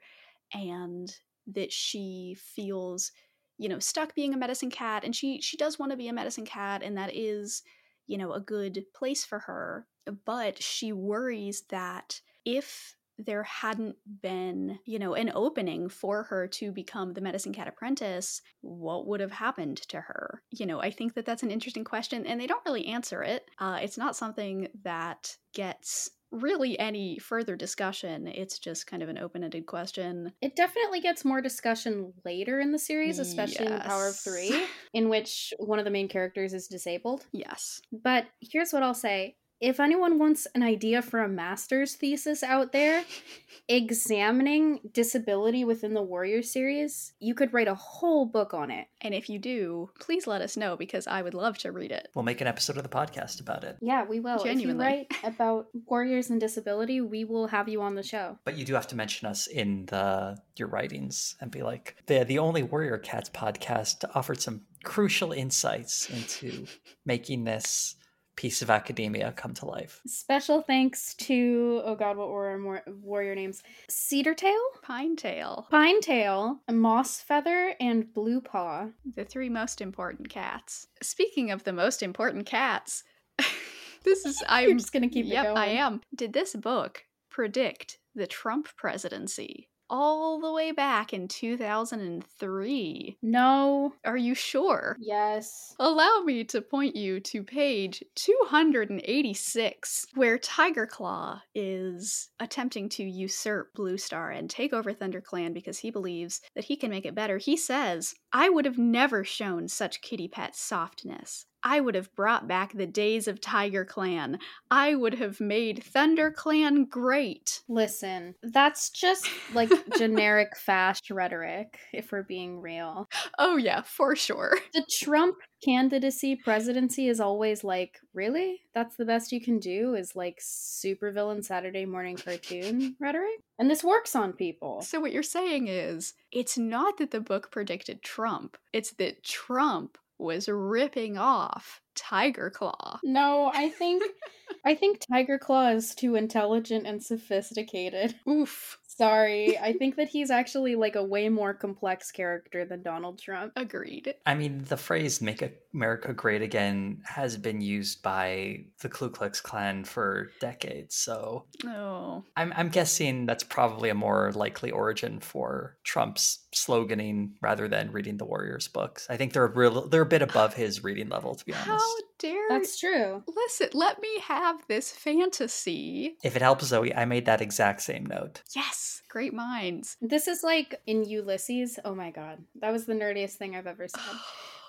and 0.53 1.13
that 1.53 1.71
she 1.71 2.37
feels 2.39 3.11
you 3.57 3.69
know 3.69 3.79
stuck 3.79 4.15
being 4.15 4.33
a 4.33 4.37
medicine 4.37 4.69
cat 4.69 5.03
and 5.03 5.15
she 5.15 5.41
she 5.41 5.57
does 5.57 5.77
want 5.77 5.91
to 5.91 5.97
be 5.97 6.07
a 6.07 6.13
medicine 6.13 6.45
cat 6.45 6.81
and 6.83 6.97
that 6.97 7.15
is 7.15 7.61
you 8.07 8.17
know 8.17 8.33
a 8.33 8.39
good 8.39 8.83
place 8.95 9.25
for 9.25 9.39
her 9.39 9.85
but 10.25 10.61
she 10.61 10.91
worries 10.91 11.63
that 11.69 12.21
if 12.45 12.95
there 13.19 13.43
hadn't 13.43 13.97
been, 14.21 14.79
you 14.85 14.97
know, 14.97 15.13
an 15.13 15.31
opening 15.35 15.89
for 15.89 16.23
her 16.23 16.47
to 16.47 16.71
become 16.71 17.13
the 17.13 17.21
medicine 17.21 17.53
cat 17.53 17.67
apprentice, 17.67 18.41
what 18.61 19.07
would 19.07 19.19
have 19.19 19.31
happened 19.31 19.77
to 19.89 19.99
her? 19.99 20.41
You 20.51 20.65
know, 20.65 20.79
I 20.79 20.89
think 20.89 21.13
that 21.13 21.25
that's 21.25 21.43
an 21.43 21.51
interesting 21.51 21.83
question, 21.83 22.25
and 22.25 22.39
they 22.39 22.47
don't 22.47 22.65
really 22.65 22.87
answer 22.87 23.21
it. 23.21 23.45
Uh, 23.59 23.79
it's 23.81 23.97
not 23.97 24.15
something 24.15 24.69
that 24.83 25.35
gets 25.53 26.09
really 26.31 26.77
any 26.79 27.17
further 27.17 27.55
discussion. 27.55 28.27
It's 28.27 28.59
just 28.59 28.87
kind 28.87 29.01
of 29.01 29.09
an 29.09 29.17
open 29.17 29.43
ended 29.43 29.65
question. 29.65 30.33
It 30.41 30.55
definitely 30.55 31.01
gets 31.01 31.25
more 31.25 31.41
discussion 31.41 32.13
later 32.25 32.59
in 32.59 32.71
the 32.71 32.79
series, 32.79 33.19
especially 33.19 33.67
in 33.67 33.79
Power 33.79 34.07
of 34.07 34.15
Three, 34.15 34.65
in 34.93 35.09
which 35.09 35.53
one 35.57 35.79
of 35.79 35.85
the 35.85 35.91
main 35.91 36.07
characters 36.07 36.53
is 36.53 36.67
disabled. 36.67 37.25
Yes. 37.31 37.81
But 37.91 38.27
here's 38.39 38.71
what 38.71 38.83
I'll 38.83 38.93
say 38.93 39.35
if 39.61 39.79
anyone 39.79 40.19
wants 40.19 40.47
an 40.55 40.63
idea 40.63 41.01
for 41.01 41.21
a 41.21 41.27
master's 41.27 41.95
thesis 41.95 42.43
out 42.43 42.71
there, 42.71 43.03
examining 43.67 44.79
disability 44.93 45.65
within 45.65 45.93
the 45.93 46.01
Warrior 46.01 46.41
series, 46.41 47.13
you 47.19 47.33
could 47.33 47.53
write 47.53 47.67
a 47.67 47.75
whole 47.75 48.25
book 48.25 48.53
on 48.53 48.71
it. 48.71 48.87
And 49.01 49.13
if 49.13 49.29
you 49.29 49.37
do, 49.37 49.89
please 49.99 50.27
let 50.27 50.41
us 50.41 50.55
know 50.55 50.77
because 50.77 51.07
I 51.07 51.21
would 51.21 51.33
love 51.33 51.57
to 51.59 51.71
read 51.71 51.91
it. 51.91 52.07
We'll 52.15 52.23
make 52.23 52.41
an 52.41 52.47
episode 52.47 52.77
of 52.77 52.83
the 52.83 52.89
podcast 52.89 53.41
about 53.41 53.63
it. 53.63 53.77
Yeah, 53.81 54.05
we 54.05 54.19
will. 54.19 54.43
Genuinely. 54.43 54.85
If 54.85 55.17
you 55.23 55.27
write 55.27 55.33
about 55.35 55.67
warriors 55.87 56.29
and 56.29 56.39
disability, 56.39 57.01
we 57.01 57.25
will 57.25 57.47
have 57.47 57.67
you 57.67 57.81
on 57.81 57.95
the 57.95 58.03
show. 58.03 58.37
But 58.45 58.57
you 58.57 58.65
do 58.65 58.73
have 58.75 58.87
to 58.87 58.95
mention 58.95 59.27
us 59.27 59.47
in 59.47 59.85
the 59.87 60.37
your 60.55 60.67
writings 60.67 61.35
and 61.39 61.49
be 61.49 61.63
like 61.63 61.95
the 62.05 62.23
the 62.23 62.39
only 62.39 62.63
Warrior 62.63 62.97
Cats 62.97 63.29
podcast 63.29 64.03
offered 64.13 64.41
some 64.41 64.61
crucial 64.83 65.31
insights 65.31 66.09
into 66.09 66.65
making 67.05 67.43
this 67.43 67.95
piece 68.39 68.61
of 68.61 68.69
academia 68.69 69.33
come 69.33 69.53
to 69.53 69.65
life. 69.65 69.99
Special 70.07 70.61
thanks 70.61 71.13
to 71.15 71.81
oh 71.83 71.93
god, 71.93 72.15
what 72.15 72.29
were 72.29 72.47
our 72.47 72.57
more 72.57 72.81
warrior 72.87 73.35
names? 73.35 73.61
Cedar 73.89 74.33
Tail, 74.33 74.61
Pinetail, 74.81 75.67
Pine 75.69 75.99
Tail, 75.99 76.61
Moss 76.71 77.19
Feather, 77.19 77.75
and 77.81 78.13
Blue 78.13 78.39
Paw. 78.39 78.87
the 79.13 79.25
three 79.25 79.49
most 79.49 79.81
important 79.81 80.29
cats. 80.29 80.87
Speaking 81.01 81.51
of 81.51 81.65
the 81.65 81.73
most 81.73 82.01
important 82.01 82.45
cats, 82.45 83.03
this 84.05 84.25
is 84.25 84.41
I'm 84.47 84.71
I'm 84.71 84.77
just 84.77 84.93
gonna 84.93 85.09
keep 85.09 85.25
yep, 85.25 85.43
it 85.43 85.47
going. 85.47 85.57
I 85.57 85.67
am. 85.71 85.99
Did 86.15 86.31
this 86.31 86.55
book 86.55 87.03
predict 87.29 87.97
the 88.15 88.25
Trump 88.25 88.69
presidency 88.77 89.68
all 89.89 90.39
the 90.39 90.51
way 90.51 90.71
back 90.71 91.13
in 91.13 91.27
2003? 91.27 93.17
No. 93.21 93.93
Are 94.05 94.17
you 94.17 94.35
sure? 94.35 94.95
Yes. 94.99 95.75
Allow 95.79 96.23
me 96.25 96.43
to 96.45 96.61
point 96.61 96.95
you 96.95 97.19
to 97.21 97.43
page 97.43 98.03
286, 98.15 100.05
where 100.15 100.37
Tiger 100.37 100.85
Claw 100.87 101.41
is 101.55 102.29
attempting 102.39 102.89
to 102.89 103.03
usurp 103.03 103.73
Blue 103.73 103.97
Star 103.97 104.31
and 104.31 104.49
take 104.49 104.73
over 104.73 104.93
ThunderClan 104.93 105.53
because 105.53 105.79
he 105.79 105.91
believes 105.91 106.41
that 106.55 106.65
he 106.65 106.75
can 106.75 106.89
make 106.89 107.05
it 107.05 107.15
better. 107.15 107.37
He 107.37 107.57
says, 107.57 108.15
I 108.31 108.49
would 108.49 108.65
have 108.65 108.77
never 108.77 109.23
shown 109.23 109.67
such 109.67 110.01
kitty 110.01 110.27
pet 110.27 110.55
softness. 110.55 111.45
I 111.63 111.79
would 111.79 111.95
have 111.95 112.13
brought 112.15 112.47
back 112.47 112.73
the 112.73 112.87
days 112.87 113.27
of 113.27 113.41
Tiger 113.41 113.85
Clan. 113.85 114.39
I 114.71 114.95
would 114.95 115.15
have 115.15 115.39
made 115.39 115.83
Thunder 115.83 116.31
Clan 116.31 116.85
great. 116.85 117.61
Listen, 117.67 118.35
that's 118.43 118.89
just 118.89 119.29
like 119.53 119.69
generic 119.97 120.57
fast 120.57 121.09
rhetoric, 121.09 121.79
if 121.93 122.11
we're 122.11 122.23
being 122.23 122.61
real. 122.61 123.09
Oh, 123.37 123.57
yeah, 123.57 123.81
for 123.81 124.15
sure. 124.15 124.57
The 124.71 124.85
Trump 124.89 125.35
candidacy 125.63 126.35
presidency 126.35 127.09
is 127.09 127.19
always 127.19 127.63
like, 127.63 127.99
really? 128.13 128.61
That's 128.73 128.95
the 128.95 129.03
best 129.03 129.31
you 129.31 129.41
can 129.41 129.59
do 129.59 129.95
is 129.95 130.15
like 130.15 130.39
supervillain 130.39 131.43
Saturday 131.43 131.85
morning 131.85 132.15
cartoon 132.15 132.95
rhetoric? 132.99 133.41
And 133.57 133.69
this 133.69 133.83
works 133.83 134.15
on 134.15 134.33
people. 134.33 134.81
So, 134.81 135.01
what 135.01 135.11
you're 135.11 135.23
saying 135.23 135.67
is, 135.67 136.13
it's 136.31 136.57
not 136.57 136.97
that 136.97 137.11
the 137.11 137.19
book 137.19 137.51
predicted 137.51 138.03
Trump, 138.03 138.57
it's 138.71 138.91
that 138.93 139.23
Trump 139.23 139.97
was 140.19 140.47
ripping 140.49 141.17
off 141.17 141.81
Tiger 141.95 142.49
Claw. 142.49 142.99
No, 143.03 143.51
I 143.53 143.69
think 143.69 144.03
I 144.65 144.75
think 144.75 144.99
Tiger 145.11 145.39
Claw 145.39 145.69
is 145.69 145.95
too 145.95 146.15
intelligent 146.15 146.85
and 146.85 147.01
sophisticated. 147.01 148.15
Oof. 148.27 148.77
Sorry, 148.99 149.57
I 149.57 149.71
think 149.71 149.95
that 149.95 150.09
he's 150.09 150.29
actually 150.29 150.75
like 150.75 150.97
a 150.97 151.03
way 151.03 151.29
more 151.29 151.53
complex 151.53 152.11
character 152.11 152.65
than 152.65 152.83
Donald 152.83 153.17
Trump. 153.17 153.53
Agreed. 153.55 154.13
I 154.25 154.35
mean, 154.35 154.65
the 154.65 154.75
phrase 154.75 155.21
"Make 155.21 155.41
America 155.73 156.11
Great 156.11 156.41
Again" 156.41 157.01
has 157.05 157.37
been 157.37 157.61
used 157.61 158.03
by 158.03 158.65
the 158.81 158.89
Ku 158.89 159.09
Klux 159.09 159.39
Klan 159.39 159.85
for 159.85 160.31
decades, 160.41 160.95
so 160.95 161.45
Oh. 161.65 162.25
I'm, 162.35 162.51
I'm 162.57 162.67
guessing 162.67 163.25
that's 163.25 163.45
probably 163.45 163.89
a 163.89 163.95
more 163.95 164.33
likely 164.35 164.69
origin 164.69 165.21
for 165.21 165.77
Trump's 165.85 166.39
sloganing 166.53 167.31
rather 167.41 167.69
than 167.69 167.93
reading 167.93 168.17
the 168.17 168.25
Warriors 168.25 168.67
books. 168.67 169.07
I 169.09 169.15
think 169.15 169.31
they're 169.31 169.45
a 169.45 169.51
real, 169.51 169.87
they're 169.87 170.01
a 170.01 170.05
bit 170.05 170.21
above 170.21 170.55
his 170.55 170.83
reading 170.83 171.07
level, 171.07 171.35
to 171.35 171.45
be 171.45 171.53
honest. 171.53 171.69
How 171.69 171.95
dare 172.19 172.47
That's 172.49 172.79
true. 172.79 173.23
Listen, 173.27 173.69
let 173.73 173.99
me 174.01 174.19
have 174.21 174.63
this 174.67 174.91
fantasy. 174.91 176.17
If 176.23 176.35
it 176.35 176.41
helps, 176.41 176.65
Zoe, 176.65 176.93
I 176.93 177.05
made 177.05 177.25
that 177.25 177.41
exact 177.41 177.81
same 177.81 178.05
note. 178.05 178.43
Yes, 178.55 179.01
great 179.09 179.33
minds. 179.33 179.97
This 180.01 180.27
is 180.27 180.43
like 180.43 180.79
in 180.85 181.05
Ulysses. 181.05 181.79
Oh 181.83 181.95
my 181.95 182.11
god. 182.11 182.39
That 182.61 182.71
was 182.71 182.85
the 182.85 182.93
nerdiest 182.93 183.35
thing 183.35 183.55
I've 183.55 183.67
ever 183.67 183.87
said. 183.87 184.01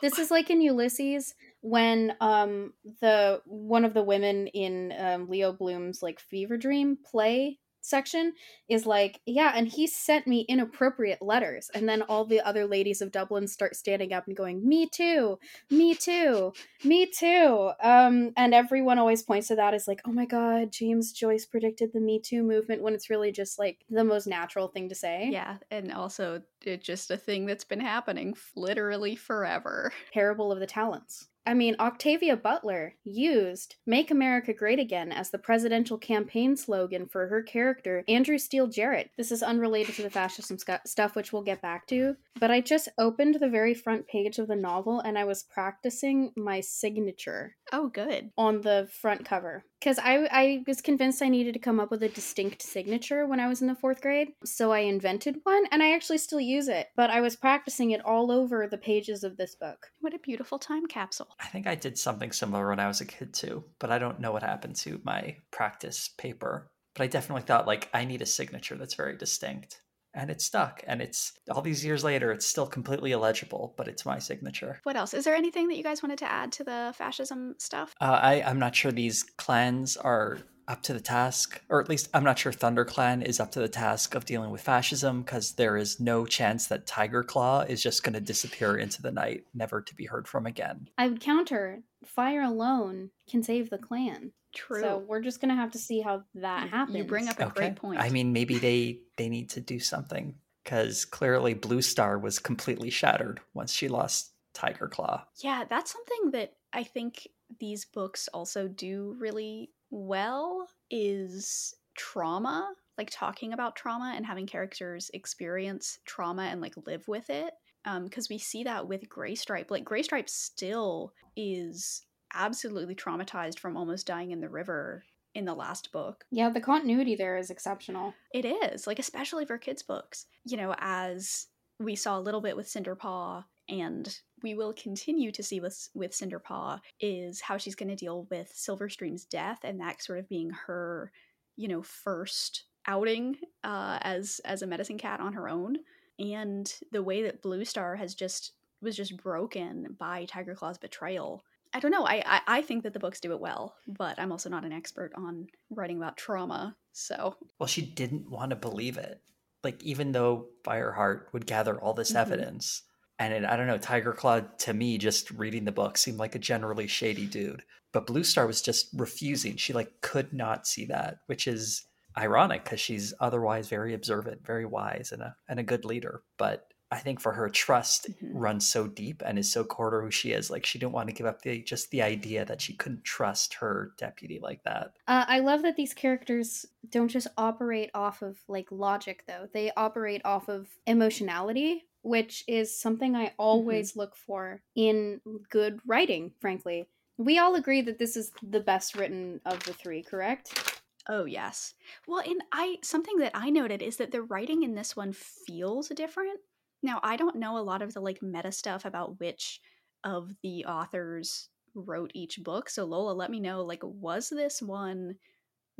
This 0.02 0.18
is 0.18 0.30
like 0.30 0.48
in 0.48 0.62
Ulysses 0.62 1.34
when 1.60 2.14
um 2.22 2.72
the 3.02 3.42
one 3.44 3.84
of 3.84 3.92
the 3.92 4.02
women 4.02 4.46
in 4.46 4.94
um, 4.98 5.28
Leo 5.28 5.52
Bloom's 5.52 6.02
like 6.02 6.20
Fever 6.20 6.56
Dream 6.56 6.96
play 7.04 7.58
section 7.82 8.34
is 8.68 8.86
like, 8.86 9.20
yeah, 9.26 9.52
and 9.54 9.68
he 9.68 9.86
sent 9.86 10.26
me 10.26 10.40
inappropriate 10.48 11.22
letters. 11.22 11.70
And 11.74 11.88
then 11.88 12.02
all 12.02 12.24
the 12.24 12.40
other 12.40 12.66
ladies 12.66 13.00
of 13.00 13.12
Dublin 13.12 13.46
start 13.48 13.76
standing 13.76 14.12
up 14.12 14.26
and 14.26 14.36
going, 14.36 14.66
Me 14.66 14.86
too, 14.86 15.38
me 15.70 15.94
too, 15.94 16.52
me 16.84 17.06
too. 17.06 17.70
Um, 17.82 18.32
and 18.36 18.54
everyone 18.54 18.98
always 18.98 19.22
points 19.22 19.48
to 19.48 19.56
that 19.56 19.74
as 19.74 19.88
like, 19.88 20.00
oh 20.06 20.12
my 20.12 20.26
god, 20.26 20.72
James 20.72 21.12
Joyce 21.12 21.46
predicted 21.46 21.92
the 21.92 22.00
Me 22.00 22.20
Too 22.20 22.42
movement 22.42 22.82
when 22.82 22.94
it's 22.94 23.10
really 23.10 23.32
just 23.32 23.58
like 23.58 23.84
the 23.88 24.04
most 24.04 24.26
natural 24.26 24.68
thing 24.68 24.88
to 24.88 24.94
say. 24.94 25.28
Yeah, 25.30 25.56
and 25.70 25.92
also 25.92 26.42
it's 26.62 26.86
just 26.86 27.10
a 27.10 27.16
thing 27.16 27.46
that's 27.46 27.64
been 27.64 27.80
happening 27.80 28.34
literally 28.54 29.16
forever. 29.16 29.92
Parable 30.12 30.52
of 30.52 30.60
the 30.60 30.66
Talents. 30.66 31.28
I 31.46 31.54
mean, 31.54 31.74
Octavia 31.80 32.36
Butler 32.36 32.94
used 33.02 33.76
Make 33.86 34.10
America 34.10 34.52
Great 34.52 34.78
Again 34.78 35.10
as 35.10 35.30
the 35.30 35.38
presidential 35.38 35.96
campaign 35.98 36.56
slogan 36.56 37.06
for 37.06 37.26
her 37.28 37.42
character, 37.42 38.04
Andrew 38.08 38.38
Steele 38.38 38.66
Jarrett. 38.68 39.10
This 39.16 39.32
is 39.32 39.42
unrelated 39.42 39.94
to 39.96 40.02
the 40.02 40.10
fascism 40.10 40.58
scu- 40.58 40.86
stuff, 40.86 41.16
which 41.16 41.32
we'll 41.32 41.42
get 41.42 41.62
back 41.62 41.86
to. 41.88 42.16
But 42.38 42.50
I 42.50 42.60
just 42.60 42.88
opened 42.98 43.36
the 43.40 43.48
very 43.48 43.74
front 43.74 44.06
page 44.06 44.38
of 44.38 44.48
the 44.48 44.56
novel 44.56 45.00
and 45.00 45.18
I 45.18 45.24
was 45.24 45.42
practicing 45.42 46.32
my 46.36 46.60
signature 46.60 47.56
Oh, 47.72 47.88
good. 47.88 48.30
on 48.36 48.60
the 48.60 48.88
front 49.00 49.24
cover. 49.24 49.64
Because 49.80 49.98
I, 49.98 50.28
I 50.30 50.62
was 50.66 50.82
convinced 50.82 51.22
I 51.22 51.28
needed 51.30 51.54
to 51.54 51.58
come 51.58 51.80
up 51.80 51.90
with 51.90 52.02
a 52.02 52.08
distinct 52.10 52.60
signature 52.60 53.26
when 53.26 53.40
I 53.40 53.48
was 53.48 53.62
in 53.62 53.66
the 53.66 53.74
fourth 53.74 54.02
grade. 54.02 54.28
So 54.44 54.72
I 54.72 54.80
invented 54.80 55.40
one 55.44 55.64
and 55.70 55.82
I 55.82 55.94
actually 55.94 56.18
still 56.18 56.40
use 56.40 56.68
it. 56.68 56.88
But 56.96 57.08
I 57.08 57.22
was 57.22 57.34
practicing 57.36 57.92
it 57.92 58.04
all 58.04 58.30
over 58.30 58.66
the 58.66 58.76
pages 58.76 59.24
of 59.24 59.38
this 59.38 59.54
book. 59.54 59.86
What 60.00 60.12
a 60.14 60.18
beautiful 60.18 60.58
time 60.58 60.86
capsule. 60.86 61.28
I 61.40 61.46
think 61.46 61.66
I 61.66 61.74
did 61.74 61.98
something 61.98 62.32
similar 62.32 62.68
when 62.68 62.80
I 62.80 62.86
was 62.86 63.00
a 63.00 63.06
kid 63.06 63.32
too, 63.32 63.64
but 63.78 63.90
I 63.90 63.98
don't 63.98 64.20
know 64.20 64.32
what 64.32 64.42
happened 64.42 64.76
to 64.76 65.00
my 65.04 65.36
practice 65.50 66.08
paper. 66.18 66.70
But 66.94 67.04
I 67.04 67.06
definitely 67.06 67.42
thought 67.42 67.66
like 67.66 67.88
I 67.94 68.04
need 68.04 68.22
a 68.22 68.26
signature 68.26 68.76
that's 68.76 68.94
very 68.94 69.16
distinct. 69.16 69.80
And 70.12 70.28
it 70.28 70.40
stuck. 70.42 70.82
And 70.88 71.00
it's 71.00 71.32
all 71.50 71.62
these 71.62 71.84
years 71.84 72.02
later, 72.02 72.32
it's 72.32 72.44
still 72.44 72.66
completely 72.66 73.12
illegible, 73.12 73.74
but 73.76 73.86
it's 73.86 74.04
my 74.04 74.18
signature. 74.18 74.80
What 74.82 74.96
else? 74.96 75.14
Is 75.14 75.24
there 75.24 75.36
anything 75.36 75.68
that 75.68 75.76
you 75.76 75.84
guys 75.84 76.02
wanted 76.02 76.18
to 76.18 76.30
add 76.30 76.50
to 76.52 76.64
the 76.64 76.92
fascism 76.96 77.54
stuff? 77.58 77.94
Uh, 78.00 78.18
I, 78.20 78.42
I'm 78.42 78.58
not 78.58 78.74
sure 78.74 78.90
these 78.90 79.22
clans 79.22 79.96
are 79.96 80.38
up 80.70 80.82
to 80.84 80.92
the 80.92 81.00
task, 81.00 81.60
or 81.68 81.80
at 81.80 81.88
least 81.88 82.08
I'm 82.14 82.22
not 82.24 82.38
sure 82.38 82.52
ThunderClan 82.52 83.24
is 83.24 83.40
up 83.40 83.50
to 83.52 83.60
the 83.60 83.68
task 83.68 84.14
of 84.14 84.24
dealing 84.24 84.50
with 84.50 84.60
fascism 84.60 85.22
because 85.22 85.52
there 85.54 85.76
is 85.76 85.98
no 85.98 86.24
chance 86.26 86.68
that 86.68 86.86
Tiger 86.86 87.24
Claw 87.24 87.62
is 87.62 87.82
just 87.82 88.04
going 88.04 88.12
to 88.14 88.20
disappear 88.20 88.76
into 88.76 89.02
the 89.02 89.10
night, 89.10 89.44
never 89.52 89.82
to 89.82 89.94
be 89.96 90.06
heard 90.06 90.28
from 90.28 90.46
again. 90.46 90.88
I 90.96 91.08
would 91.08 91.20
counter 91.20 91.80
fire 92.04 92.42
alone 92.42 93.10
can 93.28 93.42
save 93.42 93.68
the 93.68 93.78
clan. 93.78 94.32
True. 94.54 94.80
So 94.80 94.98
we're 95.06 95.20
just 95.20 95.40
gonna 95.40 95.54
have 95.54 95.70
to 95.72 95.78
see 95.78 96.00
how 96.00 96.24
that 96.34 96.64
You- 96.64 96.70
happens. 96.70 96.96
you 96.98 97.04
bring 97.04 97.28
up 97.28 97.38
a 97.38 97.50
great 97.50 97.76
point. 97.76 98.00
I 98.00 98.10
mean, 98.10 98.32
maybe 98.32 98.58
they 98.58 99.00
they 99.16 99.28
need 99.28 99.50
to 99.50 99.60
do 99.60 99.78
something 99.78 100.34
because 100.64 101.04
clearly 101.04 101.54
Blue 101.54 101.82
Star 101.82 102.18
was 102.18 102.38
completely 102.40 102.90
shattered 102.90 103.40
once 103.54 103.72
she 103.72 103.86
lost 103.88 104.32
Tiger 104.54 104.88
Claw. 104.88 105.24
Yeah, 105.36 105.64
that's 105.68 105.92
something 105.92 106.32
that 106.32 106.54
I 106.72 106.82
think 106.82 107.28
these 107.60 107.84
books 107.84 108.28
also 108.34 108.66
do 108.66 109.14
really 109.18 109.70
well 109.90 110.68
is 110.90 111.74
trauma, 111.96 112.72
like 112.96 113.10
talking 113.10 113.52
about 113.52 113.76
trauma 113.76 114.12
and 114.16 114.24
having 114.24 114.46
characters 114.46 115.10
experience 115.14 115.98
trauma 116.04 116.44
and 116.44 116.60
like 116.60 116.74
live 116.86 117.06
with 117.08 117.30
it. 117.30 117.52
Um, 117.84 118.04
because 118.04 118.28
we 118.28 118.38
see 118.38 118.64
that 118.64 118.88
with 118.88 119.08
Gray 119.08 119.34
Stripe. 119.34 119.70
Like 119.70 119.84
Gray 119.84 120.02
Stripe 120.02 120.28
still 120.28 121.14
is 121.34 122.02
absolutely 122.34 122.94
traumatized 122.94 123.58
from 123.58 123.76
almost 123.76 124.06
dying 124.06 124.32
in 124.32 124.40
the 124.40 124.50
river 124.50 125.04
in 125.34 125.44
the 125.44 125.54
last 125.54 125.92
book. 125.92 126.24
Yeah, 126.30 126.50
the 126.50 126.60
continuity 126.60 127.14
there 127.14 127.38
is 127.38 127.50
exceptional. 127.50 128.14
It 128.34 128.44
is, 128.44 128.86
like 128.86 128.98
especially 128.98 129.46
for 129.46 129.58
kids' 129.58 129.82
books. 129.82 130.26
You 130.44 130.56
know, 130.56 130.74
as 130.78 131.46
we 131.78 131.94
saw 131.94 132.18
a 132.18 132.20
little 132.20 132.40
bit 132.40 132.56
with 132.56 132.66
Cinderpaw, 132.68 133.44
and 133.70 134.20
we 134.42 134.54
will 134.54 134.72
continue 134.74 135.32
to 135.32 135.42
see 135.42 135.60
with 135.60 135.88
with 135.94 136.12
Cinderpaw, 136.12 136.80
is 137.00 137.40
how 137.42 137.56
she's 137.58 137.74
going 137.76 137.88
to 137.90 137.96
deal 137.96 138.24
with 138.30 138.52
Silverstream's 138.54 139.24
death, 139.26 139.60
and 139.64 139.80
that 139.80 140.02
sort 140.02 140.18
of 140.18 140.28
being 140.28 140.50
her, 140.50 141.12
you 141.56 141.68
know, 141.68 141.82
first 141.82 142.64
outing 142.86 143.38
uh, 143.64 143.98
as 144.02 144.40
as 144.44 144.62
a 144.62 144.66
medicine 144.66 144.98
cat 144.98 145.20
on 145.20 145.32
her 145.34 145.48
own, 145.48 145.78
and 146.18 146.78
the 146.92 147.02
way 147.02 147.22
that 147.22 147.42
Blue 147.42 147.64
Star 147.64 147.96
has 147.96 148.14
just 148.14 148.52
was 148.82 148.96
just 148.96 149.16
broken 149.16 149.94
by 149.98 150.24
Tiger 150.26 150.54
Claw's 150.54 150.78
betrayal. 150.78 151.44
I 151.72 151.80
don't 151.80 151.90
know. 151.92 152.04
I, 152.04 152.22
I 152.26 152.40
I 152.58 152.62
think 152.62 152.82
that 152.82 152.92
the 152.94 152.98
books 153.00 153.20
do 153.20 153.32
it 153.32 153.40
well, 153.40 153.76
but 153.86 154.18
I'm 154.18 154.32
also 154.32 154.48
not 154.48 154.64
an 154.64 154.72
expert 154.72 155.12
on 155.14 155.48
writing 155.70 155.98
about 155.98 156.16
trauma. 156.16 156.76
So 156.92 157.36
Well, 157.58 157.66
she 157.66 157.82
didn't 157.82 158.30
want 158.30 158.50
to 158.50 158.56
believe 158.56 158.96
it. 158.96 159.22
Like, 159.62 159.82
even 159.82 160.12
though 160.12 160.50
Fireheart 160.64 161.32
would 161.32 161.46
gather 161.46 161.80
all 161.80 161.94
this 161.94 162.14
Mhm. 162.14 162.16
evidence, 162.16 162.82
and 163.20 163.32
it, 163.32 163.44
I 163.44 163.54
don't 163.56 163.68
know, 163.68 163.78
Tiger 163.78 164.12
Claw 164.12 164.40
to 164.40 164.74
me, 164.74 164.98
just 164.98 165.30
reading 165.30 165.64
the 165.64 165.70
book, 165.72 165.96
seemed 165.96 166.18
like 166.18 166.34
a 166.34 166.38
generally 166.40 166.88
shady 166.88 167.26
dude. 167.26 167.62
But 167.92 168.06
Blue 168.06 168.24
Star 168.24 168.46
was 168.46 168.62
just 168.62 168.88
refusing. 168.94 169.56
She 169.56 169.72
like 169.72 170.00
could 170.00 170.32
not 170.32 170.66
see 170.66 170.86
that, 170.86 171.18
which 171.26 171.46
is 171.46 171.84
ironic 172.18 172.64
because 172.64 172.80
she's 172.80 173.14
otherwise 173.20 173.68
very 173.68 173.94
observant, 173.94 174.44
very 174.44 174.64
wise, 174.64 175.12
and 175.12 175.22
a 175.22 175.36
and 175.48 175.60
a 175.60 175.64
good 175.64 175.84
leader. 175.84 176.22
But 176.38 176.66
I 176.92 176.98
think 176.98 177.20
for 177.20 177.32
her, 177.32 177.48
trust 177.48 178.08
Mhm. 178.10 178.30
runs 178.32 178.66
so 178.66 178.88
deep 178.88 179.22
and 179.24 179.38
is 179.38 179.52
so 179.52 179.62
core 179.64 179.90
to 179.90 180.00
who 180.00 180.10
she 180.10 180.32
is. 180.32 180.50
Like 180.50 180.66
she 180.66 180.78
didn't 180.78 180.92
want 180.92 181.08
to 181.08 181.14
give 181.14 181.26
up 181.26 181.42
the 181.42 181.62
just 181.62 181.90
the 181.90 182.02
idea 182.02 182.44
that 182.44 182.60
she 182.60 182.74
couldn't 182.74 183.04
trust 183.04 183.54
her 183.54 183.92
deputy 183.96 184.40
like 184.42 184.62
that. 184.64 184.94
Uh, 185.06 185.24
I 185.28 185.38
love 185.40 185.62
that 185.62 185.76
these 185.76 185.94
characters 185.94 186.66
don't 186.88 187.06
just 187.08 187.28
operate 187.36 187.90
off 187.94 188.22
of 188.22 188.38
like 188.48 188.72
logic, 188.72 189.24
though. 189.28 189.48
They 189.52 189.70
operate 189.76 190.22
off 190.24 190.48
of 190.48 190.68
emotionality, 190.86 191.86
which 192.02 192.44
is 192.48 192.76
something 192.76 193.14
I 193.14 193.26
mm-hmm. 193.26 193.34
always 193.38 193.96
look 193.96 194.16
for 194.16 194.62
in 194.74 195.20
good 195.50 195.80
writing, 195.86 196.32
frankly. 196.40 196.86
We 197.18 197.38
all 197.38 197.54
agree 197.54 197.82
that 197.82 197.98
this 197.98 198.16
is 198.16 198.32
the 198.42 198.60
best 198.60 198.96
written 198.96 199.40
of 199.44 199.62
the 199.64 199.74
three, 199.74 200.02
correct? 200.02 200.80
Oh 201.08 201.24
yes. 201.24 201.74
Well, 202.06 202.22
and 202.24 202.42
I 202.52 202.76
something 202.82 203.18
that 203.18 203.32
I 203.34 203.50
noted 203.50 203.82
is 203.82 203.96
that 203.96 204.10
the 204.12 204.22
writing 204.22 204.62
in 204.62 204.74
this 204.74 204.96
one 204.96 205.12
feels 205.12 205.88
different. 205.88 206.40
Now, 206.82 207.00
I 207.02 207.16
don't 207.16 207.36
know 207.36 207.58
a 207.58 207.60
lot 207.60 207.82
of 207.82 207.92
the 207.92 208.00
like 208.00 208.22
meta 208.22 208.52
stuff 208.52 208.84
about 208.84 209.20
which 209.20 209.60
of 210.04 210.34
the 210.42 210.64
authors 210.64 211.48
wrote 211.74 212.10
each 212.14 212.42
book. 212.42 212.70
So 212.70 212.84
Lola, 212.84 213.12
let 213.12 213.30
me 213.30 213.40
know 213.40 213.62
like 213.62 213.82
was 213.82 214.28
this 214.28 214.62
one 214.62 215.16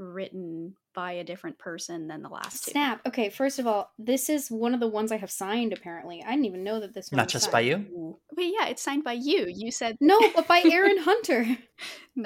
written 0.00 0.74
by 0.94 1.12
a 1.12 1.24
different 1.24 1.58
person 1.58 2.08
than 2.08 2.22
the 2.22 2.28
last 2.28 2.64
two? 2.64 2.72
Snap. 2.72 3.00
Okay, 3.06 3.28
first 3.30 3.58
of 3.58 3.66
all, 3.66 3.92
this 3.98 4.28
is 4.28 4.50
one 4.50 4.74
of 4.74 4.80
the 4.80 4.88
ones 4.88 5.12
I 5.12 5.18
have 5.18 5.30
signed, 5.30 5.72
apparently. 5.72 6.24
I 6.26 6.30
didn't 6.30 6.46
even 6.46 6.64
know 6.64 6.80
that 6.80 6.94
this 6.94 7.12
one 7.12 7.18
Not 7.18 7.28
just 7.28 7.44
signed. 7.44 7.52
by 7.52 7.60
you. 7.60 7.76
Ooh. 7.76 8.18
But 8.34 8.46
yeah, 8.46 8.66
it's 8.68 8.82
signed 8.82 9.04
by 9.04 9.12
you. 9.12 9.46
You 9.48 9.70
said 9.70 9.96
No, 10.00 10.18
but 10.34 10.48
by 10.48 10.62
Erin 10.64 10.98
Hunter. 10.98 11.44
nice. 11.44 11.58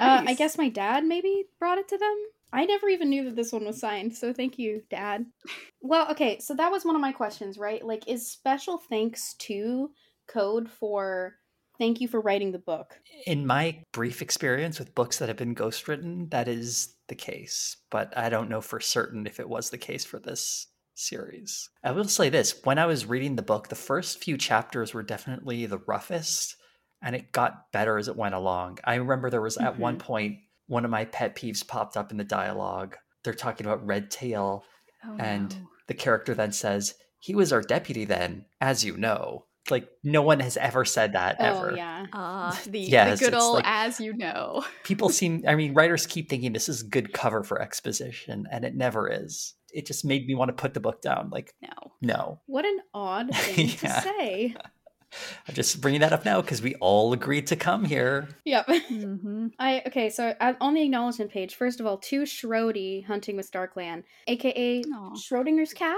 Uh, 0.00 0.24
I 0.26 0.34
guess 0.34 0.56
my 0.56 0.68
dad 0.70 1.04
maybe 1.04 1.44
brought 1.58 1.78
it 1.78 1.88
to 1.88 1.98
them. 1.98 2.16
I 2.52 2.64
never 2.66 2.88
even 2.88 3.10
knew 3.10 3.24
that 3.24 3.34
this 3.36 3.52
one 3.52 3.64
was 3.64 3.80
signed, 3.80 4.14
so 4.16 4.32
thank 4.32 4.58
you, 4.58 4.82
Dad. 4.88 5.26
Well, 5.82 6.10
okay, 6.12 6.38
so 6.38 6.54
that 6.54 6.72
was 6.72 6.84
one 6.86 6.94
of 6.94 7.02
my 7.02 7.12
questions, 7.12 7.58
right? 7.58 7.84
Like, 7.84 8.08
is 8.08 8.26
special 8.30 8.78
thanks 8.78 9.34
to 9.40 9.90
code 10.26 10.70
for 10.70 11.34
thank 11.78 12.00
you 12.00 12.08
for 12.08 12.20
writing 12.20 12.52
the 12.52 12.58
book? 12.58 12.98
in 13.26 13.46
my 13.46 13.82
brief 13.92 14.22
experience 14.22 14.78
with 14.78 14.94
books 14.94 15.18
that 15.18 15.28
have 15.28 15.36
been 15.36 15.54
ghostwritten, 15.54 16.30
that 16.30 16.48
is 16.48 16.93
the 17.08 17.14
case. 17.14 17.76
But 17.90 18.16
I 18.16 18.28
don't 18.28 18.48
know 18.48 18.60
for 18.60 18.80
certain 18.80 19.26
if 19.26 19.40
it 19.40 19.48
was 19.48 19.70
the 19.70 19.78
case 19.78 20.04
for 20.04 20.18
this 20.18 20.68
series. 20.94 21.68
I 21.82 21.92
will 21.92 22.04
say 22.04 22.28
this 22.28 22.60
when 22.64 22.78
I 22.78 22.86
was 22.86 23.06
reading 23.06 23.36
the 23.36 23.42
book, 23.42 23.68
the 23.68 23.74
first 23.74 24.22
few 24.22 24.36
chapters 24.36 24.94
were 24.94 25.02
definitely 25.02 25.66
the 25.66 25.78
roughest, 25.78 26.56
and 27.02 27.14
it 27.16 27.32
got 27.32 27.72
better 27.72 27.98
as 27.98 28.08
it 28.08 28.16
went 28.16 28.34
along. 28.34 28.78
I 28.84 28.94
remember 28.94 29.30
there 29.30 29.40
was 29.40 29.56
at 29.56 29.78
one 29.78 29.96
mm-hmm. 29.96 30.06
point 30.06 30.36
one 30.66 30.84
of 30.84 30.90
my 30.90 31.04
pet 31.04 31.36
peeves 31.36 31.66
popped 31.66 31.96
up 31.96 32.10
in 32.10 32.16
the 32.16 32.24
dialogue. 32.24 32.96
They're 33.22 33.34
talking 33.34 33.66
about 33.66 33.86
Red 33.86 34.10
Tail, 34.10 34.64
Oh, 35.06 35.16
and 35.18 35.50
no. 35.50 35.68
the 35.88 35.94
character 35.94 36.34
then 36.34 36.52
says, 36.52 36.94
He 37.18 37.34
was 37.34 37.52
our 37.52 37.62
deputy 37.62 38.04
then, 38.04 38.46
as 38.60 38.84
you 38.84 38.96
know. 38.96 39.46
Like, 39.70 39.88
no 40.02 40.20
one 40.22 40.40
has 40.40 40.56
ever 40.58 40.84
said 40.84 41.14
that 41.14 41.36
ever. 41.40 41.72
Oh, 41.72 41.74
yeah. 41.74 42.06
Ah, 42.12 42.60
the, 42.66 42.80
Yes, 42.80 43.18
the 43.20 43.26
good 43.26 43.34
old 43.34 43.54
like- 43.56 43.64
as 43.66 43.98
you 43.98 44.12
know. 44.12 44.64
people 44.82 45.08
seem 45.18 45.42
i 45.48 45.54
mean 45.54 45.72
writers 45.74 46.06
keep 46.06 46.28
thinking 46.28 46.52
this 46.52 46.68
is 46.68 46.82
good 46.82 47.12
cover 47.14 47.42
for 47.42 47.60
exposition 47.62 48.46
and 48.50 48.64
it 48.64 48.74
never 48.74 49.08
is 49.10 49.54
it 49.72 49.86
just 49.86 50.04
made 50.04 50.26
me 50.26 50.34
want 50.34 50.48
to 50.50 50.52
put 50.52 50.74
the 50.74 50.80
book 50.80 51.00
down 51.02 51.30
like 51.30 51.54
No. 51.62 51.68
no 52.02 52.40
What 52.46 52.64
an 52.66 52.78
odd 52.92 53.34
thing 53.34 53.68
Yeah. 53.82 54.00
to 54.00 54.02
say. 54.02 54.54
i'm 55.48 55.54
just 55.54 55.80
bringing 55.80 56.00
that 56.00 56.12
up 56.12 56.24
now 56.24 56.40
because 56.42 56.60
we 56.60 56.74
all 56.76 57.12
agreed 57.12 57.46
to 57.46 57.56
come 57.56 57.84
here 57.84 58.28
Yep. 58.44 58.66
hmm 58.88 59.46
I 59.58 59.82
okay, 59.86 60.10
so 60.10 60.34
uh, 60.40 60.54
on 60.60 60.74
the 60.74 60.82
acknowledgement 60.82 61.30
page, 61.30 61.54
first 61.54 61.78
of 61.80 61.86
all, 61.86 61.98
to 61.98 62.22
Schrody 62.22 63.04
hunting 63.06 63.36
with 63.36 63.50
StarClan, 63.50 64.02
aka 64.26 64.82
Aw. 64.82 65.10
Schrodinger's 65.16 65.72
cat. 65.72 65.96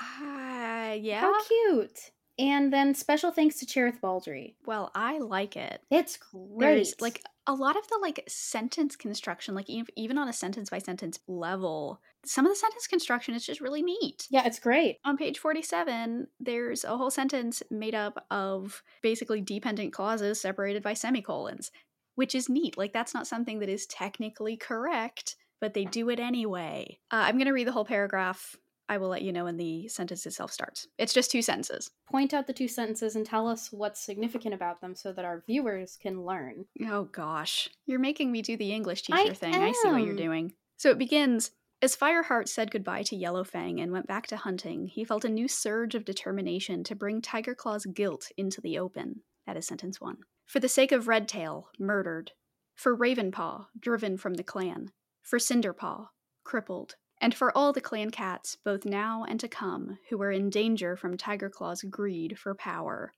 Uh, 0.00 0.94
yeah. 1.00 1.20
How 1.20 1.42
cute! 1.44 2.10
And 2.38 2.72
then 2.72 2.94
special 2.94 3.30
thanks 3.32 3.58
to 3.60 3.66
Cherith 3.66 4.00
Baldry. 4.00 4.54
Well, 4.64 4.90
I 4.94 5.18
like 5.18 5.56
it. 5.56 5.82
It's 5.90 6.16
great. 6.16 6.58
There's 6.60 6.94
like 7.00 7.22
a 7.46 7.54
lot 7.54 7.76
of 7.76 7.88
the 7.88 7.98
like 8.00 8.22
sentence 8.28 8.94
construction, 8.94 9.54
like 9.54 9.68
even 9.68 10.18
on 10.18 10.28
a 10.28 10.32
sentence 10.32 10.70
by 10.70 10.78
sentence 10.78 11.18
level, 11.26 12.00
some 12.24 12.44
of 12.44 12.52
the 12.52 12.56
sentence 12.56 12.86
construction 12.86 13.34
is 13.34 13.46
just 13.46 13.60
really 13.60 13.82
neat. 13.82 14.26
yeah, 14.30 14.46
it's 14.46 14.58
great. 14.58 14.98
On 15.04 15.16
page 15.16 15.38
47, 15.38 16.26
there's 16.40 16.84
a 16.84 16.96
whole 16.96 17.10
sentence 17.10 17.62
made 17.70 17.94
up 17.94 18.26
of 18.30 18.82
basically 19.02 19.40
dependent 19.40 19.92
clauses 19.92 20.40
separated 20.40 20.82
by 20.82 20.94
semicolons, 20.94 21.70
which 22.16 22.34
is 22.34 22.48
neat. 22.48 22.76
Like, 22.76 22.92
that's 22.92 23.14
not 23.14 23.26
something 23.26 23.60
that 23.60 23.68
is 23.68 23.86
technically 23.86 24.56
correct, 24.56 25.36
but 25.60 25.74
they 25.74 25.84
do 25.84 26.10
it 26.10 26.20
anyway. 26.20 26.98
Uh, 27.10 27.24
I'm 27.26 27.36
going 27.36 27.46
to 27.46 27.52
read 27.52 27.66
the 27.66 27.72
whole 27.72 27.84
paragraph. 27.84 28.56
I 28.88 28.98
will 28.98 29.08
let 29.08 29.22
you 29.22 29.32
know 29.32 29.44
when 29.44 29.56
the 29.56 29.88
sentence 29.88 30.24
itself 30.26 30.52
starts. 30.52 30.88
It's 30.96 31.12
just 31.12 31.30
two 31.30 31.42
sentences. 31.42 31.90
Point 32.10 32.32
out 32.32 32.46
the 32.46 32.52
two 32.52 32.68
sentences 32.68 33.16
and 33.16 33.26
tell 33.26 33.46
us 33.46 33.70
what's 33.70 34.00
significant 34.00 34.54
about 34.54 34.80
them 34.80 34.94
so 34.94 35.12
that 35.12 35.24
our 35.24 35.42
viewers 35.46 35.98
can 36.00 36.24
learn. 36.24 36.64
Oh 36.86 37.04
gosh, 37.04 37.68
you're 37.86 37.98
making 37.98 38.32
me 38.32 38.42
do 38.42 38.56
the 38.56 38.72
English 38.72 39.02
I 39.10 39.24
teacher 39.24 39.34
thing. 39.34 39.54
I 39.54 39.72
see 39.72 39.90
what 39.90 40.02
you're 40.02 40.16
doing. 40.16 40.54
So 40.76 40.90
it 40.90 40.98
begins 40.98 41.50
as 41.80 41.96
Fireheart 41.96 42.48
said 42.48 42.70
goodbye 42.70 43.04
to 43.04 43.16
Yellowfang 43.16 43.80
and 43.80 43.92
went 43.92 44.08
back 44.08 44.26
to 44.28 44.36
hunting. 44.36 44.88
He 44.88 45.04
felt 45.04 45.24
a 45.24 45.28
new 45.28 45.46
surge 45.46 45.94
of 45.94 46.04
determination 46.04 46.82
to 46.84 46.96
bring 46.96 47.20
Tiger 47.20 47.54
Claw's 47.54 47.86
guilt 47.86 48.32
into 48.36 48.60
the 48.60 48.78
open. 48.78 49.22
That 49.46 49.56
is 49.56 49.66
sentence 49.66 50.00
one. 50.00 50.18
For 50.46 50.60
the 50.60 50.68
sake 50.68 50.92
of 50.92 51.06
Redtail, 51.06 51.68
murdered. 51.78 52.32
For 52.74 52.96
Ravenpaw, 52.96 53.66
driven 53.78 54.16
from 54.16 54.34
the 54.34 54.42
clan. 54.42 54.92
For 55.22 55.38
Cinderpaw, 55.38 56.08
crippled. 56.42 56.96
And 57.20 57.34
for 57.34 57.56
all 57.56 57.72
the 57.72 57.80
clan 57.80 58.10
cats, 58.10 58.56
both 58.64 58.84
now 58.84 59.24
and 59.28 59.40
to 59.40 59.48
come, 59.48 59.98
who 60.08 60.18
were 60.18 60.30
in 60.30 60.50
danger 60.50 60.96
from 60.96 61.16
Tiger 61.16 61.50
Claw's 61.50 61.82
greed 61.82 62.38
for 62.38 62.54
power. 62.54 63.12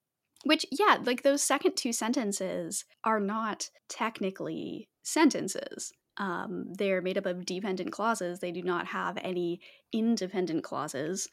Which, 0.44 0.64
yeah, 0.70 0.98
like 1.04 1.22
those 1.22 1.42
second 1.42 1.76
two 1.76 1.92
sentences 1.92 2.86
are 3.04 3.20
not 3.20 3.68
technically 3.88 4.88
sentences. 5.02 5.92
Um, 6.16 6.72
they're 6.72 7.02
made 7.02 7.18
up 7.18 7.26
of 7.26 7.44
dependent 7.44 7.92
clauses. 7.92 8.40
They 8.40 8.52
do 8.52 8.62
not 8.62 8.86
have 8.86 9.18
any 9.22 9.60
independent 9.92 10.64
clauses, 10.64 11.28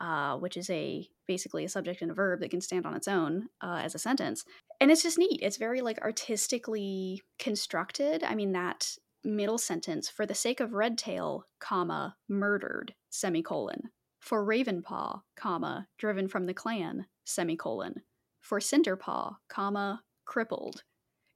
uh, 0.00 0.36
which 0.36 0.56
is 0.56 0.70
a 0.70 1.06
basically 1.26 1.64
a 1.64 1.68
subject 1.68 2.02
and 2.02 2.10
a 2.10 2.14
verb 2.14 2.40
that 2.40 2.50
can 2.50 2.60
stand 2.60 2.86
on 2.86 2.94
its 2.94 3.08
own 3.08 3.48
uh, 3.62 3.80
as 3.82 3.94
a 3.94 3.98
sentence. 3.98 4.44
And 4.80 4.90
it's 4.90 5.02
just 5.02 5.18
neat. 5.18 5.40
It's 5.42 5.56
very 5.56 5.80
like 5.80 6.00
artistically 6.02 7.22
constructed. 7.38 8.22
I 8.24 8.34
mean 8.34 8.52
that 8.52 8.96
middle 9.26 9.58
sentence 9.58 10.08
for 10.08 10.24
the 10.24 10.34
sake 10.34 10.60
of 10.60 10.72
Redtail, 10.72 11.44
comma 11.58 12.16
murdered 12.28 12.94
semicolon. 13.10 13.90
For 14.20 14.44
Ravenpaw, 14.44 15.22
comma 15.36 15.88
driven 15.98 16.28
from 16.28 16.46
the 16.46 16.54
clan 16.54 17.06
semicolon. 17.24 18.02
For 18.40 18.60
Cinderpaw, 18.60 19.36
comma 19.48 20.02
crippled 20.24 20.84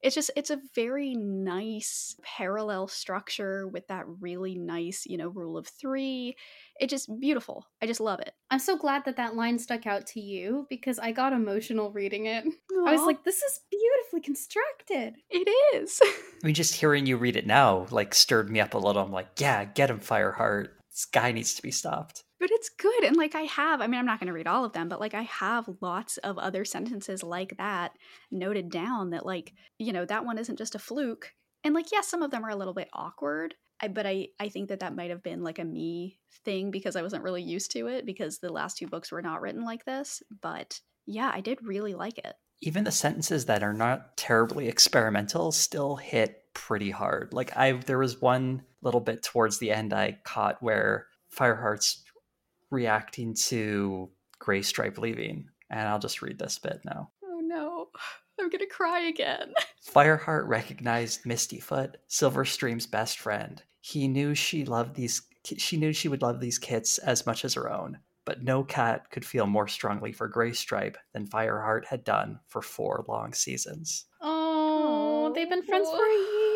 it's 0.03 0.15
just 0.15 0.31
it's 0.37 0.51
a 0.51 0.61
very 0.75 1.15
nice 1.15 2.17
parallel 2.23 2.89
structure 2.89 3.69
with 3.69 3.87
that 3.89 4.05
really 4.21 4.55
nice 4.55 5.05
you 5.07 5.17
know 5.17 5.29
rule 5.29 5.57
of 5.57 5.67
three. 5.67 6.37
It's 6.79 6.91
just 6.91 7.21
beautiful. 7.21 7.67
I 7.83 7.87
just 7.87 8.01
love 8.01 8.21
it. 8.21 8.33
I'm 8.51 8.59
so 8.59 8.77
glad 8.77 9.05
that 9.05 9.17
that 9.17 9.37
line 9.37 9.59
stuck 9.59 9.87
out 9.87 10.07
to 10.09 10.21
you 10.21 10.67
because 10.71 10.99
I 10.99 11.13
got 11.13 11.35
emotional 11.35 11.93
reading 11.93 12.27
it. 12.27 12.45
I 12.87 12.93
was 12.93 13.03
like, 13.03 13.23
this 13.25 13.43
is 13.43 13.61
beautifully 13.71 14.23
constructed. 14.23 15.17
it 15.29 15.77
is. 15.77 16.01
I 16.05 16.47
mean 16.47 16.55
just 16.55 16.75
hearing 16.75 17.07
you 17.07 17.17
read 17.17 17.37
it 17.37 17.47
now 17.47 17.87
like 17.91 18.15
stirred 18.15 18.51
me 18.51 18.61
up 18.61 18.75
a 18.75 18.79
little. 18.79 19.03
I'm 19.03 19.13
like 19.13 19.29
yeah 19.39 19.65
get 19.65 19.91
him 19.91 20.01
fireheart. 20.01 20.69
This 20.91 21.05
guy 21.05 21.33
needs 21.33 21.55
to 21.55 21.63
be 21.63 21.71
stopped 21.71 22.25
but 22.41 22.51
it's 22.51 22.71
good 22.71 23.05
and 23.05 23.17
like 23.17 23.35
i 23.35 23.43
have 23.43 23.81
i 23.81 23.87
mean 23.87 24.01
i'm 24.01 24.07
not 24.07 24.19
going 24.19 24.27
to 24.27 24.33
read 24.33 24.49
all 24.49 24.65
of 24.65 24.73
them 24.73 24.89
but 24.89 25.01
like 25.01 25.15
i 25.15 25.23
have 25.23 25.69
lots 25.81 26.17
of 26.19 26.39
other 26.39 26.65
sentences 26.65 27.23
like 27.23 27.57
that 27.59 27.93
noted 28.31 28.71
down 28.71 29.11
that 29.11 29.25
like 29.25 29.53
you 29.79 29.93
know 29.93 30.05
that 30.05 30.25
one 30.25 30.39
isn't 30.39 30.59
just 30.59 30.75
a 30.75 30.79
fluke 30.79 31.33
and 31.63 31.75
like 31.75 31.93
yes 31.93 32.09
some 32.09 32.23
of 32.23 32.31
them 32.31 32.45
are 32.45 32.51
a 32.51 32.57
little 32.57 32.75
bit 32.75 32.89
awkward 32.93 33.55
I, 33.83 33.89
but 33.89 34.07
I, 34.07 34.29
I 34.39 34.49
think 34.49 34.69
that 34.69 34.81
that 34.81 34.95
might 34.95 35.11
have 35.11 35.23
been 35.23 35.43
like 35.43 35.59
a 35.59 35.65
me 35.65 36.19
thing 36.45 36.71
because 36.71 36.97
I 36.97 37.03
wasn't 37.03 37.23
really 37.23 37.43
used 37.43 37.71
to 37.73 37.87
it 37.87 38.05
because 38.05 38.39
the 38.39 38.53
last 38.53 38.77
two 38.77 38.87
books 38.87 39.11
were 39.11 39.23
not 39.23 39.41
written 39.41 39.65
like 39.65 39.85
this. 39.85 40.23
But 40.43 40.81
yeah, 41.07 41.31
I 41.33 41.41
did 41.41 41.59
really 41.63 41.95
like 41.95 42.19
it. 42.19 42.35
even 42.61 42.85
the 42.85 42.93
sentences 42.93 43.47
that 43.47 43.63
are 43.63 43.73
not 43.73 44.17
terribly 44.19 44.69
experimental 44.69 45.51
still 45.51 45.97
hit 45.97 46.45
pretty 46.53 46.91
hard. 46.91 47.33
Like 47.33 47.57
I 47.57 47.73
there 47.73 47.99
was 47.99 48.21
one 48.21 48.63
little 48.83 49.01
bit 49.01 49.23
towards 49.23 49.59
the 49.59 49.71
end 49.71 49.93
I 49.93 50.19
caught 50.25 50.63
where 50.63 51.07
Fireheart's 51.35 52.05
reacting 52.71 53.35
to 53.35 54.09
Gray 54.39 54.63
Stripe 54.63 54.99
leaving. 54.99 55.49
And 55.71 55.89
I'll 55.89 55.99
just 55.99 56.23
read 56.23 56.39
this 56.39 56.59
bit 56.59 56.81
now. 56.85 57.11
Oh 57.25 57.41
no. 57.43 57.89
I'm 58.41 58.49
gonna 58.49 58.67
cry 58.67 59.01
again. 59.03 59.53
Fireheart 59.95 60.49
recognized 60.49 61.25
Mistyfoot, 61.25 61.97
Silverstream's 62.09 62.87
best 62.87 63.19
friend. 63.19 63.63
He 63.83 64.09
knew 64.09 64.35
she 64.35 64.65
loved 64.65 64.95
these 64.95 65.23
she 65.45 65.77
knew 65.77 65.93
she 65.93 66.09
would 66.09 66.23
love 66.23 66.41
these 66.41 66.59
kits 66.59 66.99
as 66.99 67.27
much 67.27 67.45
as 67.45 67.55
her 67.55 67.71
own, 67.71 67.99
but 68.25 68.43
no 68.43 68.63
cat 68.63 69.11
could 69.11 69.25
feel 69.25 69.47
more 69.47 69.69
strongly 69.69 70.13
for 70.13 70.29
Graystripe 70.29 70.97
than 71.13 71.27
Fireheart 71.27 71.87
had 71.87 72.05
done 72.05 72.41
for 72.47 72.63
four 72.63 73.05
long 73.09 73.33
seasons. 73.33 74.07
Oh, 74.21 75.33
they've 75.35 75.49
been 75.49 75.65
friends 75.65 75.89
for 75.89 75.97
a 75.97 76.09
year. 76.09 76.50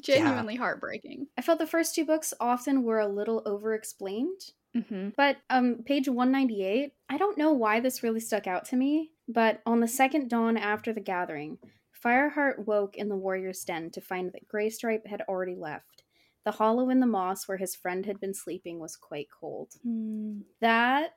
Genuinely 0.00 0.56
heartbreaking. 0.56 1.26
I 1.36 1.42
felt 1.42 1.58
the 1.58 1.66
first 1.66 1.94
two 1.94 2.04
books 2.04 2.34
often 2.40 2.82
were 2.82 3.00
a 3.00 3.08
little 3.08 3.42
over 3.46 3.74
explained. 3.74 4.52
Mm-hmm. 4.76 5.10
But 5.16 5.38
um 5.50 5.82
page 5.84 6.08
198, 6.08 6.92
I 7.08 7.16
don't 7.16 7.38
know 7.38 7.52
why 7.52 7.80
this 7.80 8.02
really 8.02 8.20
stuck 8.20 8.46
out 8.46 8.64
to 8.66 8.76
me, 8.76 9.12
but 9.26 9.60
on 9.64 9.80
the 9.80 9.88
second 9.88 10.28
dawn 10.28 10.56
after 10.56 10.92
the 10.92 11.00
gathering, 11.00 11.58
Fireheart 12.04 12.66
woke 12.66 12.96
in 12.96 13.08
the 13.08 13.16
warrior's 13.16 13.64
den 13.64 13.90
to 13.90 14.00
find 14.00 14.32
that 14.32 14.48
Graystripe 14.48 15.06
had 15.06 15.22
already 15.22 15.54
left. 15.56 16.04
The 16.44 16.52
hollow 16.52 16.88
in 16.90 17.00
the 17.00 17.06
moss 17.06 17.48
where 17.48 17.58
his 17.58 17.74
friend 17.74 18.06
had 18.06 18.20
been 18.20 18.34
sleeping 18.34 18.78
was 18.78 18.96
quite 18.96 19.28
cold. 19.30 19.74
That 20.60 21.14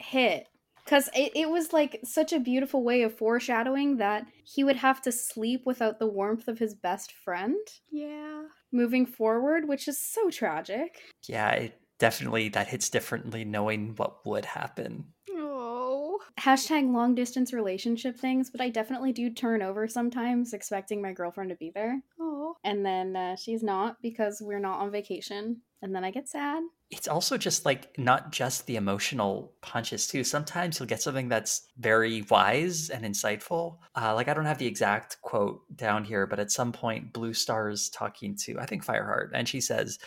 hit. 0.00 0.48
Because 0.84 1.08
it, 1.14 1.32
it 1.34 1.50
was 1.50 1.72
like 1.72 2.00
such 2.04 2.32
a 2.32 2.40
beautiful 2.40 2.82
way 2.84 3.02
of 3.02 3.16
foreshadowing 3.16 3.96
that 3.96 4.26
he 4.44 4.62
would 4.64 4.76
have 4.76 5.00
to 5.02 5.12
sleep 5.12 5.62
without 5.64 5.98
the 5.98 6.06
warmth 6.06 6.46
of 6.48 6.58
his 6.58 6.74
best 6.74 7.12
friend 7.12 7.56
Yeah. 7.90 8.42
moving 8.70 9.06
forward, 9.06 9.66
which 9.66 9.88
is 9.88 9.98
so 9.98 10.28
tragic. 10.30 11.00
Yeah, 11.26 11.50
it 11.52 11.80
definitely 11.98 12.50
that 12.50 12.68
hits 12.68 12.90
differently 12.90 13.44
knowing 13.44 13.94
what 13.96 14.26
would 14.26 14.44
happen. 14.44 15.06
Oh. 15.30 16.18
Hashtag 16.38 16.92
long 16.92 17.14
distance 17.14 17.52
relationship 17.52 18.18
things, 18.18 18.50
but 18.50 18.60
I 18.60 18.68
definitely 18.68 19.12
do 19.12 19.30
turn 19.30 19.62
over 19.62 19.88
sometimes 19.88 20.52
expecting 20.52 21.00
my 21.00 21.12
girlfriend 21.12 21.50
to 21.50 21.56
be 21.56 21.70
there. 21.74 22.02
Oh. 22.20 22.56
And 22.62 22.84
then 22.84 23.16
uh, 23.16 23.36
she's 23.36 23.62
not 23.62 24.02
because 24.02 24.42
we're 24.44 24.58
not 24.58 24.80
on 24.80 24.90
vacation. 24.90 25.62
And 25.84 25.94
then 25.94 26.02
I 26.02 26.10
get 26.10 26.28
sad. 26.28 26.62
It's 26.90 27.08
also 27.08 27.36
just 27.36 27.66
like 27.66 27.98
not 27.98 28.32
just 28.32 28.66
the 28.66 28.76
emotional 28.76 29.52
punches 29.60 30.06
too. 30.06 30.24
Sometimes 30.24 30.78
you'll 30.80 30.88
get 30.88 31.02
something 31.02 31.28
that's 31.28 31.68
very 31.76 32.22
wise 32.22 32.88
and 32.88 33.04
insightful. 33.04 33.80
Uh, 33.94 34.14
like 34.14 34.28
I 34.28 34.34
don't 34.34 34.46
have 34.46 34.56
the 34.58 34.66
exact 34.66 35.20
quote 35.20 35.60
down 35.76 36.04
here, 36.04 36.26
but 36.26 36.40
at 36.40 36.50
some 36.50 36.72
point, 36.72 37.12
Blue 37.12 37.34
Star's 37.34 37.90
talking 37.90 38.34
to 38.44 38.58
I 38.58 38.66
think 38.66 38.82
Fireheart, 38.84 39.32
and 39.34 39.46
she 39.46 39.60
says 39.60 39.98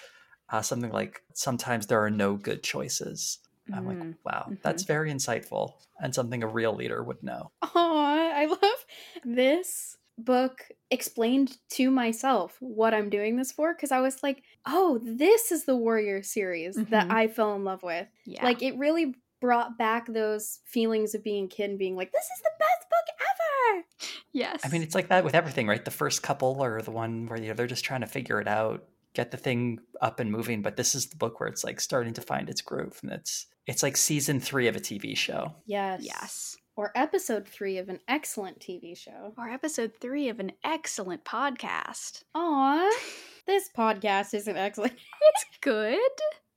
uh, 0.49 0.61
something 0.61 0.91
like, 0.91 1.21
"Sometimes 1.33 1.87
there 1.87 2.03
are 2.03 2.09
no 2.09 2.35
good 2.35 2.63
choices." 2.63 3.39
I'm 3.73 3.85
like, 3.85 3.99
Mhm. 3.99 4.15
wow, 4.25 4.53
that's 4.63 4.83
very 4.83 5.11
insightful 5.11 5.73
and 5.99 6.15
something 6.15 6.41
a 6.41 6.47
real 6.47 6.73
leader 6.73 7.03
would 7.03 7.21
know. 7.21 7.51
Aw, 7.61 8.31
I 8.33 8.45
love 8.45 8.85
this 9.25 9.96
book 10.17 10.65
explained 10.89 11.57
to 11.69 11.91
myself 11.91 12.57
what 12.59 12.93
I'm 12.93 13.09
doing 13.09 13.35
this 13.35 13.51
for 13.51 13.73
because 13.73 13.91
I 13.91 13.99
was 13.99 14.23
like, 14.23 14.43
oh, 14.65 14.99
this 15.03 15.51
is 15.51 15.65
the 15.65 15.75
Warrior 15.75 16.23
series 16.23 16.75
that 16.75 17.07
Mhm. 17.07 17.11
I 17.11 17.27
fell 17.27 17.55
in 17.55 17.63
love 17.63 17.83
with. 17.83 18.07
Yeah. 18.25 18.43
Like, 18.43 18.61
it 18.63 18.77
really 18.77 19.15
brought 19.39 19.77
back 19.77 20.07
those 20.07 20.59
feelings 20.65 21.13
of 21.13 21.23
being 21.23 21.45
a 21.45 21.47
kid 21.47 21.69
and 21.69 21.77
being 21.79 21.95
like, 21.95 22.11
this 22.11 22.23
is 22.25 22.41
the 22.41 22.49
best 22.57 22.89
book 22.89 23.15
ever. 23.19 23.85
yes. 24.33 24.61
I 24.63 24.69
mean, 24.69 24.81
it's 24.81 24.95
like 24.95 25.09
that 25.09 25.23
with 25.23 25.35
everything, 25.35 25.67
right? 25.67 25.83
The 25.83 25.91
first 25.91 26.23
couple 26.23 26.63
or 26.63 26.81
the 26.81 26.91
one 26.91 27.27
where 27.27 27.39
you 27.39 27.49
know 27.49 27.53
they're 27.53 27.67
just 27.67 27.85
trying 27.85 28.01
to 28.01 28.07
figure 28.07 28.41
it 28.41 28.47
out, 28.47 28.85
get 29.13 29.29
the 29.31 29.37
thing 29.37 29.79
up 30.01 30.19
and 30.19 30.31
moving. 30.31 30.61
But 30.63 30.75
this 30.77 30.95
is 30.95 31.07
the 31.07 31.15
book 31.17 31.39
where 31.39 31.47
it's 31.49 31.63
like 31.63 31.79
starting 31.79 32.13
to 32.13 32.21
find 32.21 32.49
its 32.49 32.61
groove, 32.61 32.99
and 33.03 33.11
it's 33.11 33.45
it's 33.67 33.83
like 33.83 33.97
season 33.97 34.39
three 34.39 34.67
of 34.67 34.75
a 34.75 34.79
TV 34.79 35.15
show. 35.15 35.53
Yes. 35.67 36.01
yes. 36.03 36.57
Or 36.77 36.91
episode 36.93 37.47
three 37.47 37.79
of 37.79 37.89
an 37.89 37.99
excellent 38.07 38.59
TV 38.59 38.95
show. 38.95 39.33
Or 39.35 39.49
episode 39.49 39.93
three 39.99 40.29
of 40.29 40.39
an 40.39 40.51
excellent 40.63 41.25
podcast. 41.25 42.21
Aw, 42.35 42.91
this 43.47 43.67
podcast 43.75 44.35
isn't 44.35 44.55
excellent. 44.55 44.93
It's 45.33 45.57
good. 45.61 45.99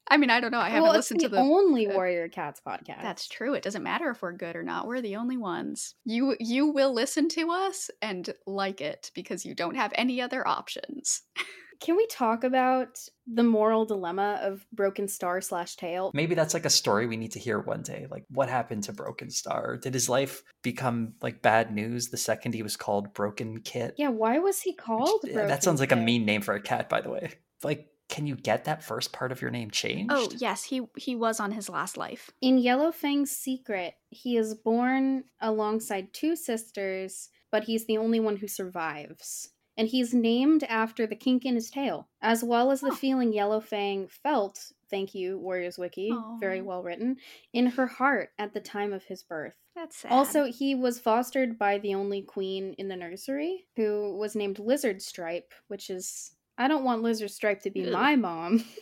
I 0.09 0.18
mean, 0.18 0.29
I 0.29 0.41
don't 0.41 0.51
know. 0.51 0.61
I 0.61 0.68
haven't 0.68 0.83
well, 0.83 0.93
listened 0.93 1.23
it's 1.23 1.25
to 1.25 1.29
the 1.31 1.37
the. 1.37 1.43
only 1.43 1.89
uh, 1.89 1.95
Warrior 1.95 2.29
Cats 2.29 2.61
podcast. 2.66 3.01
That's 3.01 3.29
true. 3.29 3.55
It 3.55 3.62
doesn't 3.62 3.83
matter 3.83 4.11
if 4.11 4.21
we're 4.21 4.33
good 4.33 4.57
or 4.57 4.62
not. 4.62 4.87
We're 4.87 5.01
the 5.01 5.16
only 5.16 5.39
ones. 5.39 5.95
You 6.05 6.37
you 6.39 6.66
will 6.66 6.93
listen 6.93 7.29
to 7.31 7.51
us 7.51 7.91
and 8.03 8.29
like 8.47 8.83
it 8.83 9.11
because 9.14 9.47
you 9.47 9.55
don't 9.55 9.77
have 9.77 9.93
any 9.95 10.21
other 10.21 10.47
options. 10.47 11.23
Can 11.81 11.97
we 11.97 12.07
talk 12.07 12.45
about 12.45 12.99
the 13.26 13.43
moral 13.43 13.87
dilemma 13.87 14.39
of 14.43 14.66
Broken 14.72 15.09
Star 15.09 15.41
slash 15.41 15.76
Tail? 15.76 16.11
Maybe 16.12 16.35
that's 16.35 16.53
like 16.53 16.66
a 16.66 16.70
story 16.70 17.07
we 17.07 17.16
need 17.16 17.33
to 17.33 17.39
hear 17.39 17.59
one 17.59 17.83
day. 17.83 18.07
Like, 18.11 18.24
what 18.31 18.51
happened 18.51 18.85
to 18.85 18.93
Broken 18.93 19.31
Star? 19.31 19.78
Did 19.78 19.95
his 19.95 20.09
life 20.09 20.43
become 20.62 21.14
like 21.22 21.41
bad 21.41 21.74
news 21.74 22.09
the 22.09 22.18
second 22.18 22.55
he 22.55 22.62
was 22.62 22.76
called 22.76 23.14
Broken 23.14 23.61
Kit? 23.61 23.95
Yeah, 23.97 24.11
why 24.11 24.39
was 24.39 24.61
he 24.61 24.74
called? 24.74 25.20
yeah, 25.24 25.33
Broken 25.33 25.49
that 25.49 25.64
sounds 25.64 25.81
like 25.81 25.93
a 25.93 25.97
mean 25.97 26.26
name 26.26 26.43
for 26.43 26.55
a 26.55 26.61
cat, 26.61 26.89
by 26.89 27.01
the 27.01 27.11
way. 27.11 27.33
Like, 27.62 27.87
can 28.11 28.26
you 28.26 28.37
get 28.37 28.64
that 28.64 28.83
first 28.83 29.12
part 29.12 29.33
of 29.33 29.41
your 29.41 29.51
name 29.51 29.70
changed? 29.70 30.12
Oh 30.12 30.28
yes, 30.37 30.64
he 30.64 30.83
he 30.97 31.14
was 31.14 31.41
on 31.41 31.53
his 31.53 31.68
last 31.68 31.97
life. 31.97 32.31
In 32.43 32.59
Yellow 32.59 32.91
Fang's 32.91 33.31
secret, 33.31 33.95
he 34.11 34.37
is 34.37 34.55
born 34.55 35.24
alongside 35.41 36.12
two 36.12 36.37
sisters, 36.37 37.31
but 37.51 37.64
he's 37.64 37.87
the 37.87 37.99
only 37.99 38.20
one 38.20 38.37
who 38.37 38.49
survives. 38.49 39.49
And 39.81 39.89
he's 39.89 40.12
named 40.12 40.62
after 40.64 41.07
the 41.07 41.16
kink 41.16 41.47
in 41.47 41.55
his 41.55 41.70
tail, 41.70 42.07
as 42.20 42.45
well 42.45 42.70
as 42.70 42.83
the 42.83 42.91
Huh. 42.91 42.97
feeling 42.97 43.33
Yellowfang 43.33 44.11
felt, 44.11 44.72
thank 44.91 45.14
you, 45.14 45.39
Warriors 45.39 45.78
Wiki, 45.78 46.14
very 46.39 46.61
well 46.61 46.83
written, 46.83 47.16
in 47.55 47.64
her 47.64 47.87
heart 47.87 48.28
at 48.39 48.53
the 48.53 48.61
time 48.61 48.93
of 48.93 49.05
his 49.05 49.22
birth. 49.22 49.55
That's 49.74 49.97
sad. 49.97 50.12
Also, 50.12 50.45
he 50.53 50.74
was 50.74 51.01
fostered 51.01 51.59
by 51.59 51.78
the 51.78 51.95
only 51.95 52.20
queen 52.20 52.74
in 52.74 52.89
the 52.89 52.97
nursery, 52.97 53.68
who 53.74 54.18
was 54.18 54.37
named 54.37 54.59
Lizard 54.59 55.01
Stripe, 55.01 55.55
which 55.68 55.89
is. 55.89 56.33
I 56.59 56.68
don't 56.68 56.85
want 56.85 57.01
Lizard 57.01 57.31
Stripe 57.31 57.62
to 57.62 57.70
be 57.70 57.87
Ugh. 57.87 57.93
my 57.95 58.16
mom. 58.16 58.62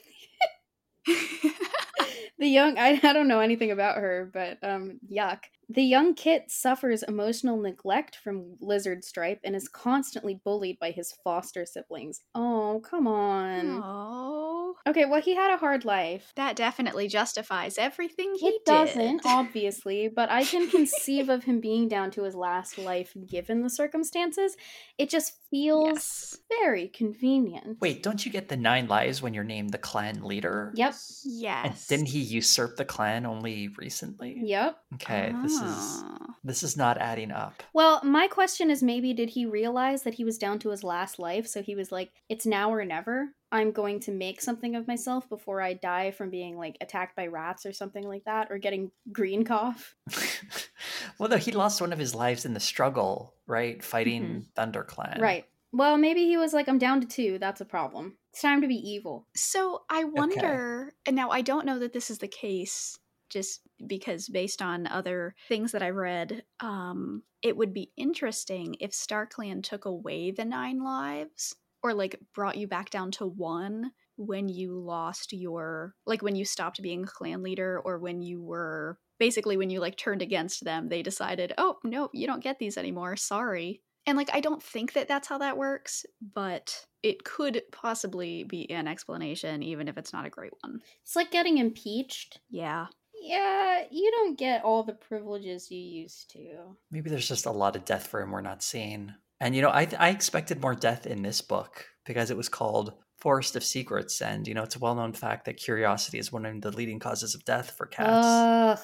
the 1.07 2.49
young 2.49 2.76
I, 2.76 2.99
I 3.03 3.12
don't 3.12 3.28
know 3.28 3.40
anything 3.40 3.70
about 3.70 3.96
her 3.96 4.28
but 4.32 4.59
um 4.62 5.01
yuck 5.11 5.44
the 5.68 5.82
young 5.82 6.14
kit 6.14 6.50
suffers 6.50 7.02
emotional 7.02 7.58
neglect 7.60 8.16
from 8.16 8.56
lizard 8.60 9.04
stripe 9.04 9.40
and 9.44 9.54
is 9.54 9.68
constantly 9.68 10.40
bullied 10.44 10.78
by 10.78 10.90
his 10.90 11.12
foster 11.24 11.66
siblings 11.66 12.20
oh 12.34 12.80
come 12.88 13.06
on 13.06 13.80
oh, 13.82 14.74
okay 14.86 15.04
well 15.04 15.20
he 15.20 15.34
had 15.34 15.50
a 15.52 15.56
hard 15.58 15.84
life 15.84 16.32
that 16.36 16.56
definitely 16.56 17.06
justifies 17.08 17.76
everything 17.78 18.34
he 18.34 18.48
it 18.48 18.64
did. 18.64 18.64
doesn't 18.64 19.20
obviously 19.24 20.08
but 20.08 20.30
i 20.30 20.44
can 20.44 20.68
conceive 20.68 21.28
of 21.28 21.44
him 21.44 21.60
being 21.60 21.88
down 21.88 22.10
to 22.10 22.22
his 22.22 22.34
last 22.34 22.78
life 22.78 23.14
given 23.26 23.62
the 23.62 23.70
circumstances 23.70 24.56
it 24.96 25.10
just 25.10 25.34
feels 25.50 25.94
Yes. 25.94 26.38
very 26.48 26.88
convenient 26.88 27.78
Wait, 27.80 28.02
don't 28.02 28.24
you 28.24 28.32
get 28.32 28.48
the 28.48 28.56
nine 28.56 28.88
lives 28.88 29.22
when 29.22 29.34
you're 29.34 29.44
named 29.44 29.70
the 29.70 29.78
clan 29.78 30.22
leader? 30.24 30.72
yep 30.76 30.94
And 30.94 31.02
Yes. 31.24 31.86
didn't 31.88 32.06
he 32.06 32.20
usurp 32.20 32.76
the 32.76 32.84
clan 32.84 33.26
only 33.26 33.68
recently? 33.68 34.34
yep 34.44 34.78
Okay, 34.94 35.34
this 35.42 35.57
is 35.61 36.04
this 36.44 36.62
is 36.62 36.76
not 36.76 36.98
adding 36.98 37.30
up. 37.30 37.62
Well, 37.72 38.00
my 38.04 38.26
question 38.26 38.70
is 38.70 38.82
maybe 38.82 39.12
did 39.12 39.30
he 39.30 39.46
realize 39.46 40.02
that 40.02 40.14
he 40.14 40.24
was 40.24 40.38
down 40.38 40.59
to 40.61 40.70
his 40.70 40.84
last 40.84 41.18
life? 41.18 41.46
So 41.46 41.62
he 41.62 41.74
was 41.74 41.92
like, 41.92 42.11
it's 42.28 42.46
now 42.46 42.72
or 42.72 42.84
never. 42.84 43.28
I'm 43.50 43.72
going 43.72 44.00
to 44.00 44.12
make 44.12 44.40
something 44.40 44.76
of 44.76 44.86
myself 44.86 45.28
before 45.28 45.61
I 45.61 45.74
die 45.74 46.11
from 46.11 46.30
being 46.30 46.56
like 46.56 46.76
attacked 46.80 47.16
by 47.16 47.26
rats 47.26 47.66
or 47.66 47.72
something 47.72 48.06
like 48.06 48.24
that 48.24 48.48
or 48.50 48.59
getting 48.59 48.90
green 49.12 49.44
cough. 49.44 49.94
well, 51.18 51.28
though 51.28 51.38
he 51.38 51.52
lost 51.52 51.80
one 51.80 51.92
of 51.92 51.98
his 51.98 52.14
lives 52.14 52.44
in 52.44 52.54
the 52.54 52.61
struggle, 52.61 53.34
right? 53.46 53.82
Fighting 53.82 54.46
mm-hmm. 54.56 54.61
ThunderClan. 54.61 55.20
Right. 55.20 55.46
Well, 55.72 55.98
maybe 55.98 56.26
he 56.26 56.36
was 56.36 56.52
like, 56.52 56.68
I'm 56.68 56.78
down 56.78 57.00
to 57.02 57.06
two. 57.06 57.38
That's 57.38 57.61
a 57.61 57.66
problem. 57.66 58.16
It's 58.32 58.42
time 58.42 58.62
to 58.62 58.68
be 58.68 58.76
evil. 58.76 59.26
So 59.34 59.82
I 59.90 60.04
wonder, 60.04 60.94
and 61.04 61.14
now 61.14 61.30
I 61.30 61.42
don't 61.42 61.66
know 61.66 61.78
that 61.80 61.92
this 61.92 62.11
is 62.11 62.18
the 62.18 62.28
case 62.28 62.98
just 63.28 63.61
because 63.86 64.28
based 64.28 64.62
on 64.62 64.86
other 64.86 65.34
things 65.48 65.72
that 65.72 65.82
I've 65.82 65.96
read, 65.96 66.42
um, 66.60 67.22
it 67.42 67.56
would 67.56 67.72
be 67.72 67.92
interesting 67.96 68.76
if 68.80 68.90
StarClan 68.90 69.62
took 69.62 69.84
away 69.84 70.30
the 70.30 70.44
nine 70.44 70.82
lives 70.82 71.54
or 71.82 71.94
like 71.94 72.18
brought 72.34 72.56
you 72.56 72.66
back 72.66 72.90
down 72.90 73.10
to 73.12 73.26
one 73.26 73.92
when 74.16 74.48
you 74.48 74.78
lost 74.78 75.32
your 75.32 75.94
like 76.06 76.22
when 76.22 76.34
you 76.34 76.44
stopped 76.44 76.82
being 76.82 77.04
a 77.04 77.06
clan 77.06 77.42
leader 77.42 77.80
or 77.84 77.98
when 77.98 78.20
you 78.20 78.42
were 78.42 78.98
basically 79.20 79.56
when 79.56 79.70
you 79.70 79.78
like 79.78 79.96
turned 79.96 80.22
against 80.22 80.64
them 80.64 80.88
they 80.88 81.02
decided 81.02 81.52
oh 81.56 81.76
no 81.84 82.10
you 82.12 82.26
don't 82.26 82.42
get 82.42 82.58
these 82.58 82.76
anymore 82.76 83.16
sorry. 83.16 83.80
And 84.06 84.16
like 84.16 84.30
i 84.32 84.40
don't 84.40 84.62
think 84.62 84.94
that 84.94 85.06
that's 85.06 85.28
how 85.28 85.38
that 85.38 85.56
works 85.56 86.04
but 86.34 86.84
it 87.02 87.24
could 87.24 87.62
possibly 87.70 88.44
be 88.44 88.68
an 88.70 88.88
explanation 88.88 89.62
even 89.62 89.86
if 89.86 89.96
it's 89.96 90.12
not 90.12 90.26
a 90.26 90.30
great 90.30 90.52
one. 90.62 90.80
It's 91.02 91.14
like 91.14 91.30
getting 91.30 91.58
impeached. 91.58 92.40
yeah 92.50 92.86
Yeah, 93.22 93.84
you 93.90 94.10
don't 94.10 94.38
get 94.38 94.64
all 94.64 94.82
the 94.82 94.92
privileges 94.92 95.70
you 95.70 95.78
used 95.78 96.30
to. 96.32 96.76
Maybe 96.90 97.10
there's 97.10 97.28
just 97.28 97.46
a 97.46 97.50
lot 97.50 97.76
of 97.76 97.84
death 97.84 98.06
for 98.06 98.20
him 98.20 98.30
we're 98.30 98.40
not 98.40 98.62
seeing. 98.62 99.12
And 99.40 99.54
you 99.54 99.62
know, 99.62 99.70
I 99.70 99.88
I 99.98 100.10
expected 100.10 100.60
more 100.60 100.74
death 100.74 101.06
in 101.06 101.22
this 101.22 101.40
book 101.40 101.84
because 102.04 102.30
it 102.30 102.36
was 102.36 102.48
called 102.48 102.94
Forest 103.18 103.56
of 103.56 103.64
Secrets, 103.64 104.20
and 104.20 104.46
you 104.46 104.54
know, 104.54 104.62
it's 104.62 104.76
a 104.76 104.80
well-known 104.80 105.12
fact 105.12 105.44
that 105.44 105.56
curiosity 105.56 106.18
is 106.18 106.32
one 106.32 106.46
of 106.46 106.60
the 106.60 106.70
leading 106.70 106.98
causes 106.98 107.34
of 107.34 107.44
death 107.44 107.72
for 107.76 107.86
cats. 107.86 108.26
Ugh. 108.26 108.78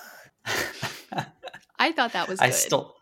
i 1.78 1.90
thought 1.90 2.12
that 2.12 2.28
was 2.28 2.38
I 2.38 2.48
good 2.48 2.54
still 2.54 2.96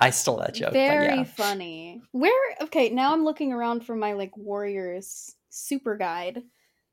I 0.00 0.10
stole 0.10 0.38
that 0.38 0.54
joke. 0.54 0.72
Very 0.72 1.08
but 1.08 1.16
yeah. 1.16 1.24
funny. 1.24 2.02
Where 2.12 2.56
okay, 2.62 2.90
now 2.90 3.12
I'm 3.12 3.24
looking 3.24 3.52
around 3.52 3.84
for 3.84 3.96
my 3.96 4.12
like 4.12 4.36
warriors 4.36 5.34
super 5.48 5.96
guide. 5.96 6.42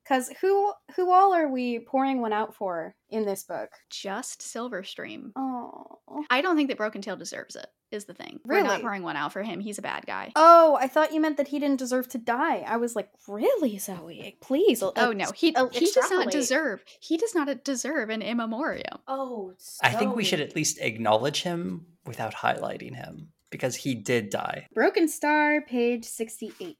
Cause 0.06 0.30
who 0.40 0.72
who 0.96 1.10
all 1.12 1.32
are 1.34 1.48
we 1.48 1.78
pouring 1.78 2.20
one 2.20 2.32
out 2.32 2.54
for 2.54 2.94
in 3.08 3.24
this 3.24 3.42
book? 3.44 3.70
Just 3.90 4.40
Silverstream. 4.40 5.30
Oh. 5.36 5.98
I 6.30 6.42
don't 6.42 6.56
think 6.56 6.68
that 6.68 6.76
Broken 6.76 7.00
Tail 7.02 7.16
deserves 7.16 7.56
it. 7.56 7.66
Is 7.90 8.06
the 8.06 8.14
thing. 8.14 8.40
We're 8.44 8.62
not 8.62 8.80
pouring 8.80 9.04
one 9.04 9.16
out 9.16 9.32
for 9.32 9.42
him. 9.44 9.60
He's 9.60 9.78
a 9.78 9.82
bad 9.82 10.04
guy. 10.04 10.32
Oh, 10.34 10.76
I 10.80 10.88
thought 10.88 11.12
you 11.14 11.20
meant 11.20 11.36
that 11.36 11.46
he 11.48 11.60
didn't 11.60 11.78
deserve 11.78 12.08
to 12.08 12.18
die. 12.18 12.64
I 12.66 12.76
was 12.76 12.96
like, 12.96 13.08
really, 13.28 13.78
Zoe? 13.78 14.36
Please. 14.40 14.82
uh, 14.82 14.90
Oh 14.96 15.12
no, 15.12 15.26
he 15.32 15.54
uh, 15.54 15.68
he 15.68 15.88
does 15.92 16.10
not 16.10 16.30
deserve. 16.32 16.82
He 17.00 17.16
does 17.16 17.36
not 17.36 17.62
deserve 17.62 18.10
an 18.10 18.20
in 18.20 18.38
memoriam. 18.38 18.98
Oh, 19.06 19.54
I 19.80 19.90
think 19.90 20.16
we 20.16 20.24
should 20.24 20.40
at 20.40 20.56
least 20.56 20.78
acknowledge 20.80 21.42
him 21.42 21.86
without 22.04 22.34
highlighting 22.34 22.96
him 22.96 23.28
because 23.54 23.76
he 23.76 23.94
did 23.94 24.30
die. 24.30 24.66
Broken 24.74 25.06
Star, 25.06 25.60
page 25.60 26.04
68. 26.04 26.76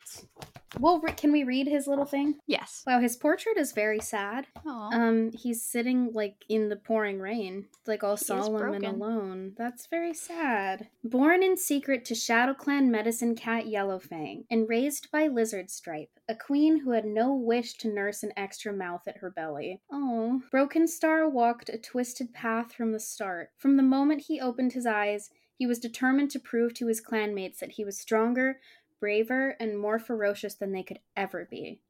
Well, 0.80 1.00
can 1.16 1.30
we 1.30 1.44
read 1.44 1.68
his 1.68 1.86
little 1.86 2.04
thing? 2.04 2.34
Yes. 2.48 2.82
Wow, 2.84 2.98
his 2.98 3.14
portrait 3.14 3.56
is 3.56 3.70
very 3.70 4.00
sad. 4.00 4.48
Aw. 4.66 4.90
Um, 4.92 5.30
he's 5.30 5.62
sitting 5.62 6.10
like 6.12 6.44
in 6.48 6.68
the 6.68 6.74
pouring 6.76 7.20
rain, 7.20 7.66
like 7.86 8.02
all 8.02 8.16
He 8.16 8.24
solemn 8.24 8.74
and 8.74 8.84
alone. 8.84 9.52
That's 9.56 9.86
very 9.86 10.14
sad. 10.14 10.88
Born 11.04 11.44
in 11.44 11.56
secret 11.56 12.04
to 12.06 12.16
Shadow 12.16 12.54
Clan 12.54 12.90
medicine 12.90 13.36
cat 13.36 13.66
Yellowfang, 13.66 14.46
and 14.50 14.68
raised 14.68 15.12
by 15.12 15.28
Lizard 15.28 15.70
Stripe, 15.70 16.10
a 16.28 16.34
queen 16.34 16.80
who 16.80 16.90
had 16.90 17.04
no 17.04 17.32
wish 17.32 17.74
to 17.74 17.88
nurse 17.94 18.24
an 18.24 18.32
extra 18.36 18.72
mouth 18.72 19.06
at 19.06 19.18
her 19.18 19.30
belly. 19.30 19.80
Oh, 19.92 20.42
Broken 20.50 20.88
Star 20.88 21.28
walked 21.28 21.68
a 21.68 21.78
twisted 21.78 22.34
path 22.34 22.72
from 22.72 22.90
the 22.90 22.98
start. 22.98 23.50
From 23.58 23.76
the 23.76 23.84
moment 23.84 24.22
he 24.22 24.40
opened 24.40 24.72
his 24.72 24.86
eyes, 24.86 25.30
he 25.56 25.66
was 25.66 25.78
determined 25.78 26.30
to 26.32 26.38
prove 26.38 26.74
to 26.74 26.86
his 26.86 27.02
clanmates 27.02 27.58
that 27.58 27.72
he 27.72 27.84
was 27.84 27.98
stronger, 27.98 28.60
braver, 29.00 29.56
and 29.60 29.78
more 29.78 29.98
ferocious 29.98 30.54
than 30.54 30.72
they 30.72 30.82
could 30.82 30.98
ever 31.16 31.46
be. 31.50 31.80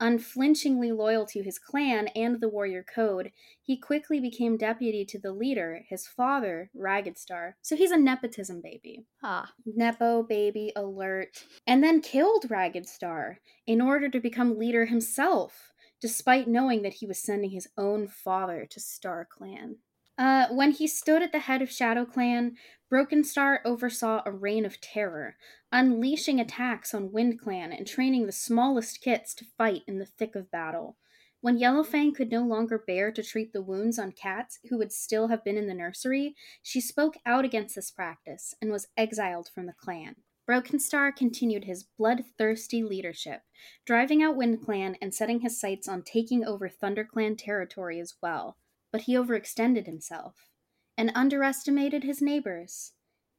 Unflinchingly 0.00 0.90
loyal 0.90 1.24
to 1.26 1.42
his 1.44 1.60
clan 1.60 2.08
and 2.08 2.40
the 2.40 2.48
warrior 2.48 2.82
code, 2.82 3.30
he 3.60 3.76
quickly 3.76 4.18
became 4.18 4.56
deputy 4.56 5.04
to 5.04 5.16
the 5.16 5.30
leader, 5.30 5.84
his 5.88 6.08
father, 6.08 6.70
Ragged 6.74 7.16
Star. 7.16 7.56
So 7.62 7.76
he's 7.76 7.92
a 7.92 7.96
nepotism 7.96 8.60
baby. 8.60 9.04
ah. 9.22 9.52
Nepo 9.64 10.24
baby 10.24 10.72
alert. 10.74 11.44
And 11.68 11.84
then 11.84 12.00
killed 12.00 12.50
Ragged 12.50 12.88
Star 12.88 13.38
in 13.64 13.80
order 13.80 14.08
to 14.08 14.18
become 14.18 14.58
leader 14.58 14.86
himself, 14.86 15.72
despite 16.00 16.48
knowing 16.48 16.82
that 16.82 16.94
he 16.94 17.06
was 17.06 17.22
sending 17.22 17.50
his 17.50 17.68
own 17.78 18.08
father 18.08 18.66
to 18.70 18.80
Star 18.80 19.24
Clan. 19.30 19.76
Uh, 20.18 20.48
when 20.50 20.72
he 20.72 20.86
stood 20.86 21.22
at 21.22 21.32
the 21.32 21.38
head 21.40 21.62
of 21.62 21.70
Shadow 21.70 22.04
Clan, 22.04 22.56
Broken 22.90 23.24
Star 23.24 23.62
oversaw 23.64 24.22
a 24.26 24.30
reign 24.30 24.66
of 24.66 24.80
terror, 24.80 25.36
unleashing 25.72 26.38
attacks 26.38 26.92
on 26.92 27.12
Wind 27.12 27.40
Clan 27.40 27.72
and 27.72 27.86
training 27.86 28.26
the 28.26 28.32
smallest 28.32 29.00
kits 29.00 29.34
to 29.34 29.46
fight 29.56 29.82
in 29.86 29.98
the 29.98 30.06
thick 30.06 30.34
of 30.34 30.50
battle. 30.50 30.98
When 31.40 31.58
Yellowfang 31.58 32.14
could 32.14 32.30
no 32.30 32.42
longer 32.42 32.78
bear 32.78 33.10
to 33.10 33.22
treat 33.22 33.52
the 33.52 33.62
wounds 33.62 33.98
on 33.98 34.12
cats 34.12 34.60
who 34.68 34.78
would 34.78 34.92
still 34.92 35.28
have 35.28 35.42
been 35.42 35.56
in 35.56 35.66
the 35.66 35.74
nursery, 35.74 36.36
she 36.62 36.80
spoke 36.80 37.16
out 37.26 37.44
against 37.44 37.74
this 37.74 37.90
practice 37.90 38.54
and 38.60 38.70
was 38.70 38.88
exiled 38.96 39.48
from 39.52 39.66
the 39.66 39.72
clan. 39.72 40.16
Broken 40.46 40.78
Star 40.78 41.10
continued 41.10 41.64
his 41.64 41.84
bloodthirsty 41.84 42.82
leadership, 42.82 43.42
driving 43.86 44.22
out 44.22 44.36
Wind 44.36 44.62
Clan 44.62 44.96
and 45.00 45.14
setting 45.14 45.40
his 45.40 45.58
sights 45.58 45.88
on 45.88 46.02
taking 46.02 46.44
over 46.44 46.68
ThunderClan 46.68 47.38
territory 47.38 47.98
as 47.98 48.14
well. 48.22 48.56
But 48.92 49.02
he 49.02 49.14
overextended 49.14 49.86
himself 49.86 50.50
and 50.96 51.10
underestimated 51.14 52.04
his 52.04 52.20
neighbors, 52.22 52.92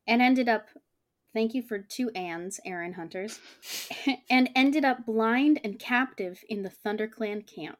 and 0.05 0.21
ended 0.21 0.49
up 0.49 0.69
thank 1.33 1.53
you 1.53 1.61
for 1.61 1.79
two 1.79 2.09
ands, 2.11 2.59
Erin 2.65 2.93
Hunters, 2.93 3.39
and 4.29 4.49
ended 4.55 4.83
up 4.83 5.05
blind 5.05 5.61
and 5.63 5.79
captive 5.79 6.43
in 6.49 6.63
the 6.63 6.71
ThunderClan 6.85 7.47
camp. 7.47 7.77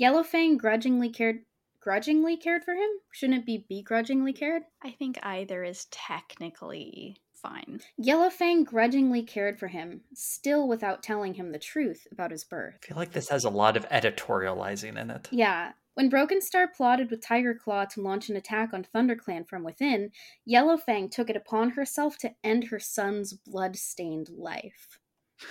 Yellowfang 0.00 0.58
grudgingly 0.58 1.10
cared 1.10 1.44
grudgingly 1.80 2.36
cared 2.36 2.64
for 2.64 2.74
him? 2.74 2.90
Shouldn't 3.12 3.40
it 3.40 3.46
be 3.46 3.64
begrudgingly 3.68 4.32
cared? 4.32 4.62
I 4.82 4.90
think 4.90 5.18
either 5.22 5.62
is 5.62 5.86
technically 5.92 7.16
fine. 7.32 7.80
Yellowfang 8.02 8.64
grudgingly 8.64 9.22
cared 9.22 9.58
for 9.58 9.68
him, 9.68 10.00
still 10.12 10.66
without 10.66 11.02
telling 11.02 11.34
him 11.34 11.52
the 11.52 11.60
truth 11.60 12.08
about 12.10 12.32
his 12.32 12.42
birth. 12.42 12.78
I 12.82 12.86
feel 12.88 12.96
like 12.96 13.12
this 13.12 13.28
has 13.28 13.44
a 13.44 13.50
lot 13.50 13.76
of 13.76 13.88
editorializing 13.88 14.98
in 14.98 15.10
it. 15.10 15.28
Yeah. 15.30 15.72
When 15.96 16.10
Broken 16.10 16.42
Star 16.42 16.68
plotted 16.68 17.10
with 17.10 17.22
Tiger 17.22 17.54
Claw 17.54 17.86
to 17.86 18.02
launch 18.02 18.28
an 18.28 18.36
attack 18.36 18.74
on 18.74 18.84
ThunderClan 18.84 19.48
from 19.48 19.64
within, 19.64 20.10
Yellowfang 20.46 21.10
took 21.10 21.30
it 21.30 21.36
upon 21.36 21.70
herself 21.70 22.18
to 22.18 22.34
end 22.44 22.64
her 22.64 22.78
son's 22.78 23.32
blood-stained 23.32 24.28
life. 24.28 24.98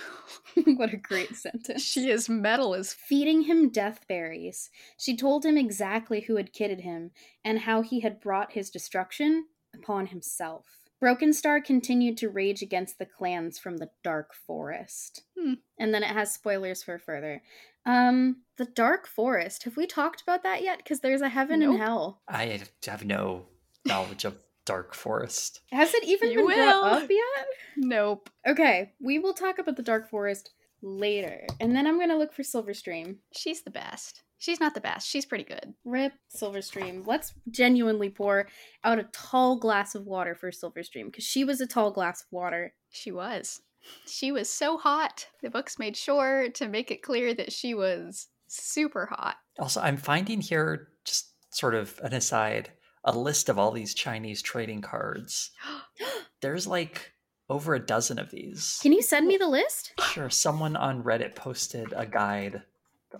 what 0.76 0.92
a 0.92 0.98
great 0.98 1.34
sentence. 1.34 1.82
She 1.82 2.10
is 2.10 2.28
metal 2.28 2.76
as 2.76 2.94
feeding 2.94 3.42
him 3.42 3.70
death 3.70 4.06
berries. 4.06 4.70
She 4.96 5.16
told 5.16 5.44
him 5.44 5.58
exactly 5.58 6.20
who 6.20 6.36
had 6.36 6.52
kidded 6.52 6.82
him 6.82 7.10
and 7.44 7.58
how 7.58 7.82
he 7.82 7.98
had 7.98 8.20
brought 8.20 8.52
his 8.52 8.70
destruction 8.70 9.46
upon 9.74 10.06
himself. 10.06 10.85
Broken 11.06 11.32
Star 11.32 11.60
continued 11.60 12.16
to 12.16 12.28
rage 12.28 12.62
against 12.62 12.98
the 12.98 13.06
clans 13.06 13.60
from 13.60 13.76
the 13.76 13.90
Dark 14.02 14.34
Forest. 14.34 15.22
Hmm. 15.38 15.52
And 15.78 15.94
then 15.94 16.02
it 16.02 16.08
has 16.08 16.34
spoilers 16.34 16.82
for 16.82 16.98
further. 16.98 17.44
Um, 17.84 18.38
the 18.56 18.64
Dark 18.64 19.06
Forest. 19.06 19.62
Have 19.62 19.76
we 19.76 19.86
talked 19.86 20.20
about 20.22 20.42
that 20.42 20.64
yet? 20.64 20.78
Because 20.78 20.98
there's 20.98 21.20
a 21.20 21.28
heaven 21.28 21.62
and 21.62 21.78
hell. 21.78 22.22
I 22.26 22.60
have 22.88 23.04
no 23.04 23.46
knowledge 23.84 24.24
of 24.24 24.34
Dark 24.64 24.96
Forest. 24.96 25.60
Has 25.70 25.94
it 25.94 26.02
even 26.02 26.32
You 26.32 26.48
been 26.48 26.56
brought 26.56 27.04
up 27.04 27.08
yet? 27.08 27.46
Nope. 27.76 28.28
Okay, 28.44 28.90
we 29.00 29.20
will 29.20 29.32
talk 29.32 29.60
about 29.60 29.76
the 29.76 29.84
Dark 29.84 30.10
Forest 30.10 30.50
later. 30.82 31.46
And 31.60 31.76
then 31.76 31.86
I'm 31.86 32.00
gonna 32.00 32.18
look 32.18 32.32
for 32.32 32.42
Silverstream. 32.42 33.18
She's 33.32 33.62
the 33.62 33.70
best. 33.70 34.22
She's 34.38 34.60
not 34.60 34.74
the 34.74 34.80
best. 34.80 35.08
She's 35.08 35.24
pretty 35.24 35.44
good. 35.44 35.74
Rip 35.84 36.12
Silverstream. 36.34 37.06
Let's 37.06 37.32
genuinely 37.50 38.10
pour 38.10 38.48
out 38.84 38.98
a 38.98 39.08
tall 39.12 39.56
glass 39.56 39.94
of 39.94 40.06
water 40.06 40.34
for 40.34 40.50
Silverstream 40.50 41.06
because 41.06 41.24
she 41.24 41.44
was 41.44 41.60
a 41.60 41.66
tall 41.66 41.90
glass 41.90 42.22
of 42.22 42.26
water. 42.30 42.74
She 42.90 43.10
was. 43.10 43.62
She 44.06 44.32
was 44.32 44.50
so 44.50 44.76
hot. 44.76 45.28
The 45.42 45.50
books 45.50 45.78
made 45.78 45.96
sure 45.96 46.48
to 46.54 46.68
make 46.68 46.90
it 46.90 47.02
clear 47.02 47.34
that 47.34 47.52
she 47.52 47.74
was 47.74 48.28
super 48.48 49.06
hot. 49.06 49.36
Also, 49.58 49.80
I'm 49.80 49.96
finding 49.96 50.40
here, 50.40 50.88
just 51.04 51.32
sort 51.50 51.74
of 51.74 51.98
an 52.02 52.12
aside, 52.12 52.72
a 53.04 53.16
list 53.16 53.48
of 53.48 53.58
all 53.58 53.70
these 53.70 53.94
Chinese 53.94 54.42
trading 54.42 54.82
cards. 54.82 55.52
There's 56.40 56.66
like 56.66 57.12
over 57.48 57.74
a 57.74 57.80
dozen 57.80 58.18
of 58.18 58.30
these. 58.30 58.78
Can 58.82 58.92
you 58.92 59.02
send 59.02 59.26
me 59.26 59.36
the 59.36 59.48
list? 59.48 59.92
Sure, 60.12 60.28
someone 60.28 60.76
on 60.76 61.02
Reddit 61.02 61.34
posted 61.34 61.92
a 61.96 62.04
guide 62.04 62.52
to 62.52 62.62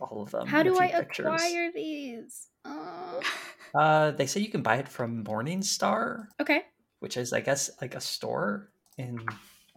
all 0.01 0.23
of 0.23 0.31
them. 0.31 0.47
How 0.47 0.63
do 0.63 0.79
I 0.79 0.89
pictures. 0.89 1.27
acquire 1.27 1.71
these? 1.73 2.49
Oh. 2.65 3.21
Uh, 3.75 4.11
they 4.13 4.27
say 4.27 4.41
you 4.41 4.49
can 4.49 4.63
buy 4.63 4.77
it 4.77 4.89
from 4.89 5.25
Morningstar, 5.25 6.27
Okay, 6.41 6.63
which 7.01 7.17
is, 7.17 7.33
I 7.33 7.41
guess, 7.41 7.71
like 7.81 7.95
a 7.95 8.01
store 8.01 8.71
in 8.99 9.21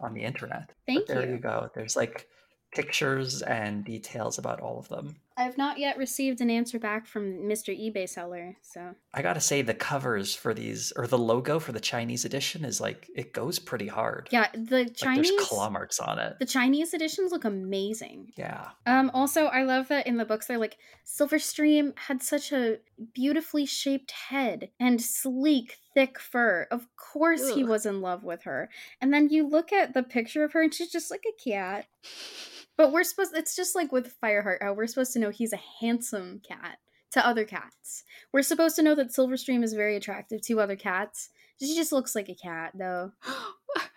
on 0.00 0.14
the 0.14 0.22
internet. 0.22 0.70
thank 0.86 1.06
but 1.06 1.14
there 1.14 1.26
you. 1.26 1.32
you 1.34 1.38
go. 1.38 1.70
There's 1.74 1.96
like 1.96 2.26
pictures 2.74 3.42
and 3.42 3.84
details 3.84 4.38
about 4.38 4.60
all 4.60 4.78
of 4.78 4.88
them. 4.88 5.16
I've 5.36 5.56
not 5.56 5.78
yet 5.78 5.96
received 5.96 6.40
an 6.40 6.50
answer 6.50 6.78
back 6.78 7.06
from 7.06 7.42
Mr. 7.48 7.74
eBay 7.74 8.08
seller, 8.08 8.56
so 8.62 8.94
I 9.14 9.22
gotta 9.22 9.40
say, 9.40 9.62
the 9.62 9.72
covers 9.74 10.34
for 10.34 10.52
these, 10.52 10.92
or 10.96 11.06
the 11.06 11.16
logo 11.18 11.58
for 11.58 11.72
the 11.72 11.80
Chinese 11.80 12.24
edition, 12.24 12.64
is 12.64 12.80
like 12.80 13.08
it 13.14 13.32
goes 13.32 13.58
pretty 13.58 13.86
hard. 13.86 14.28
yeah, 14.32 14.48
the 14.52 14.84
like 14.84 14.94
Chinese 14.96 15.30
there's 15.30 15.46
claw 15.48 15.70
marks 15.70 15.98
on 15.98 16.18
it. 16.18 16.36
the 16.38 16.46
Chinese 16.46 16.92
editions 16.94 17.32
look 17.32 17.44
amazing. 17.44 18.32
Yeah, 18.36 18.68
Um, 18.86 19.10
also, 19.14 19.46
I 19.46 19.62
love 19.62 19.88
that 19.88 20.06
in 20.06 20.16
the 20.18 20.24
books 20.26 20.46
they're 20.46 20.58
like 20.58 20.76
Silverstream 21.06 21.96
had 21.98 22.22
such 22.22 22.52
a 22.52 22.78
beautifully 23.14 23.66
shaped 23.66 24.10
head 24.10 24.70
and 24.78 25.00
sleek, 25.00 25.76
thick 25.94 26.18
fur. 26.18 26.66
Of 26.70 26.86
course, 26.96 27.54
he 27.54 27.64
was 27.64 27.86
in 27.86 28.00
love 28.00 28.22
with 28.24 28.42
her. 28.44 28.68
And 29.00 29.12
then 29.12 29.28
you 29.30 29.46
look 29.48 29.72
at 29.72 29.94
the 29.94 30.02
picture 30.02 30.44
of 30.44 30.52
her, 30.52 30.62
and 30.62 30.72
she's 30.72 30.90
just 30.92 31.10
like 31.10 31.24
a 31.26 31.50
cat. 31.50 31.86
But 32.80 32.92
we're 32.92 33.04
supposed. 33.04 33.36
It's 33.36 33.54
just 33.54 33.74
like 33.74 33.92
with 33.92 34.18
Fireheart, 34.24 34.62
how 34.62 34.72
we're 34.72 34.86
supposed 34.86 35.12
to 35.12 35.18
know 35.18 35.28
he's 35.28 35.52
a 35.52 35.60
handsome 35.82 36.40
cat 36.42 36.78
to 37.10 37.26
other 37.26 37.44
cats. 37.44 38.04
We're 38.32 38.40
supposed 38.40 38.74
to 38.76 38.82
know 38.82 38.94
that 38.94 39.10
Silverstream 39.10 39.62
is 39.62 39.74
very 39.74 39.96
attractive 39.96 40.40
to 40.46 40.60
other 40.60 40.76
cats. 40.76 41.28
She 41.60 41.74
just 41.74 41.92
looks 41.92 42.14
like 42.14 42.30
a 42.30 42.34
cat, 42.34 42.72
though. 42.74 43.12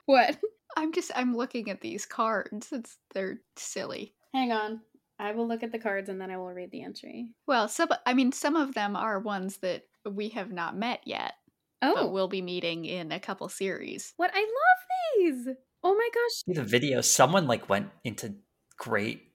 What? 0.06 0.38
I'm 0.76 0.92
just 0.92 1.12
I'm 1.16 1.34
looking 1.34 1.70
at 1.70 1.80
these 1.80 2.06
cards. 2.06 2.74
It's 2.74 2.98
they're 3.14 3.40
silly. 3.56 4.16
Hang 4.34 4.52
on. 4.52 4.82
I 5.18 5.32
will 5.32 5.48
look 5.48 5.64
at 5.64 5.72
the 5.72 5.80
cards 5.80 6.10
and 6.10 6.20
then 6.20 6.30
I 6.30 6.36
will 6.36 6.52
read 6.52 6.72
the 6.72 6.84
entry. 6.84 7.30
Well, 7.48 7.70
some 7.70 7.88
I 8.06 8.14
mean 8.14 8.34
some 8.34 8.58
of 8.58 8.74
them 8.74 8.98
are 8.98 9.18
ones 9.18 9.60
that 9.60 9.84
we 10.06 10.28
have 10.30 10.52
not 10.52 10.76
met 10.76 11.00
yet, 11.06 11.36
Oh, 11.82 11.96
but 11.96 12.12
we'll 12.12 12.28
be 12.28 12.42
meeting 12.42 12.84
in 12.84 13.14
a 13.14 13.20
couple 13.22 13.48
series. 13.48 14.14
What 14.18 14.32
I 14.34 14.42
love 14.42 15.36
these. 15.46 15.56
Oh 15.86 15.96
my 15.96 16.10
gosh. 16.14 16.44
see 16.46 16.54
the 16.54 16.64
video. 16.64 17.00
Someone 17.00 17.48
like 17.48 17.70
went 17.70 17.88
into 18.04 18.36
great 18.84 19.30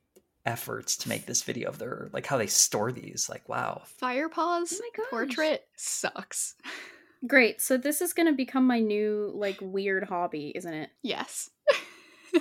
efforts 0.47 0.97
to 0.97 1.09
make 1.09 1.27
this 1.27 1.43
video 1.43 1.69
of 1.69 1.79
their 1.79 2.09
like 2.13 2.27
how 2.27 2.37
they 2.39 2.47
store 2.47 2.93
these. 2.93 3.29
Like, 3.29 3.49
wow, 3.49 3.83
Firepaw's 4.01 4.81
Oh 4.81 4.91
my 4.97 5.05
portrait 5.11 5.65
sucks. 5.77 6.55
Great. 7.27 7.61
So 7.61 7.77
this 7.77 8.01
is 8.01 8.13
going 8.13 8.27
to 8.29 8.33
become 8.33 8.67
my 8.67 8.79
new 8.81 9.33
like 9.35 9.59
weird 9.61 10.05
hobby, 10.05 10.53
isn't 10.55 10.73
it? 10.75 10.91
Yes. 11.03 11.51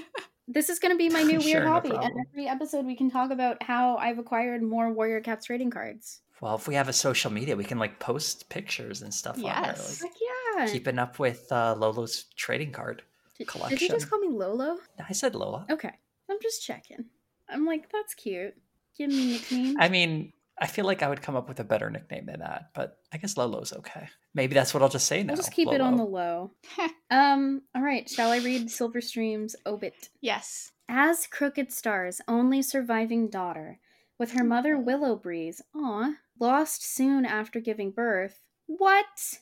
This 0.50 0.70
is 0.70 0.80
going 0.80 0.94
to 0.94 0.98
be 0.98 1.10
my 1.10 1.24
new 1.24 1.40
weird 1.40 1.44
Sure, 1.44 1.64
no 1.66 1.72
hobby. 1.74 1.90
and 1.90 2.14
every 2.32 2.48
episode 2.48 2.86
we 2.86 2.96
can 2.96 3.12
talk 3.12 3.32
about 3.32 3.62
how 3.62 3.98
I've 3.98 4.18
acquired 4.18 4.62
more 4.64 4.90
Warrior 4.94 5.20
Cats 5.20 5.46
trading 5.48 5.70
cards. 5.70 6.22
Well, 6.40 6.56
if 6.56 6.70
we 6.70 6.76
have 6.76 6.88
a 6.88 6.94
social 6.94 7.30
media, 7.34 7.58
we 7.58 7.66
can 7.66 7.80
like 7.80 8.00
post 8.00 8.48
pictures 8.48 9.02
and 9.02 9.14
stuff 9.14 9.38
Yes. 9.38 10.02
on 10.02 10.08
Heck 10.08 10.18
there. 10.18 10.28
yeah. 10.56 10.64
Like, 10.64 10.72
keeping 10.72 11.00
up 11.00 11.20
with 11.20 11.52
uh, 11.52 11.76
Lolo's 11.78 12.28
trading 12.38 12.72
card. 12.72 13.02
Did- 13.38 13.50
Did 13.70 13.82
you 13.82 13.90
just 13.90 14.10
call 14.10 14.20
me 14.20 14.30
Lolo? 14.30 14.78
I 15.06 15.12
said 15.12 15.36
Lola. 15.36 15.66
Okay. 15.70 15.92
I'm 16.30 16.38
just 16.42 16.64
checking. 16.64 17.06
I'm 17.50 17.66
like, 17.66 17.92
that's 17.92 18.14
cute. 18.14 18.56
Give 18.98 19.10
me 19.10 19.30
a 19.30 19.32
nickname. 19.34 19.76
I 19.80 19.90
mean, 19.90 20.34
I 20.60 20.68
feel 20.68 20.86
like 20.86 21.04
I 21.04 21.08
would 21.08 21.22
come 21.22 21.36
up 21.36 21.48
with 21.48 21.60
a 21.60 21.64
better 21.64 21.90
nickname 21.90 22.26
than 22.26 22.40
that, 22.40 22.72
but 22.74 22.98
I 23.14 23.18
guess 23.18 23.38
Lolo's 23.38 23.74
okay. 23.74 24.10
Maybe 24.34 24.54
that's 24.56 24.74
what 24.74 24.82
I'll 24.82 24.90
just 24.90 25.08
say 25.08 25.24
now. 25.24 25.34
I'll 25.34 25.38
just 25.38 25.52
keep 25.52 25.72
it 25.72 25.82
on 25.82 25.98
the 25.98 26.06
low. 26.06 26.52
Um, 27.10 27.62
all 27.74 27.82
right, 27.82 28.10
shall 28.10 28.32
I 28.32 28.40
read 28.40 28.68
Silverstream's 28.68 29.56
obit? 29.66 30.10
yes. 30.20 30.72
As 30.90 31.26
Crooked 31.26 31.72
Star's 31.72 32.20
only 32.28 32.62
surviving 32.62 33.30
daughter, 33.30 33.80
with 34.20 34.32
her 34.32 34.44
mother 34.44 34.78
Willow 34.78 35.16
Breeze, 35.16 35.62
aw, 35.74 36.16
lost 36.38 36.84
soon 36.84 37.24
after 37.26 37.62
giving 37.62 37.92
birth. 37.92 38.42
What? 38.66 39.40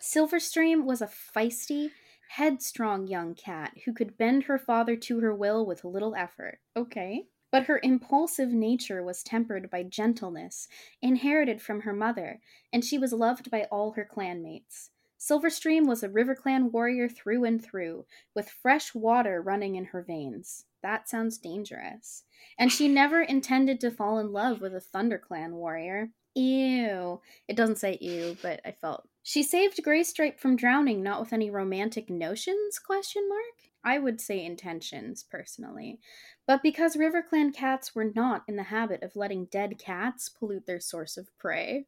Silverstream 0.00 0.84
was 0.84 1.00
a 1.00 1.06
feisty, 1.08 1.90
headstrong 2.36 3.06
young 3.06 3.34
cat 3.34 3.76
who 3.84 3.92
could 3.92 4.16
bend 4.16 4.44
her 4.44 4.58
father 4.58 4.96
to 4.96 5.20
her 5.20 5.34
will 5.34 5.66
with 5.66 5.84
little 5.84 6.14
effort. 6.14 6.58
Okay. 6.74 7.26
But 7.50 7.64
her 7.64 7.78
impulsive 7.82 8.48
nature 8.48 9.02
was 9.02 9.22
tempered 9.22 9.68
by 9.68 9.82
gentleness, 9.82 10.66
inherited 11.02 11.60
from 11.60 11.82
her 11.82 11.92
mother, 11.92 12.40
and 12.72 12.82
she 12.82 12.96
was 12.96 13.12
loved 13.12 13.50
by 13.50 13.64
all 13.64 13.92
her 13.92 14.08
clanmates. 14.10 14.88
Silverstream 15.20 15.86
was 15.86 16.02
a 16.02 16.08
RiverClan 16.08 16.72
warrior 16.72 17.06
through 17.06 17.44
and 17.44 17.62
through, 17.62 18.06
with 18.34 18.48
fresh 18.48 18.94
water 18.94 19.42
running 19.42 19.76
in 19.76 19.84
her 19.84 20.02
veins. 20.02 20.64
That 20.82 21.10
sounds 21.10 21.36
dangerous. 21.36 22.24
And 22.58 22.72
she 22.72 22.88
never 22.88 23.20
intended 23.20 23.78
to 23.80 23.90
fall 23.90 24.18
in 24.18 24.32
love 24.32 24.62
with 24.62 24.74
a 24.74 24.80
ThunderClan 24.80 25.50
warrior. 25.50 26.08
Ew. 26.34 27.20
It 27.46 27.56
doesn't 27.56 27.76
say 27.76 27.98
ew, 28.00 28.38
but 28.40 28.62
I 28.64 28.72
felt. 28.72 29.06
She 29.22 29.42
saved 29.42 29.80
Greystripe 29.84 30.38
from 30.40 30.56
drowning, 30.56 31.02
not 31.02 31.20
with 31.20 31.32
any 31.32 31.50
romantic 31.50 32.10
notions? 32.10 32.78
Question 32.78 33.28
mark. 33.28 33.70
I 33.84 33.98
would 33.98 34.20
say 34.20 34.44
intentions, 34.44 35.24
personally. 35.28 35.98
But 36.46 36.62
because 36.62 36.96
RiverClan 36.96 37.54
cats 37.54 37.94
were 37.94 38.10
not 38.14 38.42
in 38.48 38.56
the 38.56 38.64
habit 38.64 39.02
of 39.02 39.16
letting 39.16 39.46
dead 39.46 39.78
cats 39.78 40.28
pollute 40.28 40.66
their 40.66 40.80
source 40.80 41.16
of 41.16 41.36
prey. 41.38 41.86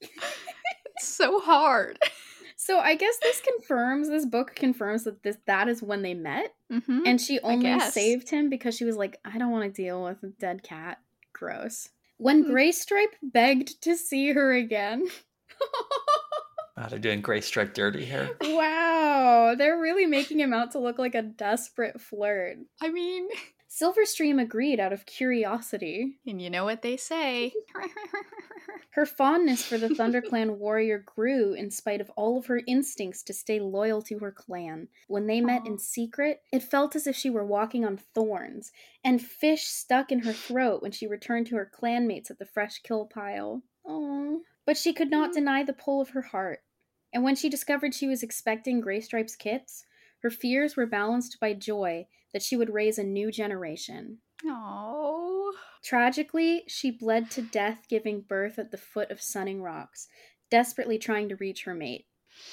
it's 0.00 0.16
so 1.00 1.40
hard. 1.40 1.98
So 2.56 2.80
I 2.80 2.96
guess 2.96 3.16
this 3.22 3.40
confirms 3.40 4.08
this 4.08 4.26
book 4.26 4.54
confirms 4.56 5.04
that 5.04 5.22
this 5.22 5.36
that 5.46 5.68
is 5.68 5.82
when 5.82 6.02
they 6.02 6.14
met. 6.14 6.54
Mm-hmm. 6.72 7.00
And 7.06 7.20
she 7.20 7.38
only 7.40 7.78
saved 7.80 8.28
him 8.30 8.50
because 8.50 8.76
she 8.76 8.84
was 8.84 8.96
like, 8.96 9.18
I 9.24 9.38
don't 9.38 9.52
want 9.52 9.72
to 9.72 9.82
deal 9.82 10.02
with 10.02 10.22
a 10.22 10.28
dead 10.28 10.62
cat. 10.62 10.98
Gross. 11.32 11.88
When 12.16 12.42
Hmm. 12.44 12.50
Greystripe 12.50 13.14
begged 13.22 13.80
to 13.82 13.96
see 13.96 14.32
her 14.32 14.52
again. 14.52 15.06
Oh, 16.80 16.86
they're 16.88 17.00
doing 17.00 17.20
Gray 17.22 17.40
Stripe 17.40 17.74
dirty 17.74 18.04
here. 18.04 18.30
wow, 18.40 19.56
they're 19.58 19.80
really 19.80 20.06
making 20.06 20.38
him 20.38 20.52
out 20.52 20.70
to 20.72 20.78
look 20.78 20.96
like 20.96 21.16
a 21.16 21.22
desperate 21.22 22.00
flirt. 22.00 22.58
I 22.80 22.88
mean, 22.88 23.26
Silverstream 23.68 24.40
agreed 24.40 24.78
out 24.78 24.92
of 24.92 25.04
curiosity. 25.04 26.18
and 26.24 26.40
you 26.40 26.50
know 26.50 26.64
what 26.64 26.82
they 26.82 26.96
say. 26.96 27.52
Her 28.90 29.04
fondness 29.06 29.64
for 29.64 29.76
the 29.76 29.88
ThunderClan 29.88 30.56
warrior 30.58 30.98
grew 31.04 31.52
in 31.52 31.72
spite 31.72 32.00
of 32.00 32.10
all 32.16 32.38
of 32.38 32.46
her 32.46 32.60
instincts 32.68 33.24
to 33.24 33.32
stay 33.34 33.58
loyal 33.60 34.00
to 34.02 34.18
her 34.20 34.32
clan. 34.32 34.86
When 35.08 35.26
they 35.26 35.40
met 35.40 35.62
Aw. 35.62 35.66
in 35.66 35.78
secret, 35.78 36.42
it 36.52 36.62
felt 36.62 36.94
as 36.94 37.06
if 37.08 37.16
she 37.16 37.28
were 37.30 37.44
walking 37.44 37.84
on 37.84 37.96
thorns, 37.96 38.70
and 39.04 39.20
fish 39.20 39.64
stuck 39.64 40.10
in 40.12 40.20
her 40.20 40.32
throat 40.32 40.80
when 40.82 40.92
she 40.92 41.06
returned 41.08 41.48
to 41.48 41.56
her 41.56 41.70
clanmates 41.72 42.30
at 42.30 42.38
the 42.38 42.46
fresh 42.46 42.80
kill 42.82 43.06
pile. 43.06 43.62
Oh. 43.86 44.42
But 44.68 44.76
she 44.76 44.92
could 44.92 45.10
not 45.10 45.30
Mm. 45.30 45.32
deny 45.32 45.62
the 45.64 45.72
pull 45.72 45.98
of 46.02 46.10
her 46.10 46.20
heart. 46.20 46.62
And 47.10 47.24
when 47.24 47.36
she 47.36 47.48
discovered 47.48 47.94
she 47.94 48.06
was 48.06 48.22
expecting 48.22 48.82
Graystripe's 48.82 49.34
kits, 49.34 49.86
her 50.20 50.28
fears 50.28 50.76
were 50.76 50.84
balanced 50.84 51.40
by 51.40 51.54
joy 51.54 52.06
that 52.34 52.42
she 52.42 52.54
would 52.54 52.68
raise 52.68 52.98
a 52.98 53.02
new 53.02 53.32
generation. 53.32 54.20
Oh. 54.44 55.56
Tragically, 55.82 56.64
she 56.68 56.90
bled 56.90 57.30
to 57.30 57.40
death 57.40 57.86
giving 57.88 58.20
birth 58.20 58.58
at 58.58 58.70
the 58.70 58.76
foot 58.76 59.10
of 59.10 59.22
Sunning 59.22 59.62
Rocks, 59.62 60.06
desperately 60.50 60.98
trying 60.98 61.30
to 61.30 61.36
reach 61.36 61.64
her 61.64 61.74
mate. 61.74 62.06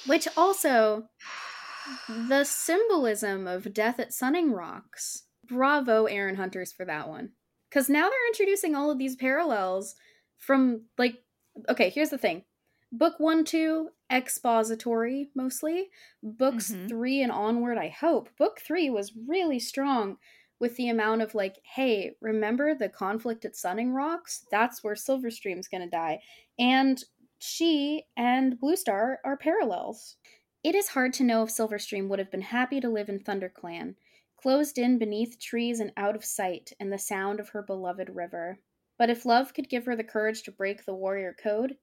Which 0.06 0.26
also, 0.38 1.10
the 2.08 2.44
symbolism 2.44 3.46
of 3.46 3.74
death 3.74 4.00
at 4.00 4.14
Sunning 4.14 4.52
Rocks. 4.52 5.24
Bravo, 5.44 6.06
Erin 6.06 6.36
Hunters, 6.36 6.72
for 6.72 6.86
that 6.86 7.10
one. 7.10 7.32
Because 7.68 7.90
now 7.90 8.08
they're 8.08 8.26
introducing 8.28 8.74
all 8.74 8.90
of 8.90 8.96
these 8.96 9.16
parallels 9.16 9.96
from, 10.38 10.86
like, 10.96 11.22
okay, 11.68 11.90
here's 11.90 12.10
the 12.10 12.18
thing. 12.18 12.44
Book 12.92 13.18
one, 13.18 13.44
two, 13.44 13.90
expository 14.10 15.30
mostly. 15.34 15.90
Books 16.22 16.76
Mhm. 16.76 16.88
three 16.88 17.20
and 17.22 17.32
onward, 17.32 17.78
I 17.78 17.88
hope. 17.88 18.36
Book 18.36 18.60
three 18.60 18.88
was 18.90 19.16
really 19.16 19.58
strong 19.58 20.18
with 20.58 20.76
the 20.76 20.88
amount 20.88 21.22
of 21.22 21.34
like, 21.34 21.56
hey, 21.64 22.16
remember 22.20 22.74
the 22.74 22.88
conflict 22.88 23.44
at 23.44 23.56
Sunning 23.56 23.92
Rocks? 23.92 24.46
That's 24.50 24.82
where 24.82 24.94
Silverstream's 24.94 25.68
gonna 25.68 25.88
die. 25.90 26.22
And 26.58 27.02
she 27.40 28.04
and 28.16 28.58
Blue 28.58 28.76
Star 28.76 29.20
are 29.24 29.36
parallels. 29.36 30.16
It 30.62 30.74
is 30.74 30.88
hard 30.88 31.12
to 31.14 31.24
know 31.24 31.42
if 31.42 31.50
Silverstream 31.50 32.08
would 32.08 32.18
have 32.18 32.30
been 32.30 32.42
happy 32.42 32.80
to 32.80 32.88
live 32.88 33.08
in 33.08 33.20
ThunderClan, 33.20 33.96
closed 34.36 34.78
in 34.78 34.98
beneath 34.98 35.38
trees 35.38 35.80
and 35.80 35.92
out 35.96 36.16
of 36.16 36.24
sight 36.24 36.72
and 36.80 36.92
the 36.92 36.98
sound 36.98 37.40
of 37.40 37.50
her 37.50 37.62
beloved 37.62 38.10
river. 38.10 38.60
But 38.98 39.10
if 39.10 39.26
love 39.26 39.52
could 39.54 39.68
give 39.68 39.84
her 39.86 39.96
the 39.96 40.04
courage 40.04 40.42
to 40.44 40.50
break 40.52 40.84
the 40.84 40.94
warrior 40.94 41.34
code, 41.42 41.76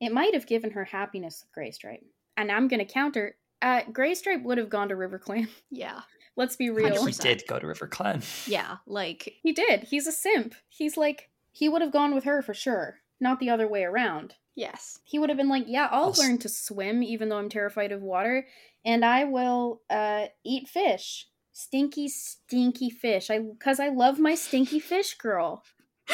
it 0.00 0.12
might 0.12 0.34
have 0.34 0.46
given 0.46 0.72
her 0.72 0.84
happiness 0.84 1.44
with 1.44 1.52
Greystripe. 1.64 2.04
And 2.36 2.50
I'm 2.50 2.68
gonna 2.68 2.84
counter. 2.84 3.36
Uh, 3.62 3.82
Greystripe 3.90 4.42
would 4.42 4.58
have 4.58 4.68
gone 4.68 4.88
to 4.90 4.94
RiverClan. 4.94 5.48
Yeah. 5.70 6.00
Let's 6.38 6.56
be 6.56 6.68
real. 6.68 6.92
He 7.06 7.12
100%. 7.12 7.20
did 7.22 7.42
go 7.48 7.58
to 7.58 7.66
River 7.66 7.86
Clan. 7.86 8.20
Yeah. 8.46 8.76
Like, 8.86 9.36
He 9.42 9.52
did. 9.52 9.84
He's 9.84 10.06
a 10.06 10.12
simp. 10.12 10.54
He's 10.68 10.98
like, 10.98 11.30
he 11.50 11.66
would 11.70 11.80
have 11.80 11.92
gone 11.92 12.14
with 12.14 12.24
her 12.24 12.42
for 12.42 12.52
sure, 12.52 12.96
not 13.20 13.40
the 13.40 13.48
other 13.48 13.66
way 13.66 13.84
around. 13.84 14.34
yes. 14.54 14.98
He 15.04 15.18
would 15.18 15.30
have 15.30 15.38
been 15.38 15.48
like, 15.48 15.64
yeah, 15.66 15.88
I'll 15.90 16.04
Also- 16.04 16.22
learn 16.22 16.36
to 16.38 16.48
swim 16.50 17.02
even 17.02 17.30
though 17.30 17.38
I'm 17.38 17.48
terrified 17.48 17.90
of 17.90 18.02
water, 18.02 18.46
and 18.84 19.02
I 19.02 19.24
will 19.24 19.80
uh, 19.88 20.26
eat 20.44 20.68
fish. 20.68 21.26
Stinky, 21.54 22.08
stinky 22.08 22.90
fish. 22.90 23.30
I 23.30 23.38
because 23.38 23.80
I 23.80 23.88
love 23.88 24.18
my 24.18 24.34
stinky 24.34 24.78
fish 24.78 25.14
girl. 25.14 25.62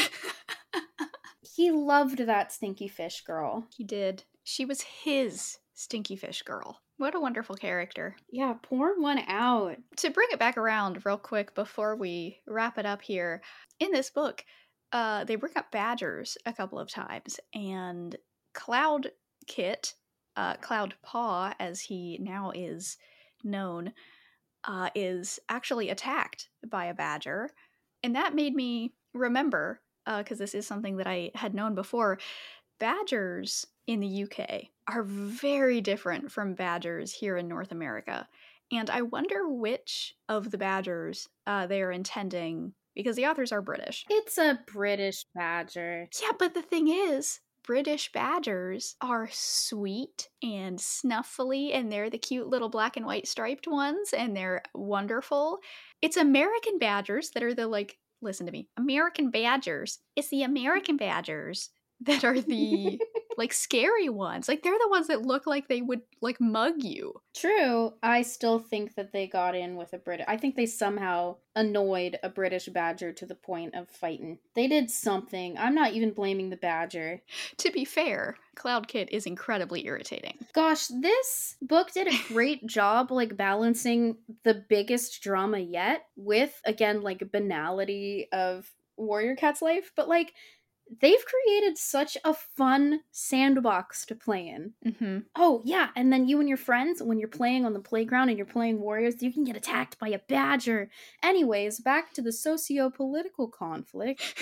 He 1.54 1.70
loved 1.70 2.18
that 2.18 2.52
stinky 2.52 2.88
fish 2.88 3.22
girl. 3.24 3.66
He 3.76 3.84
did. 3.84 4.24
She 4.42 4.64
was 4.64 4.80
his 4.80 5.58
stinky 5.74 6.16
fish 6.16 6.42
girl. 6.42 6.80
What 6.96 7.14
a 7.14 7.20
wonderful 7.20 7.56
character. 7.56 8.16
Yeah, 8.30 8.54
pour 8.62 9.00
one 9.00 9.20
out. 9.26 9.76
To 9.96 10.10
bring 10.10 10.28
it 10.30 10.38
back 10.38 10.56
around 10.56 11.04
real 11.04 11.18
quick 11.18 11.54
before 11.54 11.96
we 11.96 12.38
wrap 12.46 12.78
it 12.78 12.86
up 12.86 13.02
here, 13.02 13.42
in 13.80 13.90
this 13.92 14.10
book, 14.10 14.44
uh, 14.92 15.24
they 15.24 15.36
bring 15.36 15.52
up 15.56 15.70
badgers 15.70 16.38
a 16.46 16.52
couple 16.52 16.78
of 16.78 16.90
times, 16.90 17.40
and 17.54 18.16
Cloud 18.54 19.10
Kit, 19.46 19.94
uh, 20.36 20.54
Cloud 20.56 20.94
Paw, 21.02 21.54
as 21.58 21.80
he 21.80 22.18
now 22.20 22.52
is 22.54 22.98
known, 23.42 23.92
uh, 24.64 24.90
is 24.94 25.40
actually 25.48 25.90
attacked 25.90 26.48
by 26.70 26.86
a 26.86 26.94
badger. 26.94 27.50
And 28.02 28.14
that 28.14 28.34
made 28.34 28.54
me 28.54 28.94
remember, 29.12 29.80
because 30.06 30.38
this 30.38 30.54
is 30.54 30.66
something 30.66 30.96
that 30.96 31.06
I 31.06 31.30
had 31.34 31.54
known 31.54 31.74
before, 31.74 32.18
badgers 32.78 33.66
in 33.86 34.00
the 34.00 34.24
UK 34.24 34.64
are 34.88 35.02
very 35.02 35.80
different 35.80 36.32
from 36.32 36.54
badgers 36.54 37.12
here 37.12 37.36
in 37.36 37.48
North 37.48 37.72
America. 37.72 38.28
And 38.72 38.88
I 38.88 39.02
wonder 39.02 39.48
which 39.48 40.14
of 40.28 40.50
the 40.50 40.58
badgers 40.58 41.28
uh, 41.46 41.66
they 41.66 41.82
are 41.82 41.92
intending, 41.92 42.72
because 42.94 43.16
the 43.16 43.26
authors 43.26 43.52
are 43.52 43.62
British. 43.62 44.04
It's 44.08 44.38
a 44.38 44.58
British 44.66 45.26
badger. 45.34 46.08
Yeah, 46.20 46.32
but 46.38 46.54
the 46.54 46.62
thing 46.62 46.88
is, 46.88 47.40
British 47.64 48.10
badgers 48.10 48.96
are 49.00 49.28
sweet 49.30 50.28
and 50.42 50.78
snuffly, 50.78 51.74
and 51.74 51.92
they're 51.92 52.10
the 52.10 52.18
cute 52.18 52.48
little 52.48 52.68
black 52.68 52.96
and 52.96 53.06
white 53.06 53.28
striped 53.28 53.68
ones, 53.68 54.12
and 54.12 54.36
they're 54.36 54.62
wonderful. 54.74 55.58
It's 56.00 56.16
American 56.16 56.78
badgers 56.78 57.30
that 57.30 57.42
are 57.42 57.54
the 57.54 57.68
like, 57.68 57.98
listen 58.22 58.46
to 58.46 58.52
me, 58.52 58.68
American 58.76 59.30
badgers. 59.30 59.98
It's 60.16 60.28
the 60.28 60.42
American 60.42 60.96
badgers 60.96 61.70
that 62.00 62.24
are 62.24 62.40
the 62.40 63.00
like 63.36 63.52
scary 63.52 64.08
ones. 64.08 64.48
Like 64.48 64.62
they're 64.62 64.78
the 64.78 64.88
ones 64.88 65.08
that 65.08 65.22
look 65.22 65.46
like 65.46 65.68
they 65.68 65.82
would 65.82 66.02
like 66.20 66.40
mug 66.40 66.74
you. 66.82 67.20
True, 67.34 67.94
I 68.02 68.22
still 68.22 68.58
think 68.58 68.94
that 68.94 69.12
they 69.12 69.26
got 69.26 69.54
in 69.54 69.76
with 69.76 69.92
a 69.92 69.98
British. 69.98 70.26
I 70.28 70.36
think 70.36 70.56
they 70.56 70.66
somehow 70.66 71.36
annoyed 71.54 72.18
a 72.22 72.28
British 72.28 72.66
badger 72.66 73.12
to 73.12 73.26
the 73.26 73.34
point 73.34 73.74
of 73.74 73.88
fighting. 73.88 74.38
They 74.54 74.68
did 74.68 74.90
something. 74.90 75.56
I'm 75.58 75.74
not 75.74 75.92
even 75.92 76.12
blaming 76.12 76.50
the 76.50 76.56
badger. 76.56 77.22
To 77.58 77.70
be 77.70 77.84
fair, 77.84 78.36
Cloud 78.54 78.88
Kit 78.88 79.08
is 79.12 79.26
incredibly 79.26 79.86
irritating. 79.86 80.38
Gosh, 80.52 80.86
this 80.88 81.56
book 81.62 81.92
did 81.92 82.08
a 82.08 82.28
great 82.28 82.66
job 82.66 83.10
like 83.10 83.36
balancing 83.36 84.16
the 84.44 84.64
biggest 84.68 85.22
drama 85.22 85.58
yet 85.58 86.06
with 86.16 86.60
again 86.64 87.02
like 87.02 87.30
banality 87.32 88.28
of 88.32 88.70
Warrior 88.96 89.36
Cat's 89.36 89.62
life, 89.62 89.92
but 89.96 90.08
like 90.08 90.32
they've 91.00 91.24
created 91.24 91.78
such 91.78 92.16
a 92.24 92.34
fun 92.34 93.00
sandbox 93.10 94.04
to 94.06 94.14
play 94.14 94.48
in. 94.48 94.72
Mm-hmm. 94.86 95.18
Oh, 95.36 95.62
yeah. 95.64 95.88
And 95.96 96.12
then 96.12 96.28
you 96.28 96.40
and 96.40 96.48
your 96.48 96.58
friends, 96.58 97.02
when 97.02 97.18
you're 97.18 97.28
playing 97.28 97.64
on 97.64 97.72
the 97.72 97.80
playground 97.80 98.28
and 98.28 98.38
you're 98.38 98.46
playing 98.46 98.80
Warriors, 98.80 99.22
you 99.22 99.32
can 99.32 99.44
get 99.44 99.56
attacked 99.56 99.98
by 99.98 100.08
a 100.08 100.20
badger. 100.28 100.90
Anyways, 101.22 101.80
back 101.80 102.12
to 102.14 102.22
the 102.22 102.32
socio 102.32 102.90
political 102.90 103.48
conflict. 103.48 104.34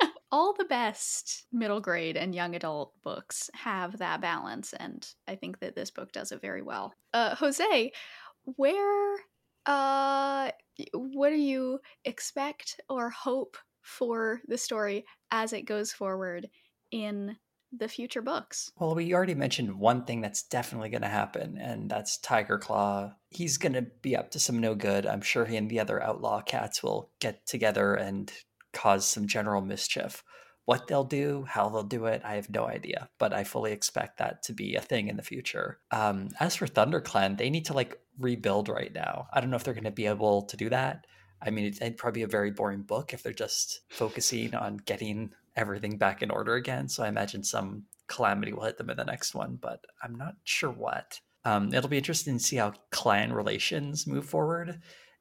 All 0.32 0.52
the 0.52 0.64
best 0.64 1.46
middle 1.52 1.80
grade 1.80 2.16
and 2.16 2.34
young 2.34 2.54
adult 2.54 2.92
books 3.02 3.48
have 3.54 3.96
that 3.98 4.20
balance, 4.20 4.74
and 4.74 5.06
I 5.26 5.36
think 5.36 5.58
that 5.60 5.74
this 5.74 5.90
book 5.90 6.12
does 6.12 6.32
it 6.32 6.42
very 6.42 6.60
well. 6.60 6.92
Uh, 7.14 7.34
Jose, 7.34 7.92
where, 8.44 9.16
uh, 9.64 10.50
what 10.92 11.30
do 11.30 11.36
you 11.36 11.78
expect 12.04 12.78
or 12.90 13.08
hope 13.08 13.56
for 13.80 14.42
the 14.46 14.58
story 14.58 15.06
as 15.30 15.52
it 15.52 15.62
goes 15.62 15.92
forward 15.92 16.48
in 16.90 17.36
the 17.72 17.88
future 17.88 18.22
books. 18.22 18.72
Well, 18.78 18.94
we 18.94 19.12
already 19.12 19.34
mentioned 19.34 19.78
one 19.78 20.04
thing 20.04 20.20
that's 20.20 20.42
definitely 20.42 20.88
going 20.88 21.02
to 21.02 21.08
happen, 21.08 21.58
and 21.58 21.90
that's 21.90 22.16
Tiger 22.18 22.58
Claw. 22.58 23.12
He's 23.30 23.58
going 23.58 23.74
to 23.74 23.82
be 23.82 24.16
up 24.16 24.30
to 24.32 24.40
some 24.40 24.58
no 24.58 24.74
good. 24.74 25.06
I'm 25.06 25.20
sure 25.20 25.44
he 25.44 25.56
and 25.56 25.68
the 25.68 25.80
other 25.80 26.02
outlaw 26.02 26.40
cats 26.40 26.82
will 26.82 27.10
get 27.20 27.46
together 27.46 27.94
and 27.94 28.32
cause 28.72 29.06
some 29.06 29.26
general 29.26 29.60
mischief. 29.60 30.24
What 30.64 30.86
they'll 30.86 31.04
do, 31.04 31.46
how 31.48 31.68
they'll 31.68 31.82
do 31.82 32.06
it, 32.06 32.22
I 32.24 32.34
have 32.34 32.50
no 32.50 32.66
idea, 32.66 33.08
but 33.18 33.32
I 33.32 33.44
fully 33.44 33.72
expect 33.72 34.18
that 34.18 34.42
to 34.44 34.52
be 34.52 34.74
a 34.74 34.82
thing 34.82 35.08
in 35.08 35.16
the 35.16 35.22
future. 35.22 35.78
Um, 35.90 36.28
as 36.40 36.56
for 36.56 36.66
ThunderClan, 36.66 37.38
they 37.38 37.48
need 37.48 37.64
to 37.66 37.72
like 37.72 37.98
rebuild 38.18 38.68
right 38.68 38.92
now. 38.92 39.28
I 39.32 39.40
don't 39.40 39.48
know 39.48 39.56
if 39.56 39.64
they're 39.64 39.72
going 39.72 39.84
to 39.84 39.90
be 39.90 40.06
able 40.06 40.42
to 40.42 40.56
do 40.58 40.68
that. 40.68 41.06
I 41.42 41.50
mean, 41.50 41.66
it'd 41.66 41.96
probably 41.96 42.20
be 42.20 42.24
a 42.24 42.28
very 42.28 42.50
boring 42.50 42.82
book 42.82 43.14
if 43.14 43.22
they're 43.22 43.32
just 43.32 43.80
focusing 43.88 44.54
on 44.54 44.78
getting 44.78 45.30
everything 45.56 45.96
back 45.96 46.22
in 46.22 46.30
order 46.30 46.54
again. 46.54 46.88
So 46.88 47.02
I 47.02 47.08
imagine 47.08 47.42
some 47.44 47.84
calamity 48.06 48.52
will 48.52 48.64
hit 48.64 48.78
them 48.78 48.90
in 48.90 48.96
the 48.96 49.04
next 49.04 49.34
one, 49.34 49.58
but 49.60 49.84
I'm 50.02 50.14
not 50.14 50.34
sure 50.44 50.70
what. 50.70 51.20
Um, 51.44 51.72
it'll 51.72 51.90
be 51.90 51.98
interesting 51.98 52.38
to 52.38 52.44
see 52.44 52.56
how 52.56 52.72
clan 52.90 53.32
relations 53.32 54.06
move 54.06 54.26
forward. 54.26 54.68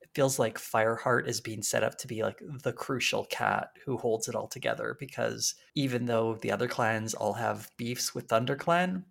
It 0.02 0.10
feels 0.16 0.40
like 0.40 0.58
Fireheart 0.58 1.28
is 1.28 1.42
being 1.42 1.62
set 1.62 1.84
up 1.84 1.98
to 2.00 2.08
be 2.08 2.24
like 2.24 2.42
the 2.64 2.74
crucial 2.74 3.26
cat 3.26 3.70
who 3.86 3.98
holds 3.98 4.28
it 4.28 4.36
all 4.36 4.48
together 4.48 4.98
because 5.00 5.56
even 5.76 6.06
though 6.06 6.36
the 6.42 6.52
other 6.52 6.68
clans 6.68 7.14
all 7.14 7.34
have 7.34 7.70
beefs 7.78 8.16
with 8.16 8.28
ThunderClan, 8.28 9.04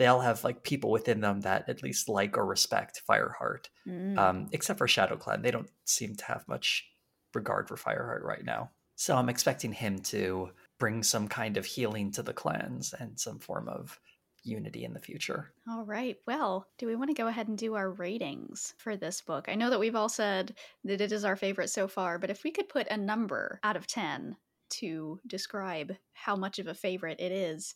they 0.00 0.06
all 0.06 0.20
have 0.20 0.42
like 0.44 0.62
people 0.62 0.90
within 0.90 1.20
them 1.20 1.42
that 1.42 1.68
at 1.68 1.82
least 1.82 2.08
like 2.08 2.38
or 2.38 2.46
respect 2.46 3.02
Fireheart. 3.06 3.66
Mm. 3.86 4.16
Um, 4.16 4.46
except 4.50 4.78
for 4.78 4.88
Shadow 4.88 5.18
Clan. 5.18 5.42
they 5.42 5.50
don't 5.50 5.68
seem 5.84 6.14
to 6.14 6.24
have 6.24 6.48
much 6.48 6.86
regard 7.34 7.68
for 7.68 7.76
Fireheart 7.76 8.22
right 8.22 8.42
now. 8.42 8.70
So 8.96 9.14
I'm 9.14 9.28
expecting 9.28 9.74
him 9.74 9.98
to 10.04 10.52
bring 10.78 11.02
some 11.02 11.28
kind 11.28 11.58
of 11.58 11.66
healing 11.66 12.10
to 12.12 12.22
the 12.22 12.32
clans 12.32 12.94
and 12.98 13.20
some 13.20 13.40
form 13.40 13.68
of 13.68 14.00
unity 14.42 14.86
in 14.86 14.94
the 14.94 15.00
future. 15.00 15.52
All 15.68 15.84
right. 15.84 16.16
Well, 16.26 16.66
do 16.78 16.86
we 16.86 16.96
want 16.96 17.10
to 17.10 17.14
go 17.22 17.26
ahead 17.26 17.48
and 17.48 17.58
do 17.58 17.74
our 17.74 17.90
ratings 17.90 18.72
for 18.78 18.96
this 18.96 19.20
book? 19.20 19.50
I 19.50 19.54
know 19.54 19.68
that 19.68 19.80
we've 19.80 19.94
all 19.94 20.08
said 20.08 20.54
that 20.84 21.02
it 21.02 21.12
is 21.12 21.26
our 21.26 21.36
favorite 21.36 21.68
so 21.68 21.86
far, 21.86 22.18
but 22.18 22.30
if 22.30 22.42
we 22.42 22.52
could 22.52 22.70
put 22.70 22.88
a 22.88 22.96
number 22.96 23.60
out 23.62 23.76
of 23.76 23.86
10 23.86 24.34
to 24.70 25.20
describe 25.26 25.94
how 26.14 26.36
much 26.36 26.58
of 26.58 26.68
a 26.68 26.74
favorite 26.74 27.20
it 27.20 27.32
is, 27.32 27.74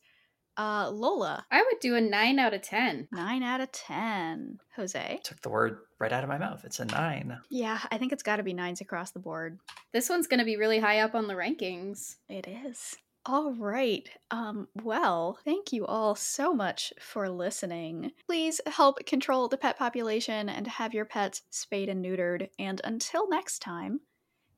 uh, 0.57 0.91
Lola. 0.91 1.45
I 1.51 1.63
would 1.63 1.81
do 1.81 1.97
a 1.97 2.01
9 2.01 2.39
out 2.39 2.55
of 2.55 2.63
10. 2.63 3.09
9 3.11 3.43
out 3.43 3.61
of 3.61 3.73
10. 3.73 4.61
Jose. 4.77 5.21
Took 5.25 5.41
the 5.43 5.49
word 5.49 5.79
right 5.99 6.13
out 6.13 6.23
of 6.23 6.29
my 6.29 6.39
mouth. 6.39 6.65
It's 6.65 6.81
a 6.81 6.85
9. 6.85 7.39
Yeah, 7.51 7.79
I 7.91 7.99
think 7.99 8.13
it's 8.13 8.23
got 8.23 8.37
to 8.37 8.43
be 8.43 8.55
9s 8.55 8.81
across 8.81 9.11
the 9.11 9.19
board. 9.19 9.59
This 9.93 10.09
one's 10.09 10.27
going 10.27 10.39
to 10.39 10.45
be 10.45 10.57
really 10.57 10.79
high 10.79 11.01
up 11.01 11.15
on 11.15 11.27
the 11.27 11.35
rankings. 11.35 12.17
It 12.29 12.47
is. 12.47 12.97
All 13.27 13.55
right. 13.55 14.07
Um, 14.31 14.69
well, 14.83 15.39
thank 15.45 15.73
you 15.73 15.87
all 15.87 16.15
so 16.15 16.53
much 16.53 16.93
for 17.01 17.31
listening. 17.31 18.13
Please 18.27 18.61
help 18.67 19.05
control 19.07 19.49
the 19.49 19.57
pet 19.57 19.79
population 19.79 20.51
and 20.51 20.67
have 20.67 20.93
your 20.93 21.07
pets 21.07 21.41
spayed 21.51 21.89
and 21.89 22.05
neutered. 22.05 22.51
And 22.59 22.83
until 22.85 23.29
next 23.29 23.61
time, 23.61 24.01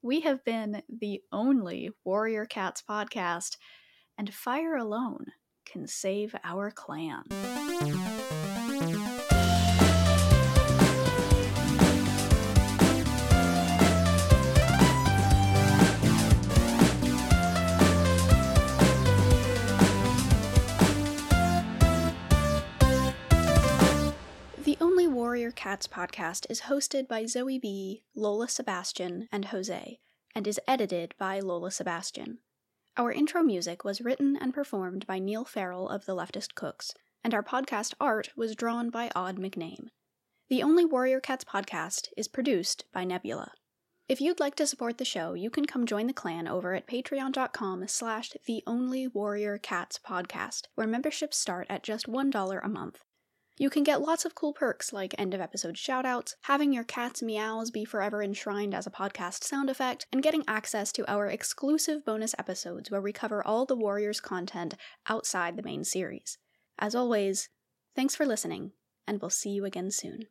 we 0.03 0.21
have 0.21 0.45
been 0.45 0.83
the 0.89 1.23
only 1.31 1.91
Warrior 2.05 2.45
Cats 2.45 2.83
podcast, 2.89 3.57
and 4.19 4.33
Fire 4.33 4.77
Alone 4.77 5.27
can 5.67 5.87
save 5.87 6.35
our 6.45 6.71
clan. 6.71 7.25
The 24.67 24.77
Only 24.81 25.07
Warrior 25.07 25.53
Cats 25.53 25.87
podcast 25.87 26.47
is 26.51 26.63
hosted 26.63 27.07
by 27.07 27.27
Zoe 27.27 27.59
B., 27.59 28.03
Lola 28.15 28.49
Sebastian, 28.49 29.29
and 29.31 29.47
Jose, 29.47 30.01
and 30.35 30.47
is 30.47 30.61
edited 30.67 31.15
by 31.19 31.39
Lola 31.41 31.71
Sebastian. 31.71 32.39
Our 32.99 33.13
intro 33.13 33.43
music 33.43 33.85
was 33.85 34.01
written 34.01 34.39
and 34.41 34.55
performed 34.55 35.07
by 35.07 35.19
Neil 35.19 35.45
Farrell 35.45 35.87
of 35.87 36.07
the 36.07 36.17
Leftist 36.17 36.55
Cooks, 36.55 36.95
and 37.23 37.35
our 37.35 37.43
podcast 37.43 37.93
art 38.01 38.31
was 38.35 38.57
drawn 38.57 38.89
by 38.89 39.11
Odd 39.15 39.37
McName. 39.37 39.89
The 40.49 40.63
Only 40.63 40.87
Warrior 40.87 41.21
Cats 41.21 41.45
podcast 41.45 42.09
is 42.17 42.27
produced 42.27 42.87
by 42.95 43.05
Nebula. 43.05 43.53
If 44.09 44.23
you'd 44.23 44.41
like 44.41 44.55
to 44.55 44.67
support 44.67 44.97
the 44.97 45.05
show, 45.05 45.35
you 45.35 45.51
can 45.51 45.67
come 45.67 45.85
join 45.85 46.07
the 46.07 46.15
clan 46.15 46.49
over 46.49 46.73
at 46.73 46.87
patreon.com 46.87 47.87
slash 47.87 48.33
the 48.47 48.63
only 48.67 49.07
warrior 49.07 49.59
cats 49.59 49.99
podcast, 49.99 50.69
where 50.75 50.87
memberships 50.87 51.37
start 51.37 51.67
at 51.69 51.83
just 51.83 52.07
$1 52.07 52.65
a 52.65 52.69
month. 52.69 53.05
You 53.59 53.71
can 53.71 53.85
get 53.85 54.03
lots 54.03 54.27
of 54.27 54.35
cool 54.35 54.53
perks 54.53 54.93
like 54.93 55.15
end 55.17 55.33
of 55.33 55.41
episode 55.41 55.77
shoutouts, 55.77 56.35
having 56.43 56.75
your 56.75 56.85
cat's 56.85 57.23
meows 57.23 57.71
be 57.71 57.87
forever 57.87 58.23
enshrined 58.23 58.75
as 58.75 58.87
a 58.87 58.91
podcast 58.91 59.45
sound 59.45 59.71
effect, 59.71 60.07
and 60.13 60.23
getting 60.23 60.45
access 60.47 60.93
to 60.93 61.11
our 61.11 61.27
exclusive 61.27 62.05
bonus 62.05 62.35
episodes 62.39 62.91
where 62.91 63.01
we 63.01 63.13
cover 63.13 63.47
all 63.47 63.65
the 63.65 63.75
Warriors 63.75 64.21
content 64.21 64.75
outside 65.09 65.57
the 65.57 65.63
main 65.63 65.85
series. 65.85 66.37
As 66.79 66.95
always, 66.95 67.49
thanks 67.95 68.15
for 68.15 68.27
listening, 68.27 68.73
and 69.07 69.23
we'll 69.23 69.31
see 69.31 69.51
you 69.51 69.65
again 69.65 69.91
soon. 69.91 70.27